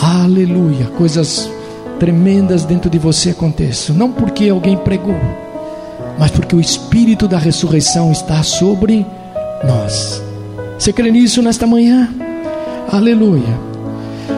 aleluia, 0.00 0.86
coisas 0.96 1.50
tremendas 1.98 2.64
dentro 2.64 2.88
de 2.88 2.98
você 2.98 3.30
aconteçam. 3.30 3.94
Não 3.94 4.10
porque 4.10 4.48
alguém 4.48 4.76
pregou, 4.76 5.16
mas 6.18 6.30
porque 6.30 6.56
o 6.56 6.60
Espírito 6.60 7.28
da 7.28 7.38
ressurreição 7.38 8.10
está 8.10 8.42
sobre 8.42 9.06
nós. 9.64 10.22
Você 10.78 10.92
crê 10.92 11.10
nisso 11.10 11.42
nesta 11.42 11.66
manhã? 11.66 12.08
Aleluia. 12.90 13.58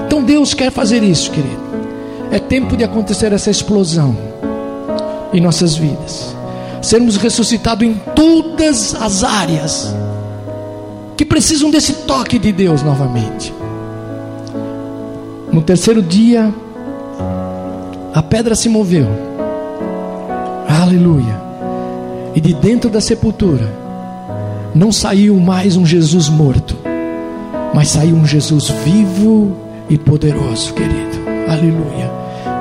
Então 0.07 0.23
Deus 0.23 0.55
quer 0.55 0.71
fazer 0.71 1.03
isso, 1.03 1.31
querido. 1.31 1.63
É 2.31 2.39
tempo 2.39 2.77
de 2.77 2.85
acontecer 2.85 3.33
essa 3.33 3.51
explosão 3.51 4.17
em 5.33 5.41
nossas 5.41 5.77
vidas 5.77 6.35
sermos 6.83 7.17
ressuscitados 7.17 7.87
em 7.87 7.95
todas 8.15 8.95
as 8.95 9.23
áreas 9.23 9.95
que 11.23 11.27
precisam 11.27 11.71
desse 11.71 11.93
toque 12.05 12.37
de 12.37 12.51
Deus 12.51 12.83
novamente. 12.83 13.55
No 15.53 15.63
terceiro 15.63 16.03
dia, 16.03 16.53
a 18.13 18.21
pedra 18.21 18.57
se 18.57 18.69
moveu. 18.69 19.07
Aleluia. 20.69 21.41
E 22.35 22.41
de 22.41 22.53
dentro 22.53 22.91
da 22.91 23.01
sepultura 23.01 23.73
não 24.75 24.91
saiu 24.91 25.39
mais 25.39 25.77
um 25.77 25.87
Jesus 25.87 26.29
morto, 26.29 26.77
mas 27.73 27.91
saiu 27.91 28.17
um 28.17 28.27
Jesus 28.27 28.69
vivo 28.85 29.57
e 29.89 29.97
poderoso, 29.97 30.75
querido. 30.75 31.19
Aleluia. 31.49 32.11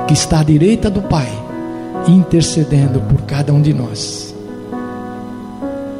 Que 0.06 0.12
está 0.12 0.38
à 0.38 0.44
direita 0.44 0.88
do 0.88 1.02
Pai 1.02 1.32
intercedendo 2.06 3.00
por 3.00 3.22
cada 3.22 3.52
um 3.52 3.60
de 3.60 3.74
nós. 3.74 4.32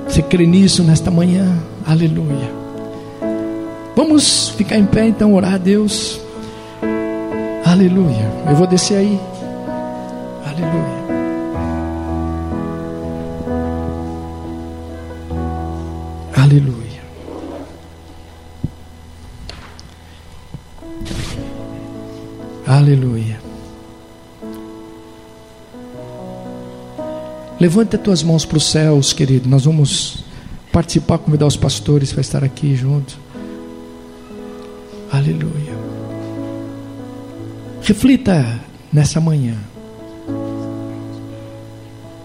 Você 0.06 0.22
crê 0.22 0.46
nisso 0.46 0.84
nesta 0.84 1.10
manhã? 1.10 1.71
Aleluia. 1.86 2.50
Vamos 3.94 4.50
ficar 4.50 4.78
em 4.78 4.86
pé 4.86 5.06
então, 5.06 5.34
orar 5.34 5.54
a 5.54 5.58
Deus. 5.58 6.20
Aleluia. 7.64 8.30
Eu 8.48 8.56
vou 8.56 8.66
descer 8.66 8.98
aí. 8.98 9.20
Aleluia. 10.44 11.02
Aleluia. 16.36 17.02
Aleluia. 22.66 23.40
Levanta 27.60 27.96
as 27.96 28.02
tuas 28.02 28.22
mãos 28.22 28.44
para 28.44 28.56
os 28.56 28.70
céus, 28.70 29.12
querido. 29.12 29.48
Nós 29.48 29.64
vamos 29.64 30.21
participar, 30.72 31.18
convidar 31.18 31.46
os 31.46 31.56
pastores 31.56 32.12
para 32.12 32.20
estar 32.22 32.42
aqui 32.42 32.74
junto. 32.74 33.18
Aleluia. 35.12 35.72
Reflita 37.82 38.60
nessa 38.92 39.20
manhã. 39.20 39.56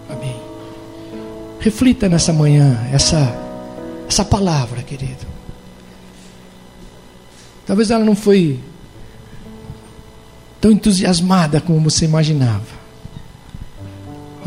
Amém. 0.08 0.36
Reflita 1.60 2.08
nessa 2.08 2.32
manhã 2.32 2.88
essa 2.92 3.46
essa 4.08 4.24
palavra, 4.24 4.82
querido. 4.82 5.26
Talvez 7.66 7.90
ela 7.90 8.04
não 8.04 8.16
foi 8.16 8.58
tão 10.58 10.72
entusiasmada 10.72 11.60
como 11.60 11.78
você 11.78 12.06
imaginava 12.06 12.78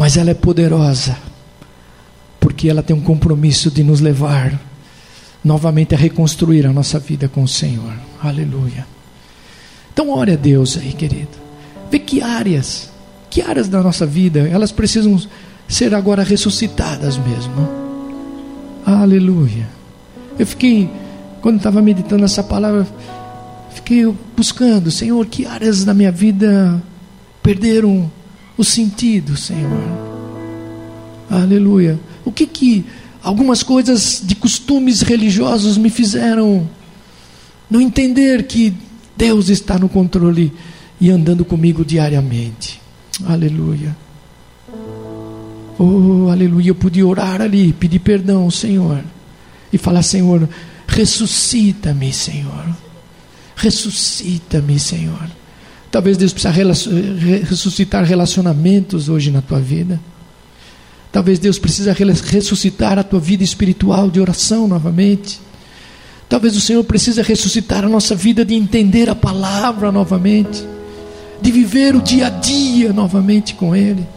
mas 0.02 0.18
ela 0.18 0.32
é 0.32 0.34
poderosa, 0.34 1.16
porque 2.62 2.70
ela 2.70 2.84
tem 2.84 2.96
um 2.96 3.02
compromisso 3.02 3.72
de 3.72 3.84
nos 3.84 4.02
levar 4.02 4.62
novamente 5.44 5.96
a 5.96 5.98
reconstruir 5.98 6.68
a 6.68 6.72
nossa 6.72 7.00
vida 7.00 7.28
com 7.28 7.42
o 7.42 7.48
Senhor. 7.48 7.92
Aleluia. 8.22 8.86
Então, 9.92 10.12
ore 10.12 10.34
a 10.34 10.36
Deus 10.36 10.78
aí, 10.78 10.94
querido. 10.94 11.32
Vê 11.90 11.98
que 11.98 12.22
áreas, 12.22 12.92
que 13.32 13.42
áreas 13.42 13.68
da 13.68 13.82
nossa 13.82 14.06
vida, 14.06 14.42
elas 14.42 14.72
precisam 14.72 15.20
ser 15.68 15.96
agora 15.96 16.22
ressuscitadas 16.22 17.18
mesmo. 17.18 17.68
Aleluia. 18.86 19.68
Eu 20.38 20.46
fiquei, 20.46 20.88
quando 21.42 21.58
estava 21.58 21.82
meditando 21.82 22.24
essa 22.26 22.44
palavra, 22.44 22.86
fiquei 23.74 24.06
buscando, 24.38 24.92
Senhor, 24.92 25.26
que 25.26 25.48
áreas 25.48 25.84
da 25.84 25.96
minha 25.96 26.12
vida 26.12 26.80
perderam 27.42 28.12
o 28.56 28.64
sentido, 28.64 29.36
Senhor. 29.36 30.11
Aleluia. 31.32 31.98
O 32.26 32.32
que 32.32 32.46
que 32.46 32.86
algumas 33.24 33.64
coisas 33.64 34.22
de 34.22 34.36
costumes 34.36 35.02
religiosos 35.02 35.78
me 35.78 35.90
fizeram 35.90 36.70
não 37.70 37.80
entender 37.80 38.44
que 38.48 38.74
Deus 39.16 39.48
está 39.48 39.80
no 39.80 39.88
controle 39.88 40.52
e 41.00 41.10
andando 41.10 41.46
comigo 41.46 41.86
diariamente. 41.86 42.82
Aleluia. 43.26 43.96
Oh, 45.80 46.28
aleluia. 46.30 46.72
Eu 46.72 46.76
podia 46.76 47.08
orar 47.08 47.42
ali, 47.42 47.72
pedir 47.72 48.00
perdão, 48.00 48.52
Senhor, 48.52 49.02
e 49.72 49.78
falar: 49.78 50.04
Senhor, 50.04 50.50
ressuscita-me, 50.86 52.12
Senhor. 52.12 52.76
Ressuscita-me, 53.56 54.78
Senhor. 54.78 55.30
Talvez 55.90 56.18
Deus 56.18 56.34
precisa 56.34 56.54
ressuscitar 56.54 58.04
relacionamentos 58.04 59.08
hoje 59.08 59.32
na 59.32 59.42
tua 59.42 59.60
vida. 59.60 60.00
Talvez 61.12 61.40
Deus 61.40 61.60
precisa 61.60 61.94
ressuscitar 61.94 62.98
a 62.98 63.04
tua 63.04 63.20
vida 63.20 63.44
espiritual 63.44 64.10
de 64.10 64.20
oração 64.20 64.68
novamente. 64.68 65.40
Talvez 66.30 66.56
o 66.56 66.62
Senhor 66.62 66.84
precisa 66.84 67.22
ressuscitar 67.22 67.84
a 67.84 67.90
nossa 67.90 68.16
vida 68.16 68.46
de 68.46 68.56
entender 68.56 69.10
a 69.10 69.16
palavra 69.16 69.92
novamente, 69.92 70.66
de 71.42 71.52
viver 71.52 71.96
o 71.96 72.02
dia 72.02 72.28
a 72.28 72.30
dia 72.30 72.94
novamente 72.94 73.54
com 73.56 73.76
Ele. 73.76 74.08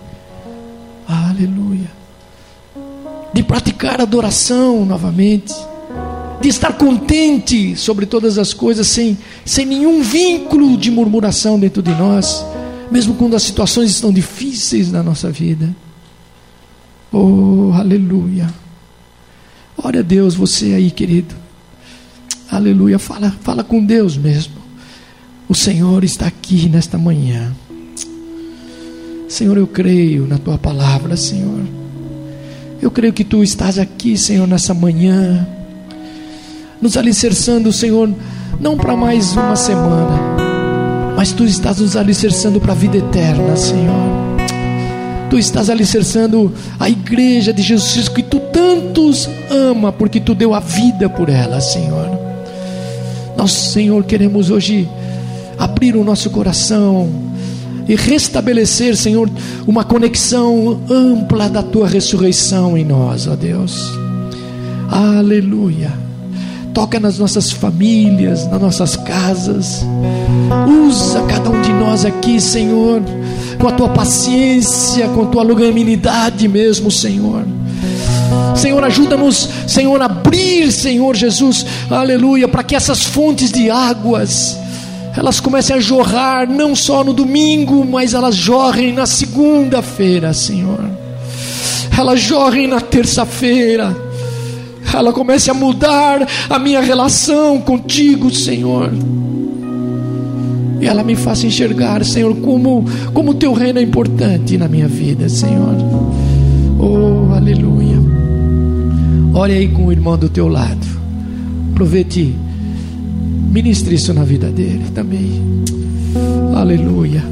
Aleluia. 1.08 1.90
De 3.32 3.42
praticar 3.42 4.00
adoração 4.00 4.86
novamente 4.86 5.52
de 6.44 6.50
estar 6.50 6.74
contente 6.74 7.74
sobre 7.74 8.04
todas 8.04 8.36
as 8.36 8.52
coisas, 8.52 8.86
sem, 8.86 9.16
sem 9.46 9.64
nenhum 9.64 10.02
vínculo 10.02 10.76
de 10.76 10.90
murmuração 10.90 11.58
dentro 11.58 11.82
de 11.82 11.90
nós, 11.92 12.44
mesmo 12.90 13.14
quando 13.14 13.34
as 13.34 13.42
situações 13.42 13.90
estão 13.90 14.12
difíceis 14.12 14.92
na 14.92 15.02
nossa 15.02 15.30
vida. 15.30 15.74
Oh, 17.16 17.72
aleluia. 17.72 18.52
Ore 19.76 19.98
a 19.98 20.02
Deus, 20.02 20.34
você 20.34 20.74
aí, 20.74 20.90
querido. 20.90 21.32
Aleluia. 22.50 22.98
Fala, 22.98 23.30
fala 23.40 23.62
com 23.62 23.84
Deus 23.84 24.16
mesmo. 24.16 24.54
O 25.48 25.54
Senhor 25.54 26.02
está 26.02 26.26
aqui 26.26 26.68
nesta 26.68 26.98
manhã. 26.98 27.54
Senhor, 29.28 29.56
eu 29.56 29.66
creio 29.68 30.26
na 30.26 30.38
tua 30.38 30.58
palavra, 30.58 31.16
Senhor. 31.16 31.60
Eu 32.82 32.90
creio 32.90 33.12
que 33.12 33.22
tu 33.22 33.44
estás 33.44 33.78
aqui, 33.78 34.18
Senhor, 34.18 34.48
nessa 34.48 34.74
manhã 34.74 35.46
nos 36.80 36.96
alicerçando, 36.96 37.72
Senhor, 37.72 38.12
não 38.60 38.76
para 38.76 38.96
mais 38.96 39.36
uma 39.36 39.54
semana, 39.54 40.20
mas 41.16 41.32
tu 41.32 41.44
estás 41.44 41.78
nos 41.78 41.96
alicerçando 41.96 42.60
para 42.60 42.72
a 42.72 42.76
vida 42.76 42.96
eterna, 42.98 43.56
Senhor. 43.56 44.23
Tu 45.30 45.38
estás 45.38 45.68
alicerçando 45.68 46.52
a 46.78 46.88
igreja 46.88 47.52
de 47.52 47.62
Jesus 47.62 48.08
que 48.08 48.22
tu 48.22 48.38
tantos 48.52 49.28
ama, 49.50 49.92
porque 49.92 50.20
tu 50.20 50.34
deu 50.34 50.54
a 50.54 50.60
vida 50.60 51.08
por 51.08 51.28
ela, 51.28 51.60
Senhor. 51.60 52.08
Nós, 53.36 53.52
Senhor, 53.52 54.04
queremos 54.04 54.50
hoje 54.50 54.88
abrir 55.58 55.96
o 55.96 56.04
nosso 56.04 56.30
coração 56.30 57.08
e 57.88 57.94
restabelecer, 57.96 58.96
Senhor, 58.96 59.28
uma 59.66 59.84
conexão 59.84 60.80
ampla 60.88 61.48
da 61.48 61.62
tua 61.62 61.88
ressurreição 61.88 62.78
em 62.78 62.84
nós, 62.84 63.26
ó 63.26 63.34
Deus. 63.34 63.92
Aleluia. 64.90 65.92
Toca 66.72 66.98
nas 66.98 67.18
nossas 67.18 67.52
famílias, 67.52 68.48
nas 68.48 68.60
nossas 68.60 68.96
casas. 68.96 69.84
Usa 70.86 71.22
cada 71.22 71.50
um 71.50 71.62
de 71.62 71.72
nós 71.72 72.04
aqui, 72.04 72.40
Senhor, 72.40 73.02
com 73.58 73.68
a 73.68 73.72
tua 73.72 73.88
paciência, 73.88 75.08
com 75.08 75.22
a 75.22 75.26
tua 75.26 75.42
longanimidade 75.42 76.46
mesmo, 76.48 76.90
Senhor. 76.90 77.44
Senhor, 78.56 78.82
ajuda-nos, 78.84 79.48
Senhor, 79.66 80.00
a 80.00 80.06
abrir, 80.06 80.70
Senhor 80.72 81.14
Jesus, 81.14 81.66
aleluia, 81.90 82.48
para 82.48 82.62
que 82.62 82.74
essas 82.74 83.02
fontes 83.02 83.50
de 83.50 83.70
águas 83.70 84.58
elas 85.16 85.38
comecem 85.38 85.76
a 85.76 85.80
jorrar 85.80 86.48
não 86.48 86.74
só 86.74 87.04
no 87.04 87.12
domingo, 87.12 87.84
mas 87.84 88.14
elas 88.14 88.34
jorrem 88.34 88.92
na 88.92 89.06
segunda-feira, 89.06 90.32
Senhor. 90.32 90.84
Elas 91.96 92.20
jorrem 92.20 92.66
na 92.66 92.80
terça-feira 92.80 94.04
ela 94.92 95.12
comece 95.12 95.50
a 95.50 95.54
mudar 95.54 96.26
a 96.48 96.58
minha 96.58 96.80
relação 96.80 97.60
contigo, 97.60 98.30
Senhor. 98.30 98.90
E 100.84 100.86
ela 100.86 101.02
me 101.02 101.16
faça 101.16 101.46
enxergar, 101.46 102.04
Senhor, 102.04 102.36
como 102.36 102.84
como 103.14 103.32
teu 103.32 103.54
reino 103.54 103.78
é 103.78 103.82
importante 103.82 104.58
na 104.58 104.68
minha 104.68 104.86
vida, 104.86 105.28
Senhor. 105.30 105.74
Oh, 106.78 107.32
aleluia. 107.32 107.96
Olha 109.32 109.54
aí 109.54 109.68
com 109.68 109.86
o 109.86 109.92
irmão 109.92 110.18
do 110.18 110.28
teu 110.28 110.46
lado. 110.46 110.86
Aproveite, 111.72 112.34
ministre 113.50 113.94
isso 113.94 114.12
na 114.12 114.24
vida 114.24 114.50
dele 114.50 114.84
também. 114.94 115.40
Aleluia. 116.54 117.24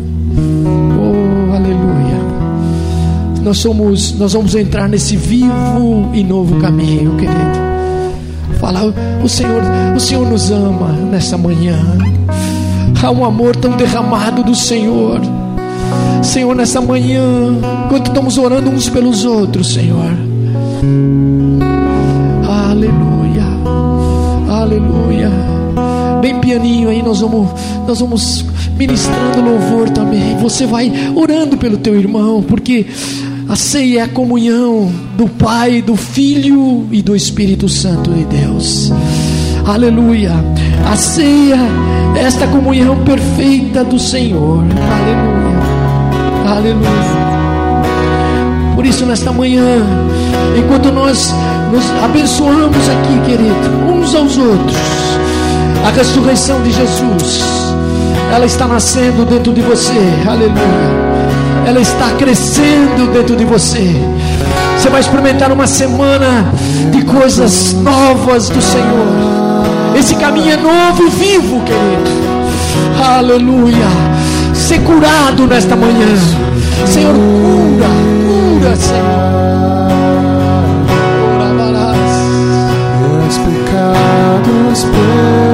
Oh, 0.99 1.55
aleluia 1.55 2.33
nós 3.43 3.59
somos, 3.59 4.17
nós 4.19 4.33
vamos 4.33 4.55
entrar 4.55 4.89
nesse 4.89 5.17
vivo 5.17 6.11
e 6.15 6.23
novo 6.23 6.61
caminho, 6.61 7.17
querido. 7.17 7.63
Falar, 8.61 8.85
o 9.23 9.29
Senhor, 9.29 9.61
o 9.97 10.01
Senhor 10.01 10.31
nos 10.31 10.51
ama 10.51 10.93
nessa 11.11 11.37
manhã. 11.37 11.77
Há 13.03 13.11
um 13.11 13.25
amor 13.25 13.57
tão 13.57 13.77
derramado 13.77 14.45
do 14.45 14.55
Senhor. 14.55 15.21
Senhor, 16.23 16.55
nessa 16.55 16.81
manhã, 16.81 17.59
quando 17.89 18.07
estamos 18.07 18.39
orando 18.39 18.71
uns 18.71 18.89
pelos 18.89 19.25
outros, 19.25 19.75
Senhor. 19.75 20.13
Aleluia. 22.49 23.45
Aleluia. 24.49 25.31
Bem 26.21 26.39
pianinho 26.39 26.91
aí, 26.91 27.03
nós 27.03 27.21
vamos, 27.21 27.49
nós 27.89 27.99
vamos 27.99 28.45
ministrando 28.79 29.43
louvor 29.43 29.91
também. 29.91 30.37
Você 30.37 30.65
vai 30.65 30.93
orando 31.17 31.57
pelo 31.57 31.79
teu 31.79 31.99
irmão, 31.99 32.41
porque 32.41 32.87
a 33.49 33.57
ceia 33.57 33.99
é 33.99 34.03
a 34.03 34.09
comunhão 34.09 34.93
do 35.17 35.29
Pai, 35.29 35.83
do 35.83 35.97
Filho 35.97 36.87
e 36.93 37.03
do 37.03 37.17
Espírito 37.17 37.69
Santo 37.69 38.13
de 38.13 38.25
Deus. 38.27 38.93
Aleluia. 39.65 40.33
A 40.91 40.97
ceia 40.97 41.59
esta 42.17 42.47
comunhão 42.47 42.97
perfeita 43.05 43.83
do 43.85 43.99
Senhor. 43.99 44.63
Aleluia. 44.63 45.53
Aleluia. 46.57 47.23
Por 48.75 48.85
isso, 48.85 49.07
nesta 49.07 49.33
manhã, 49.33 49.79
enquanto 50.57 50.93
nós 50.93 51.35
nos 51.73 51.85
abençoamos 52.05 52.89
aqui, 52.89 53.21
querido, 53.31 53.93
uns 53.93 54.15
aos 54.15 54.37
outros, 54.37 54.77
a 55.87 55.91
ressurreição 55.91 56.61
de 56.63 56.73
Jesus, 56.73 57.43
ela 58.35 58.47
está 58.47 58.67
nascendo 58.67 59.25
dentro 59.25 59.53
de 59.53 59.63
você. 59.63 59.93
Aleluia 60.29 61.03
ela 61.67 61.81
está 61.81 62.11
crescendo 62.19 63.13
dentro 63.13 63.37
de 63.37 63.45
você. 63.45 63.95
Você 64.77 64.89
vai 64.89 65.01
experimentar 65.01 65.53
uma 65.53 65.67
semana 65.67 66.53
de 66.91 67.03
coisas 67.05 67.73
novas 67.75 68.49
do 68.49 68.61
Senhor. 68.61 69.42
Esse 69.97 70.15
caminho 70.17 70.53
é 70.53 70.57
novo 70.57 71.07
e 71.07 71.11
vivo, 71.11 71.61
querido. 71.61 72.11
Aleluia. 73.17 73.87
Ser 74.55 74.81
curado 74.81 75.47
nesta 75.47 75.77
manhã. 75.77 76.09
Senhor, 76.87 77.15
cura, 77.15 77.89
cura, 78.25 78.77
Senhor. 78.77 79.23
Meus 83.21 83.39
pecados 83.39 84.85
perdoou 84.85 85.52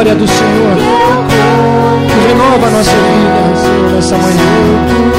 glória 0.00 0.14
do 0.14 0.26
Senhor 0.26 0.76
renova 2.26 2.66
a 2.66 2.70
nossa 2.70 2.90
vida, 2.90 3.56
Senhor, 3.56 3.92
nessa 3.92 4.16
manhã. 4.16 5.09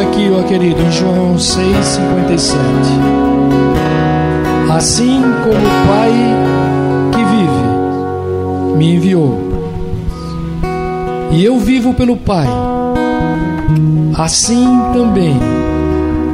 Aqui, 0.00 0.30
ó 0.32 0.42
querido, 0.42 0.80
em 0.80 0.90
João 0.92 1.36
6,57. 1.36 2.56
Assim 4.70 5.22
como 5.42 5.56
o 5.56 5.86
Pai 5.86 6.12
que 7.12 7.24
vive 7.24 8.76
me 8.76 8.94
enviou, 8.94 9.38
e 11.30 11.44
eu 11.44 11.58
vivo 11.58 11.94
pelo 11.94 12.16
Pai, 12.16 12.46
assim 14.16 14.66
também 14.92 15.36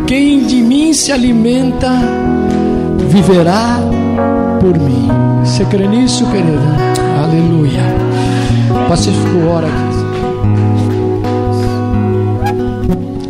quem 0.07 0.45
de 0.45 0.57
mim 0.57 0.93
se 0.93 1.11
alimenta 1.13 1.91
viverá 3.09 3.79
por 4.61 4.79
mim. 4.79 5.09
Você 5.43 5.65
crê 5.65 5.87
nisso, 5.87 6.27
querida? 6.27 6.61
Aleluia. 7.23 7.83
Pacífico, 8.89 9.47
ora 9.49 9.67
aqui. 9.67 9.94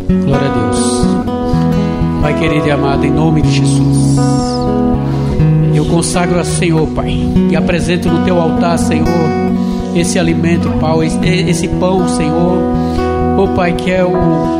Glória 0.07 0.47
a 0.47 0.53
Deus. 0.53 1.05
Pai 2.21 2.33
querido 2.39 2.67
e 2.67 2.71
amado, 2.71 3.05
em 3.05 3.11
nome 3.11 3.41
de 3.41 3.51
Jesus, 3.51 4.17
eu 5.73 5.85
consagro 5.85 6.39
a 6.39 6.43
Senhor, 6.43 6.87
Pai, 6.87 7.15
e 7.49 7.55
apresento 7.55 8.09
no 8.09 8.23
teu 8.23 8.39
altar, 8.41 8.77
Senhor, 8.77 9.05
esse 9.95 10.17
alimento, 10.17 10.71
esse, 11.03 11.49
esse 11.49 11.67
pão, 11.67 12.07
Senhor, 12.07 12.57
oh 13.37 13.47
Pai, 13.49 13.73
que 13.73 13.91
é 13.91 14.03
o 14.03 14.55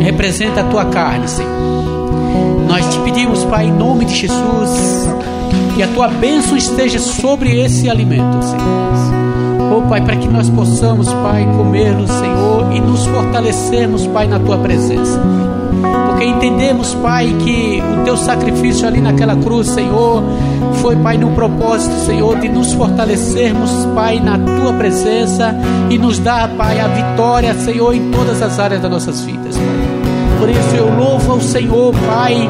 representa 0.00 0.62
a 0.62 0.64
tua 0.64 0.86
carne, 0.86 1.28
Senhor. 1.28 1.50
Nós 2.66 2.86
te 2.92 3.00
pedimos, 3.00 3.44
Pai, 3.44 3.66
em 3.66 3.72
nome 3.72 4.04
de 4.04 4.14
Jesus, 4.14 5.08
que 5.74 5.82
a 5.82 5.88
tua 5.88 6.08
bênção 6.08 6.56
esteja 6.56 6.98
sobre 6.98 7.60
esse 7.60 7.88
alimento, 7.88 8.42
Senhor. 8.42 9.76
Oh 9.76 9.82
Pai, 9.82 10.00
para 10.00 10.16
que 10.16 10.28
nós 10.28 10.48
possamos, 10.48 11.12
Pai, 11.12 11.46
comê-lo, 11.56 12.06
Senhor, 12.06 12.59
e 12.72 12.80
nos 12.80 13.06
fortalecermos, 13.06 14.06
Pai, 14.06 14.26
na 14.26 14.38
tua 14.38 14.58
presença. 14.58 15.20
Porque 16.06 16.24
entendemos, 16.24 16.94
Pai, 16.96 17.34
que 17.44 17.82
o 17.82 18.04
teu 18.04 18.16
sacrifício 18.16 18.86
ali 18.86 19.00
naquela 19.00 19.36
cruz, 19.36 19.68
Senhor, 19.68 20.22
foi, 20.80 20.96
Pai, 20.96 21.16
no 21.16 21.30
propósito, 21.32 21.94
Senhor, 22.06 22.38
de 22.38 22.48
nos 22.48 22.72
fortalecermos, 22.72 23.70
Pai, 23.94 24.20
na 24.20 24.38
tua 24.38 24.72
presença 24.74 25.54
e 25.88 25.98
nos 25.98 26.18
dar, 26.18 26.48
Pai, 26.50 26.80
a 26.80 26.88
vitória, 26.88 27.54
Senhor, 27.54 27.94
em 27.94 28.10
todas 28.10 28.42
as 28.42 28.58
áreas 28.58 28.82
das 28.82 28.90
nossas 28.90 29.22
vidas, 29.22 29.56
Pai. 29.56 29.90
Por 30.38 30.48
isso 30.48 30.74
eu 30.74 30.94
louvo 30.96 31.32
ao 31.32 31.40
Senhor, 31.40 31.94
Pai, 32.06 32.48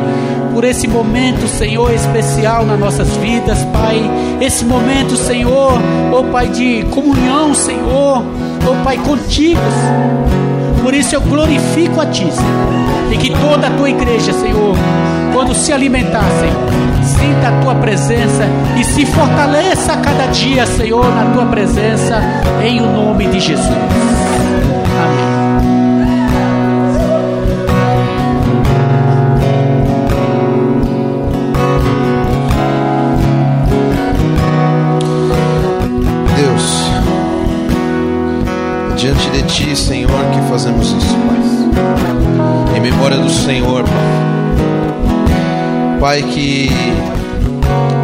por 0.52 0.64
esse 0.64 0.86
momento, 0.88 1.46
Senhor, 1.46 1.92
especial 1.92 2.64
nas 2.64 2.78
nossas 2.78 3.16
vidas, 3.16 3.58
Pai. 3.66 3.98
Esse 4.40 4.64
momento, 4.64 5.16
Senhor, 5.16 5.80
oh 6.12 6.24
Pai, 6.24 6.48
de 6.48 6.84
comunhão, 6.90 7.54
Senhor, 7.54 8.24
oh 8.68 8.84
Pai, 8.84 8.98
contigo, 8.98 9.60
Senhor. 9.60 10.82
Por 10.82 10.94
isso 10.94 11.14
eu 11.14 11.20
glorifico 11.20 12.00
a 12.00 12.06
Ti, 12.06 12.30
Senhor. 12.30 13.12
E 13.12 13.16
que 13.16 13.30
toda 13.30 13.66
a 13.66 13.70
tua 13.70 13.90
igreja, 13.90 14.32
Senhor, 14.32 14.76
quando 15.32 15.54
se 15.54 15.72
alimentar, 15.72 16.24
Senhor, 16.38 16.70
sinta 17.04 17.48
a 17.48 17.60
tua 17.62 17.74
presença 17.74 18.44
e 18.78 18.84
se 18.84 19.04
fortaleça 19.06 19.92
a 19.92 19.96
cada 19.96 20.26
dia, 20.26 20.66
Senhor, 20.66 21.04
na 21.14 21.32
tua 21.32 21.46
presença, 21.46 22.20
em 22.62 22.80
o 22.80 22.86
nome 22.86 23.26
de 23.26 23.40
Jesus. 23.40 24.19
Pai, 46.00 46.22
que 46.22 46.70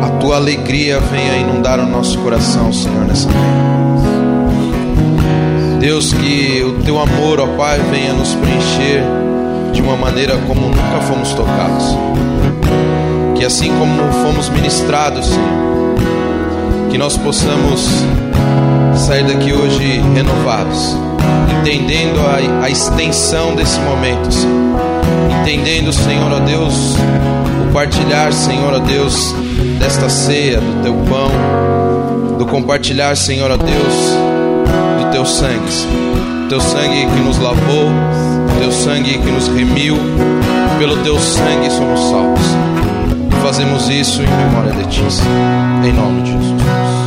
a 0.05 0.11
Tua 0.21 0.37
alegria 0.37 1.01
venha 1.01 1.39
inundar 1.39 1.81
o 1.81 1.87
nosso 1.87 2.19
coração, 2.19 2.71
Senhor, 2.71 3.07
nessa 3.07 3.27
manhã. 3.27 3.41
Deus, 5.81 6.13
que 6.13 6.63
o 6.63 6.75
Teu 6.83 7.01
amor, 7.01 7.41
ó 7.41 7.47
Pai, 7.57 7.81
venha 7.91 8.13
nos 8.13 8.35
preencher 8.35 9.03
de 9.73 9.81
uma 9.81 9.97
maneira 9.97 10.37
como 10.47 10.61
nunca 10.61 11.01
fomos 11.09 11.33
tocados. 11.33 11.97
Que 13.35 13.47
assim 13.47 13.73
como 13.79 14.13
fomos 14.23 14.51
ministrados, 14.51 15.29
Senhor, 15.29 15.95
que 16.91 16.99
nós 16.99 17.17
possamos 17.17 18.05
sair 18.95 19.25
daqui 19.25 19.55
hoje 19.55 20.03
renovados, 20.15 20.95
entendendo 21.61 22.21
a, 22.21 22.65
a 22.65 22.71
extensão 22.71 23.55
desse 23.55 23.79
momento, 23.81 24.33
Senhor. 24.33 24.81
entendendo, 25.41 25.93
Senhor, 25.93 26.33
ó 26.33 26.39
Deus, 26.41 26.97
o 27.69 27.73
partilhar, 27.73 28.33
Senhor, 28.33 28.75
ó 28.75 28.79
Deus, 28.79 29.35
desta 29.79 30.09
ceia, 30.09 30.61
do 30.61 30.83
teu 30.83 30.95
pão, 31.09 32.37
do 32.39 32.47
compartilhar, 32.47 33.17
Senhor, 33.17 33.51
ó 33.51 33.57
Deus, 33.57 35.05
do 35.05 35.11
teu 35.11 35.25
sangue, 35.25 35.71
Senhor. 35.71 36.49
teu 36.49 36.61
sangue 36.61 37.07
que 37.07 37.21
nos 37.21 37.39
lavou, 37.39 37.91
teu 38.59 38.71
sangue 38.73 39.19
que 39.19 39.31
nos 39.31 39.49
remiu, 39.49 39.97
pelo 40.79 40.97
teu 40.99 41.19
sangue 41.19 41.71
somos 41.71 42.01
salvos. 42.11 42.47
E 43.31 43.43
fazemos 43.43 43.89
isso 43.89 44.23
em 44.23 44.27
memória 44.27 44.73
de 44.73 44.85
ti, 44.89 45.05
Senhor. 45.11 45.85
em 45.85 45.93
nome 45.93 46.23
de 46.23 46.33
Jesus. 46.33 47.06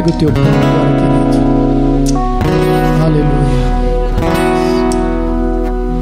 Pega 0.00 0.12
o 0.12 0.18
teu 0.18 0.32
pão 0.32 0.42
agora, 0.42 0.96
querido. 0.96 2.14
Aleluia. 3.04 3.60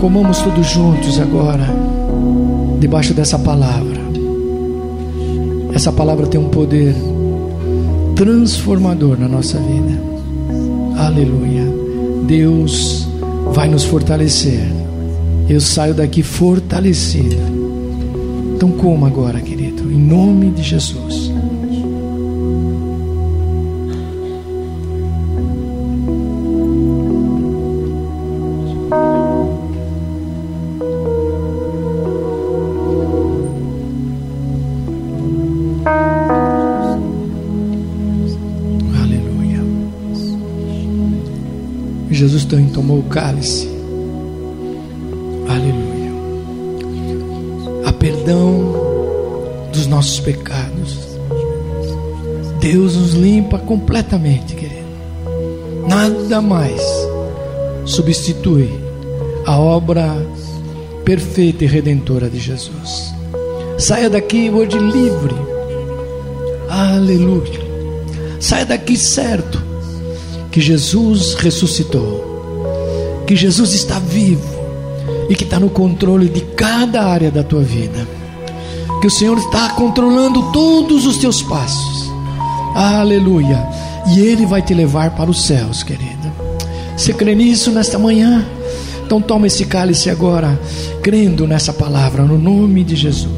Comamos 0.01 0.39
todos 0.39 0.69
juntos 0.69 1.19
agora, 1.19 1.67
debaixo 2.79 3.13
dessa 3.13 3.37
palavra. 3.41 3.99
Essa 5.75 5.91
palavra 5.91 6.29
tem 6.29 6.41
um 6.41 6.49
poder 6.49 6.95
transformador 8.15 9.19
na 9.19 9.27
nossa 9.27 9.59
vida. 9.59 10.01
Aleluia. 10.97 11.65
Deus 12.23 13.09
vai 13.53 13.67
nos 13.67 13.83
fortalecer. 13.83 14.61
Eu 15.49 15.61
saio 15.61 15.93
daqui 15.93 16.23
fortalecido. 16.23 17.37
Então, 18.55 18.71
como 18.71 19.07
agora, 19.07 19.41
querido? 19.41 19.91
Em 19.91 19.99
nome 19.99 20.51
de 20.51 20.63
Jesus. 20.63 21.28
Jesus 42.19 42.45
também 42.45 42.69
tomou 42.71 42.99
o 42.99 43.05
cálice. 43.05 43.69
Aleluia. 45.49 46.11
A 47.87 47.93
perdão 47.93 48.75
dos 49.73 49.87
nossos 49.87 50.19
pecados. 50.19 50.99
Deus 52.61 52.97
nos 52.97 53.13
limpa 53.13 53.57
completamente, 53.61 54.57
querido. 54.57 54.89
Nada 55.89 56.41
mais 56.41 56.83
substitui 57.85 58.69
a 59.47 59.57
obra 59.57 60.13
perfeita 61.05 61.63
e 61.63 61.69
redentora 61.69 62.29
de 62.29 62.41
Jesus. 62.41 63.15
Saia 63.79 64.11
daqui 64.11 64.51
hoje 64.51 64.77
livre. 64.77 65.37
Aleluia. 66.69 67.61
Saia 68.41 68.67
daqui 68.67 68.97
certo 68.97 69.58
que 70.59 70.63
Jesus 70.63 71.35
ressuscitou, 71.35 73.23
que 73.29 73.37
Jesus 73.37 73.75
está 73.75 74.01
vivo 74.01 74.43
e 75.31 75.35
que 75.37 75.45
está 75.45 75.61
no 75.61 75.71
controle 75.71 76.29
de 76.29 76.41
cada 76.41 77.05
área 77.05 77.31
da 77.31 77.45
tua 77.45 77.63
vida, 77.63 78.05
que 79.01 79.07
o 79.07 79.11
Senhor 79.11 79.39
está 79.39 79.69
controlando 79.75 80.51
todos 80.51 81.07
os 81.07 81.17
teus 81.19 81.41
passos, 81.43 82.11
aleluia, 82.75 83.65
e 84.09 84.19
Ele 84.19 84.47
vai 84.47 84.61
te 84.61 84.75
levar 84.75 85.15
para 85.15 85.31
os 85.31 85.45
céus, 85.45 85.85
querida. 85.85 86.35
Você 86.97 87.13
crê 87.13 87.37
nisso 87.37 87.71
nesta 87.71 87.97
manhã? 87.97 88.45
Então 89.07 89.21
toma 89.21 89.47
esse 89.47 89.65
cálice 89.65 90.11
agora, 90.11 90.61
crendo 91.01 91.47
nessa 91.47 91.73
palavra, 91.73 92.25
no 92.25 92.37
nome 92.37 92.83
de 92.83 92.97
Jesus. 92.97 93.38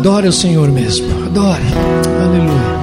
Adore 0.00 0.28
o 0.28 0.32
Senhor 0.32 0.66
mesmo. 0.70 1.06
Adore. 1.26 1.60
Aleluia. 2.24 2.80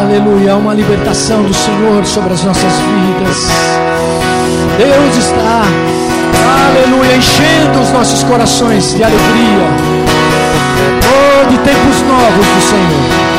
Aleluia. 0.00 0.52
Há 0.54 0.56
uma 0.56 0.72
libertação 0.72 1.42
do 1.42 1.52
Senhor 1.52 2.06
sobre 2.06 2.32
as 2.32 2.42
nossas 2.42 2.72
vidas. 2.72 3.48
Deus 4.78 5.16
está, 5.18 5.64
aleluia, 6.70 7.16
enchendo 7.18 7.82
os 7.82 7.90
nossos 7.90 8.22
corações 8.22 8.94
de 8.94 9.04
alegria. 9.04 9.68
Oh, 11.04 11.50
de 11.50 11.58
tempos 11.58 12.00
novos 12.00 12.46
do 12.46 12.60
Senhor. 12.70 13.31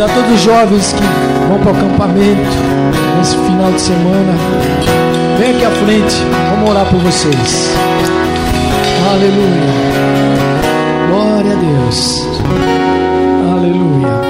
Convidar 0.00 0.14
todos 0.14 0.32
os 0.32 0.40
jovens 0.40 0.92
que 0.92 1.02
vão 1.48 1.58
para 1.58 1.72
o 1.72 1.76
acampamento 1.76 2.40
nesse 3.18 3.36
final 3.36 3.70
de 3.72 3.80
semana. 3.80 4.32
Vem 5.38 5.50
aqui 5.56 5.64
à 5.64 5.70
frente. 5.70 6.16
Vamos 6.50 6.70
orar 6.70 6.86
por 6.88 7.00
vocês. 7.00 7.70
Aleluia. 9.10 9.70
Glória 11.08 11.52
a 11.52 11.84
Deus. 11.84 12.26
Aleluia. 13.52 14.20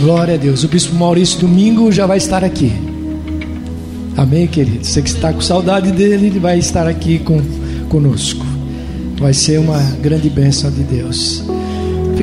Glória 0.00 0.34
a 0.34 0.38
Deus. 0.38 0.62
O 0.62 0.68
bispo 0.68 0.94
Maurício 0.94 1.40
domingo 1.40 1.90
já 1.90 2.06
vai 2.06 2.18
estar 2.18 2.44
aqui. 2.44 2.72
Amém, 4.16 4.46
querido? 4.46 4.84
Você 4.84 5.02
que 5.02 5.08
está 5.08 5.32
com 5.32 5.40
saudade 5.40 5.90
dele, 5.92 6.26
ele 6.26 6.38
vai 6.38 6.58
estar 6.58 6.86
aqui 6.86 7.18
com, 7.18 7.40
conosco. 7.88 8.44
Vai 9.18 9.32
ser 9.32 9.58
uma 9.58 9.78
grande 10.00 10.28
bênção 10.28 10.70
de 10.70 10.82
Deus. 10.82 11.37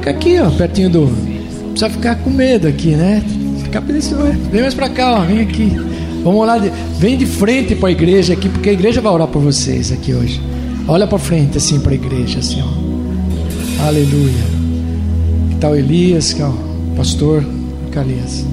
Fica 0.06 0.18
aqui, 0.18 0.40
ó, 0.40 0.52
pertinho 0.52 0.88
do. 0.88 1.02
Não 1.08 1.70
precisa 1.72 1.90
ficar 1.90 2.16
com 2.18 2.30
medo 2.30 2.68
aqui, 2.68 2.90
né? 2.90 3.24
Fica 3.64 3.82
Vem 3.82 4.62
mais 4.62 4.76
para 4.76 4.88
cá, 4.88 5.16
ó, 5.16 5.26
vem 5.26 5.42
aqui. 5.42 5.76
Vamos 6.24 6.46
lá, 6.46 6.60
vem 7.00 7.18
de 7.18 7.26
frente 7.26 7.74
para 7.74 7.90
a 7.90 7.92
igreja 7.92 8.34
aqui, 8.34 8.48
porque 8.48 8.70
a 8.70 8.74
igreja 8.74 9.02
vai 9.02 9.12
orar 9.12 9.28
por 9.28 9.42
vocês 9.42 9.92
aqui 9.92 10.14
hoje. 10.14 10.40
Olha 10.88 11.08
para 11.08 11.18
frente 11.18 11.58
assim 11.58 11.80
para 11.80 11.94
a 11.94 11.96
igreja, 11.96 12.38
assim, 12.38 12.62
ó. 12.62 13.88
Aleluia. 13.88 14.46
Que 15.50 15.56
tal 15.56 15.76
Elias, 15.76 16.34
que 16.34 16.42
é 16.44 16.46
o 16.46 16.56
pastor 16.96 17.44
Calias. 17.92 18.46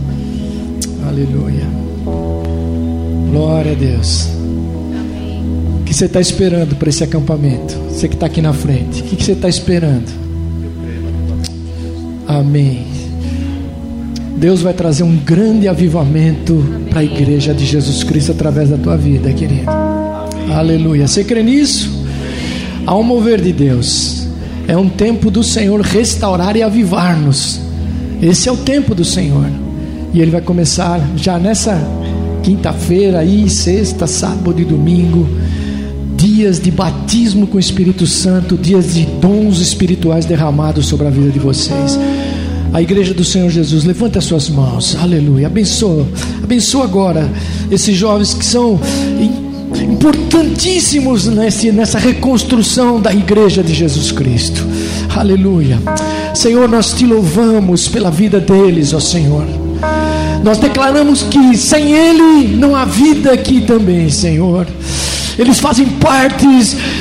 Aleluia. 1.07 1.69
Glória 3.31 3.73
a 3.73 3.75
Deus. 3.75 4.27
O 5.83 5.85
que 5.85 5.93
você 5.93 6.07
está 6.07 6.19
esperando 6.19 6.77
para 6.77 6.89
esse 6.89 7.05
acampamento? 7.05 7.77
Você 7.91 8.09
que 8.09 8.15
está 8.15 8.25
aqui 8.25 8.41
na 8.41 8.55
frente. 8.55 9.03
O 9.03 9.05
que 9.05 9.23
você 9.23 9.33
está 9.33 9.51
esperando? 9.51 10.22
Amém. 12.27 12.87
Deus 14.37 14.61
vai 14.61 14.73
trazer 14.73 15.03
um 15.03 15.17
grande 15.17 15.69
avivamento 15.69 16.65
para 16.91 17.01
a 17.01 17.05
igreja 17.05 17.55
de 17.55 17.65
Jesus 17.65 18.03
Cristo 18.03 18.33
através 18.33 18.71
da 18.71 18.77
tua 18.77 18.97
vida, 18.97 19.33
querido. 19.33 19.71
Aleluia. 20.53 21.07
Você 21.07 21.23
crê 21.23 21.43
nisso? 21.43 22.05
Há 22.87 22.97
um 22.97 23.03
mover 23.03 23.41
de 23.41 23.53
Deus. 23.53 24.27
É 24.67 24.77
um 24.77 24.89
tempo 24.89 25.31
do 25.31 25.43
Senhor 25.43 25.81
restaurar 25.81 26.57
e 26.57 26.63
avivar-nos. 26.63 27.61
Esse 28.21 28.49
é 28.49 28.53
o 28.53 28.57
tempo 28.57 28.95
do 28.95 29.05
Senhor. 29.05 29.47
E 30.13 30.21
ele 30.21 30.31
vai 30.31 30.41
começar 30.41 31.01
já 31.17 31.39
nessa 31.39 31.81
quinta-feira 32.43 33.21
aí, 33.21 33.49
sexta, 33.49 34.07
sábado 34.07 34.61
e 34.61 34.65
domingo, 34.65 35.29
dias 36.23 36.61
de 36.61 36.71
batismo 36.71 37.49
com 37.49 37.57
o 37.57 37.61
Espírito 37.61 38.07
Santo, 38.07 38.57
dias 38.57 38.95
de 38.95 39.05
dons 39.21 39.59
espirituais 39.59 40.25
derramados 40.25 40.87
sobre 40.87 41.09
a 41.09 41.11
vida 41.11 41.31
de 41.31 41.41
vocês. 41.41 41.99
A 42.73 42.81
igreja 42.81 43.13
do 43.13 43.25
Senhor 43.25 43.51
Jesus, 43.51 43.83
levanta 43.83 44.21
as 44.21 44.25
suas 44.27 44.49
mãos, 44.49 44.97
aleluia, 45.03 45.49
abençoa, 45.49 46.07
abençoa 46.41 46.85
agora 46.85 47.29
esses 47.73 47.97
jovens 47.97 48.35
que 48.35 48.45
são 48.45 48.79
importantíssimos 49.83 51.27
nesse, 51.27 51.73
nessa 51.73 51.99
reconstrução 51.99 53.01
da 53.01 53.13
igreja 53.13 53.61
de 53.61 53.75
Jesus 53.75 54.13
Cristo. 54.13 54.65
Aleluia. 55.17 55.81
Senhor, 56.37 56.69
nós 56.69 56.93
te 56.93 57.05
louvamos 57.05 57.89
pela 57.89 58.13
vida 58.13 58.39
deles, 58.39 58.95
ó 58.95 59.01
Senhor. 59.01 59.45
Nós 60.45 60.59
declaramos 60.59 61.25
que 61.25 61.57
sem 61.57 61.93
Ele 61.93 62.57
não 62.57 62.77
há 62.77 62.85
vida 62.85 63.33
aqui 63.33 63.61
também, 63.61 64.09
Senhor. 64.09 64.69
Eles 65.39 65.59
fazem 65.59 65.87
parte 65.87 66.47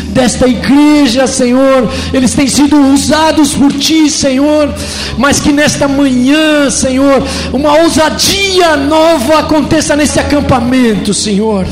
desta 0.08 0.48
igreja, 0.48 1.28
Senhor. 1.28 1.90
Eles 2.14 2.34
têm 2.34 2.48
sido 2.48 2.78
usados 2.94 3.54
por 3.54 3.72
Ti, 3.74 4.10
Senhor. 4.10 4.74
Mas 5.18 5.40
que 5.40 5.52
nesta 5.52 5.88
manhã, 5.88 6.70
Senhor, 6.70 7.24
uma 7.52 7.78
ousadia 7.80 8.78
nova 8.78 9.40
aconteça 9.40 9.96
nesse 9.96 10.20
acampamento, 10.20 11.14
Senhor 11.14 11.66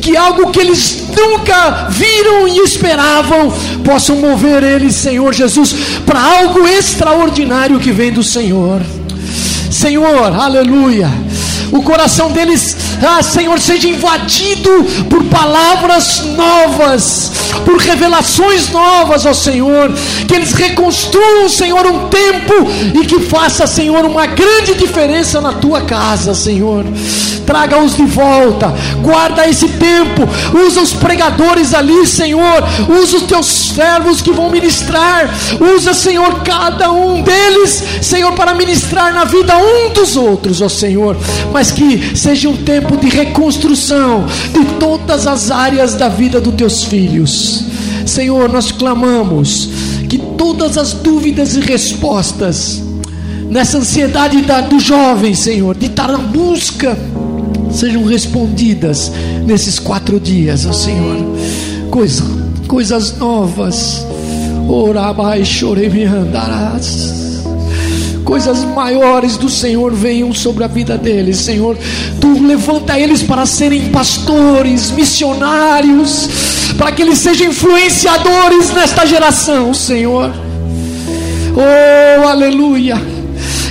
que 0.00 0.16
algo 0.16 0.50
que 0.50 0.60
eles 0.60 1.04
nunca 1.14 1.88
viram 1.90 2.48
e 2.48 2.60
esperavam 2.60 3.52
possam 3.84 4.16
mover 4.16 4.62
eles, 4.62 4.94
Senhor 4.94 5.32
Jesus, 5.32 5.74
para 6.06 6.20
algo 6.20 6.66
extraordinário 6.66 7.78
que 7.78 7.92
vem 7.92 8.10
do 8.10 8.22
Senhor. 8.22 8.80
Senhor, 9.70 10.34
aleluia. 10.34 11.08
O 11.70 11.82
coração 11.82 12.32
deles, 12.32 12.76
ah, 13.02 13.22
Senhor, 13.22 13.58
seja 13.58 13.88
invadido 13.88 14.84
por 15.08 15.24
palavras 15.24 16.24
novas, 16.36 17.32
por 17.64 17.76
revelações 17.78 18.68
novas, 18.70 19.26
ó 19.26 19.32
Senhor. 19.32 19.92
Que 20.26 20.34
eles 20.34 20.52
reconstruam, 20.52 21.48
Senhor, 21.48 21.86
um 21.86 22.08
tempo 22.08 22.54
e 23.00 23.06
que 23.06 23.20
faça, 23.20 23.66
Senhor, 23.66 24.04
uma 24.04 24.26
grande 24.26 24.74
diferença 24.74 25.40
na 25.40 25.52
tua 25.52 25.82
casa, 25.82 26.34
Senhor 26.34 26.84
traga-os 27.50 27.96
de 27.96 28.04
volta, 28.04 28.72
guarda 29.02 29.48
esse 29.48 29.66
tempo, 29.70 30.22
usa 30.64 30.80
os 30.80 30.92
pregadores 30.92 31.74
ali, 31.74 32.06
Senhor, 32.06 32.62
usa 32.88 33.16
os 33.16 33.24
teus 33.24 33.46
servos 33.74 34.22
que 34.22 34.30
vão 34.30 34.48
ministrar, 34.48 35.28
usa, 35.74 35.92
Senhor, 35.92 36.44
cada 36.44 36.92
um 36.92 37.20
deles, 37.22 37.82
Senhor, 38.02 38.32
para 38.34 38.54
ministrar 38.54 39.12
na 39.12 39.24
vida 39.24 39.56
um 39.56 39.92
dos 39.92 40.16
outros, 40.16 40.62
ó 40.62 40.68
Senhor, 40.68 41.16
mas 41.52 41.72
que 41.72 42.16
seja 42.16 42.48
um 42.48 42.56
tempo 42.58 42.96
de 42.96 43.08
reconstrução 43.08 44.26
de 44.52 44.64
todas 44.78 45.26
as 45.26 45.50
áreas 45.50 45.96
da 45.96 46.08
vida 46.08 46.40
dos 46.40 46.54
teus 46.54 46.84
filhos. 46.84 47.64
Senhor, 48.06 48.48
nós 48.48 48.70
clamamos 48.70 49.70
que 50.08 50.18
todas 50.18 50.78
as 50.78 50.92
dúvidas 50.92 51.56
e 51.56 51.60
respostas, 51.60 52.80
nessa 53.50 53.78
ansiedade 53.78 54.40
da, 54.42 54.60
do 54.60 54.78
jovem, 54.78 55.34
Senhor, 55.34 55.76
de 55.76 55.86
estar 55.86 56.06
na 56.06 56.18
busca 56.18 56.96
sejam 57.72 58.04
respondidas 58.04 59.12
nesses 59.46 59.78
quatro 59.78 60.18
dias, 60.20 60.66
ó 60.66 60.72
Senhor. 60.72 61.16
Coisa, 61.90 62.24
coisas 62.66 63.16
novas. 63.18 64.06
Orabai 64.68 65.44
chorei 65.44 66.04
andarás 66.04 67.20
coisas 68.30 68.62
maiores 68.62 69.36
do 69.36 69.48
Senhor 69.48 69.92
venham 69.92 70.32
sobre 70.32 70.62
a 70.62 70.68
vida 70.68 70.96
deles, 70.96 71.36
Senhor. 71.38 71.76
Tu 72.20 72.46
levanta 72.46 72.96
eles 72.96 73.24
para 73.24 73.44
serem 73.44 73.90
pastores, 73.90 74.92
missionários, 74.92 76.28
para 76.78 76.92
que 76.92 77.02
eles 77.02 77.18
sejam 77.18 77.48
influenciadores 77.48 78.72
nesta 78.72 79.04
geração, 79.04 79.74
Senhor. 79.74 80.32
Oh, 81.56 82.28
aleluia 82.28 83.09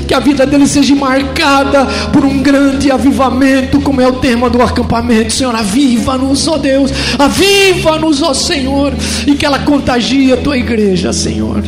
que 0.09 0.13
a 0.15 0.19
vida 0.19 0.43
dele 0.43 0.65
seja 0.67 0.95
marcada 0.95 1.85
por 2.11 2.25
um 2.25 2.41
grande 2.41 2.89
avivamento, 2.89 3.79
como 3.79 4.01
é 4.01 4.07
o 4.07 4.13
tema 4.13 4.49
do 4.49 4.59
acampamento. 4.59 5.31
Senhor, 5.31 5.55
aviva-nos, 5.55 6.47
ó 6.47 6.57
Deus, 6.57 6.91
aviva-nos, 7.19 8.19
ó 8.23 8.33
Senhor, 8.33 8.91
e 9.27 9.35
que 9.35 9.45
ela 9.45 9.59
contagie 9.59 10.33
a 10.33 10.37
tua 10.37 10.57
igreja, 10.57 11.13
Senhor. 11.13 11.63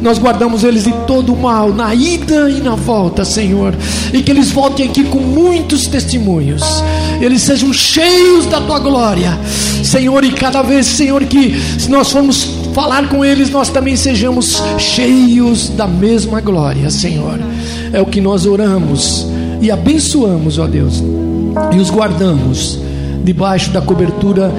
Nós 0.00 0.18
guardamos 0.18 0.64
eles 0.64 0.84
de 0.84 0.92
todo 1.06 1.34
o 1.34 1.36
mal, 1.36 1.70
na 1.70 1.94
ida 1.94 2.48
e 2.48 2.62
na 2.62 2.74
volta, 2.74 3.26
Senhor, 3.26 3.74
e 4.10 4.22
que 4.22 4.30
eles 4.30 4.50
voltem 4.50 4.88
aqui 4.88 5.04
com 5.04 5.18
muitos 5.18 5.86
testemunhos, 5.86 6.62
eles 7.20 7.42
sejam 7.42 7.74
cheios 7.74 8.46
da 8.46 8.58
tua 8.58 8.78
glória, 8.78 9.38
Senhor, 9.84 10.24
e 10.24 10.32
cada 10.32 10.62
vez, 10.62 10.86
Senhor, 10.86 11.22
que 11.24 11.60
se 11.78 11.90
nós 11.90 12.10
formos 12.10 12.48
falar 12.72 13.08
com 13.08 13.22
eles, 13.22 13.50
nós 13.50 13.68
também 13.68 13.96
sejamos 13.96 14.62
cheios 14.78 15.68
da 15.70 15.86
mesma 15.86 16.40
glória, 16.40 16.88
Senhor. 16.88 17.38
É 17.96 18.00
o 18.02 18.04
que 18.04 18.20
nós 18.20 18.44
oramos 18.44 19.26
e 19.58 19.70
abençoamos, 19.70 20.58
ó 20.58 20.66
Deus, 20.66 21.02
e 21.72 21.78
os 21.78 21.88
guardamos 21.88 22.78
debaixo 23.24 23.70
da 23.70 23.80
cobertura 23.80 24.52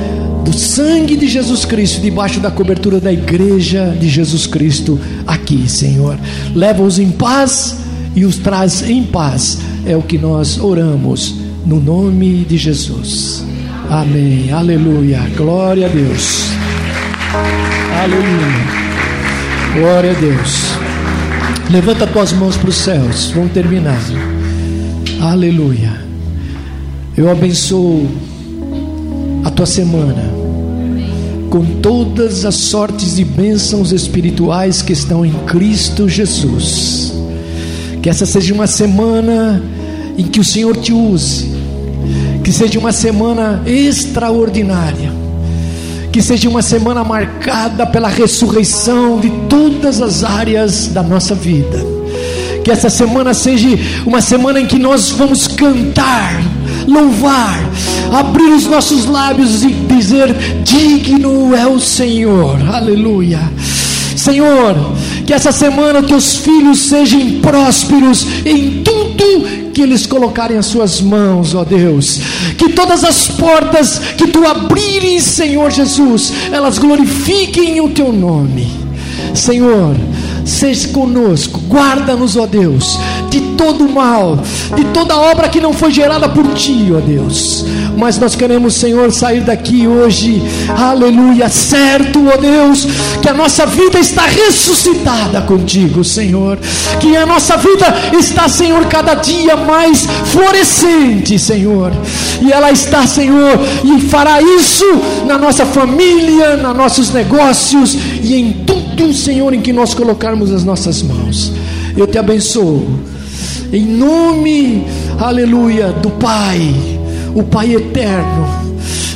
do 0.43 0.51
sangue 0.51 1.15
de 1.15 1.27
Jesus 1.27 1.64
Cristo, 1.64 2.01
debaixo 2.01 2.39
da 2.39 2.49
cobertura 2.49 2.99
da 2.99 3.14
igreja 3.14 3.95
de 3.99 4.09
Jesus 4.09 4.47
Cristo 4.47 4.99
aqui, 5.27 5.69
Senhor. 5.69 6.18
Leva-os 6.55 6.97
em 6.97 7.11
paz 7.11 7.77
e 8.15 8.26
os 8.26 8.38
traz 8.38 8.81
em 8.89 9.03
paz. 9.03 9.59
É 9.85 9.95
o 9.95 10.01
que 10.01 10.18
nós 10.18 10.59
oramos 10.59 11.35
no 11.64 11.80
nome 11.80 12.43
de 12.43 12.57
Jesus. 12.57 13.45
Amém. 13.88 14.51
Aleluia. 14.51 15.22
Glória 15.38 15.85
a 15.85 15.89
Deus. 15.89 16.49
Aleluia. 18.01 18.65
Glória 19.76 20.09
a 20.09 20.15
Deus. 20.15 20.86
Levanta 21.69 22.07
tuas 22.07 22.31
mãos 22.31 22.56
para 22.56 22.69
os 22.69 22.77
céus. 22.77 23.30
Vamos 23.35 23.52
terminar. 23.52 23.99
Aleluia. 25.19 26.02
Eu 27.18 27.30
abençoo 27.30 28.07
a 29.44 29.49
tua 29.49 29.65
semana 29.65 30.23
com 31.49 31.65
todas 31.81 32.45
as 32.45 32.56
sortes 32.56 33.18
de 33.18 33.26
bênçãos 33.26 33.91
espirituais 33.91 34.81
que 34.81 34.94
estão 34.94 35.26
em 35.26 35.34
Cristo 35.45 36.07
Jesus. 36.07 37.14
Que 38.02 38.10
essa 38.10 38.26
seja 38.26 38.53
uma 38.53 38.68
semana 38.68 39.61
em 40.18 40.23
que 40.23 40.39
o 40.39 40.45
Senhor 40.45 40.77
te 40.77 40.94
use. 40.94 41.52
Que 42.45 42.52
seja 42.53 42.80
uma 42.80 42.94
semana 42.94 43.61
extraordinária 43.65 45.18
que 46.18 46.23
seja 46.23 46.49
uma 46.49 46.64
semana 46.64 47.03
marcada 47.03 47.85
pela 47.85 48.07
ressurreição 48.07 49.19
de 49.19 49.30
todas 49.69 50.02
as 50.02 50.23
áreas 50.23 50.88
da 50.88 51.03
nossa 51.03 51.35
vida. 51.35 51.85
Que 52.64 52.72
essa 52.72 52.89
semana 52.89 53.34
seja 53.34 53.68
uma 54.06 54.22
semana 54.22 54.60
em 54.60 54.65
que 54.65 54.77
nós 54.77 55.11
vamos 55.11 55.48
cantar, 55.48 56.41
louvar, 56.88 57.60
abrir 58.11 58.52
os 58.53 58.65
nossos 58.65 59.06
lábios 59.06 59.64
e 59.64 59.72
dizer: 59.72 60.34
Digno 60.64 61.56
é 61.56 61.65
o 61.65 61.80
Senhor, 61.80 62.57
aleluia 62.69 63.39
Senhor, 64.18 64.76
que 65.26 65.31
essa 65.31 65.52
semana 65.52 66.02
teus 66.02 66.35
filhos 66.35 66.80
sejam 66.80 67.39
prósperos 67.39 68.27
em 68.45 68.84
tudo 68.84 69.72
que 69.73 69.81
eles 69.81 70.07
colocarem 70.07 70.57
as 70.57 70.65
suas 70.65 70.99
mãos, 70.99 71.53
ó 71.53 71.64
Deus. 71.64 72.19
Que 72.57 72.69
todas 72.69 73.03
as 73.03 73.27
portas 73.27 73.99
que 74.18 74.27
tu 74.27 74.45
abrires, 74.45 75.23
Senhor 75.23 75.72
Jesus, 75.72 76.34
elas 76.52 76.80
glorifiquem 76.80 77.80
o 77.80 77.89
teu 77.89 78.11
nome. 78.11 78.86
Senhor, 79.34 79.95
seja 80.45 80.88
conosco, 80.89 81.60
guarda-nos, 81.68 82.38
ó 82.38 82.48
Deus, 82.48 82.98
de 83.30 83.41
todo 83.57 83.88
mal, 83.88 84.39
de 84.76 84.85
toda 84.85 85.18
obra 85.18 85.49
que 85.49 85.60
não 85.60 85.73
foi 85.73 85.91
gerada 85.91 86.30
por 86.30 86.48
ti, 86.53 86.88
ó 86.95 86.99
Deus. 86.99 87.65
Mas 87.98 88.18
nós 88.19 88.35
queremos, 88.35 88.76
Senhor, 88.76 89.11
sair 89.11 89.41
daqui 89.41 89.88
hoje, 89.88 90.41
aleluia, 90.77 91.49
certo, 91.49 92.23
ó 92.31 92.38
Deus, 92.38 92.88
que 93.22 93.27
a 93.27 93.34
nossa 93.34 93.65
vida 93.65 93.99
está 93.99 94.23
ressuscitada 94.23 95.41
contigo, 95.41 96.03
Senhor, 96.03 96.57
que 96.99 97.18
a 97.18 97.26
nossa 97.26 97.57
vida 97.57 97.85
está, 98.18 98.48
Senhor, 98.48 98.85
cada 98.85 99.15
dia 99.15 99.57
mais 99.57 100.07
florescente, 100.26 101.39
Senhor, 101.39 101.91
e 102.41 102.52
ela 102.52 102.72
está, 102.72 103.06
Senhor, 103.07 103.60
e 103.84 104.02
fará 104.02 104.41
isso 104.41 104.85
na 105.26 105.38
nossa 105.38 105.65
família, 105.65 106.56
nos 106.56 106.77
nossos 106.77 107.11
negócios 107.11 107.98
e 108.23 108.35
em 108.35 108.53
tudo, 108.98 109.14
Senhor, 109.14 109.53
em 109.53 109.61
que 109.61 109.72
nós 109.72 109.94
colocarmos 109.94 110.52
as 110.52 110.64
nossas 110.64 111.02
mãos. 111.03 111.53
Eu 111.95 112.07
te 112.07 112.18
abençoo. 112.18 112.86
Em 113.72 113.86
nome, 113.86 114.86
aleluia, 115.19 115.90
do 115.90 116.10
Pai, 116.10 116.60
o 117.36 117.44
Pai 117.44 117.76
eterno. 117.76 118.68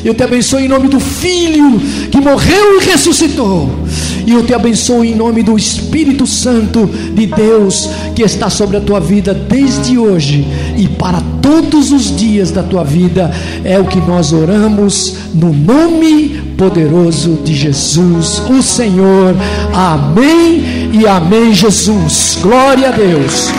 Eu 0.06 0.14
te 0.14 0.24
abençoo 0.24 0.60
em 0.60 0.68
nome 0.68 0.88
do 0.88 0.99
Filho 0.99 1.80
que 2.12 2.20
morreu 2.20 2.80
e 2.80 2.86
ressuscitou. 2.86 3.70
E 4.26 4.32
eu 4.32 4.46
te 4.46 4.54
abençoo 4.54 5.04
em 5.04 5.16
nome 5.16 5.44
do 5.44 5.58
Espírito 5.58 6.26
Santo 6.26 6.90
de 7.14 7.26
Deus 7.26 7.90
que 8.16 8.24
está 8.24 8.50
sobre 8.50 8.78
a 8.78 8.82
tua 8.82 9.00
vida 9.00 9.34
desde 9.34 9.98
hoje 9.98 10.46
e 10.78 10.88
para 10.88 11.22
todos 11.42 11.92
os 11.92 12.16
dias 12.16 12.52
da 12.52 12.64
tua 12.64 12.84
vida. 12.84 13.32
É 13.64 13.80
o 13.80 13.86
que 13.86 14.00
nós 14.00 14.34
oramos 14.34 15.16
no 15.34 15.54
nome 15.54 16.42
poderoso 16.58 17.40
de 17.44 17.54
Jesus, 17.54 18.42
o 18.50 18.62
Senhor. 18.62 19.36
Amém 19.74 20.92
e 20.94 21.08
amém, 21.08 21.54
Jesus. 21.54 22.38
Glória 22.42 22.90
a 22.90 22.92
Deus. 22.92 23.50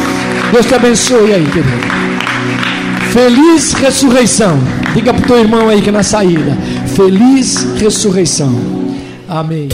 Deus 0.53 0.66
te 0.66 0.74
abençoe 0.74 1.33
aí, 1.33 1.45
querido. 1.47 2.03
Feliz 3.12 3.73
ressurreição. 3.74 4.59
Diga 4.95 5.12
para 5.12 5.23
o 5.23 5.27
teu 5.27 5.39
irmão 5.39 5.69
aí 5.69 5.83
que 5.83 5.89
é 5.89 5.93
na 5.93 6.03
saída. 6.03 6.57
Feliz 6.95 7.66
ressurreição. 7.79 8.55
Amém. 9.29 9.69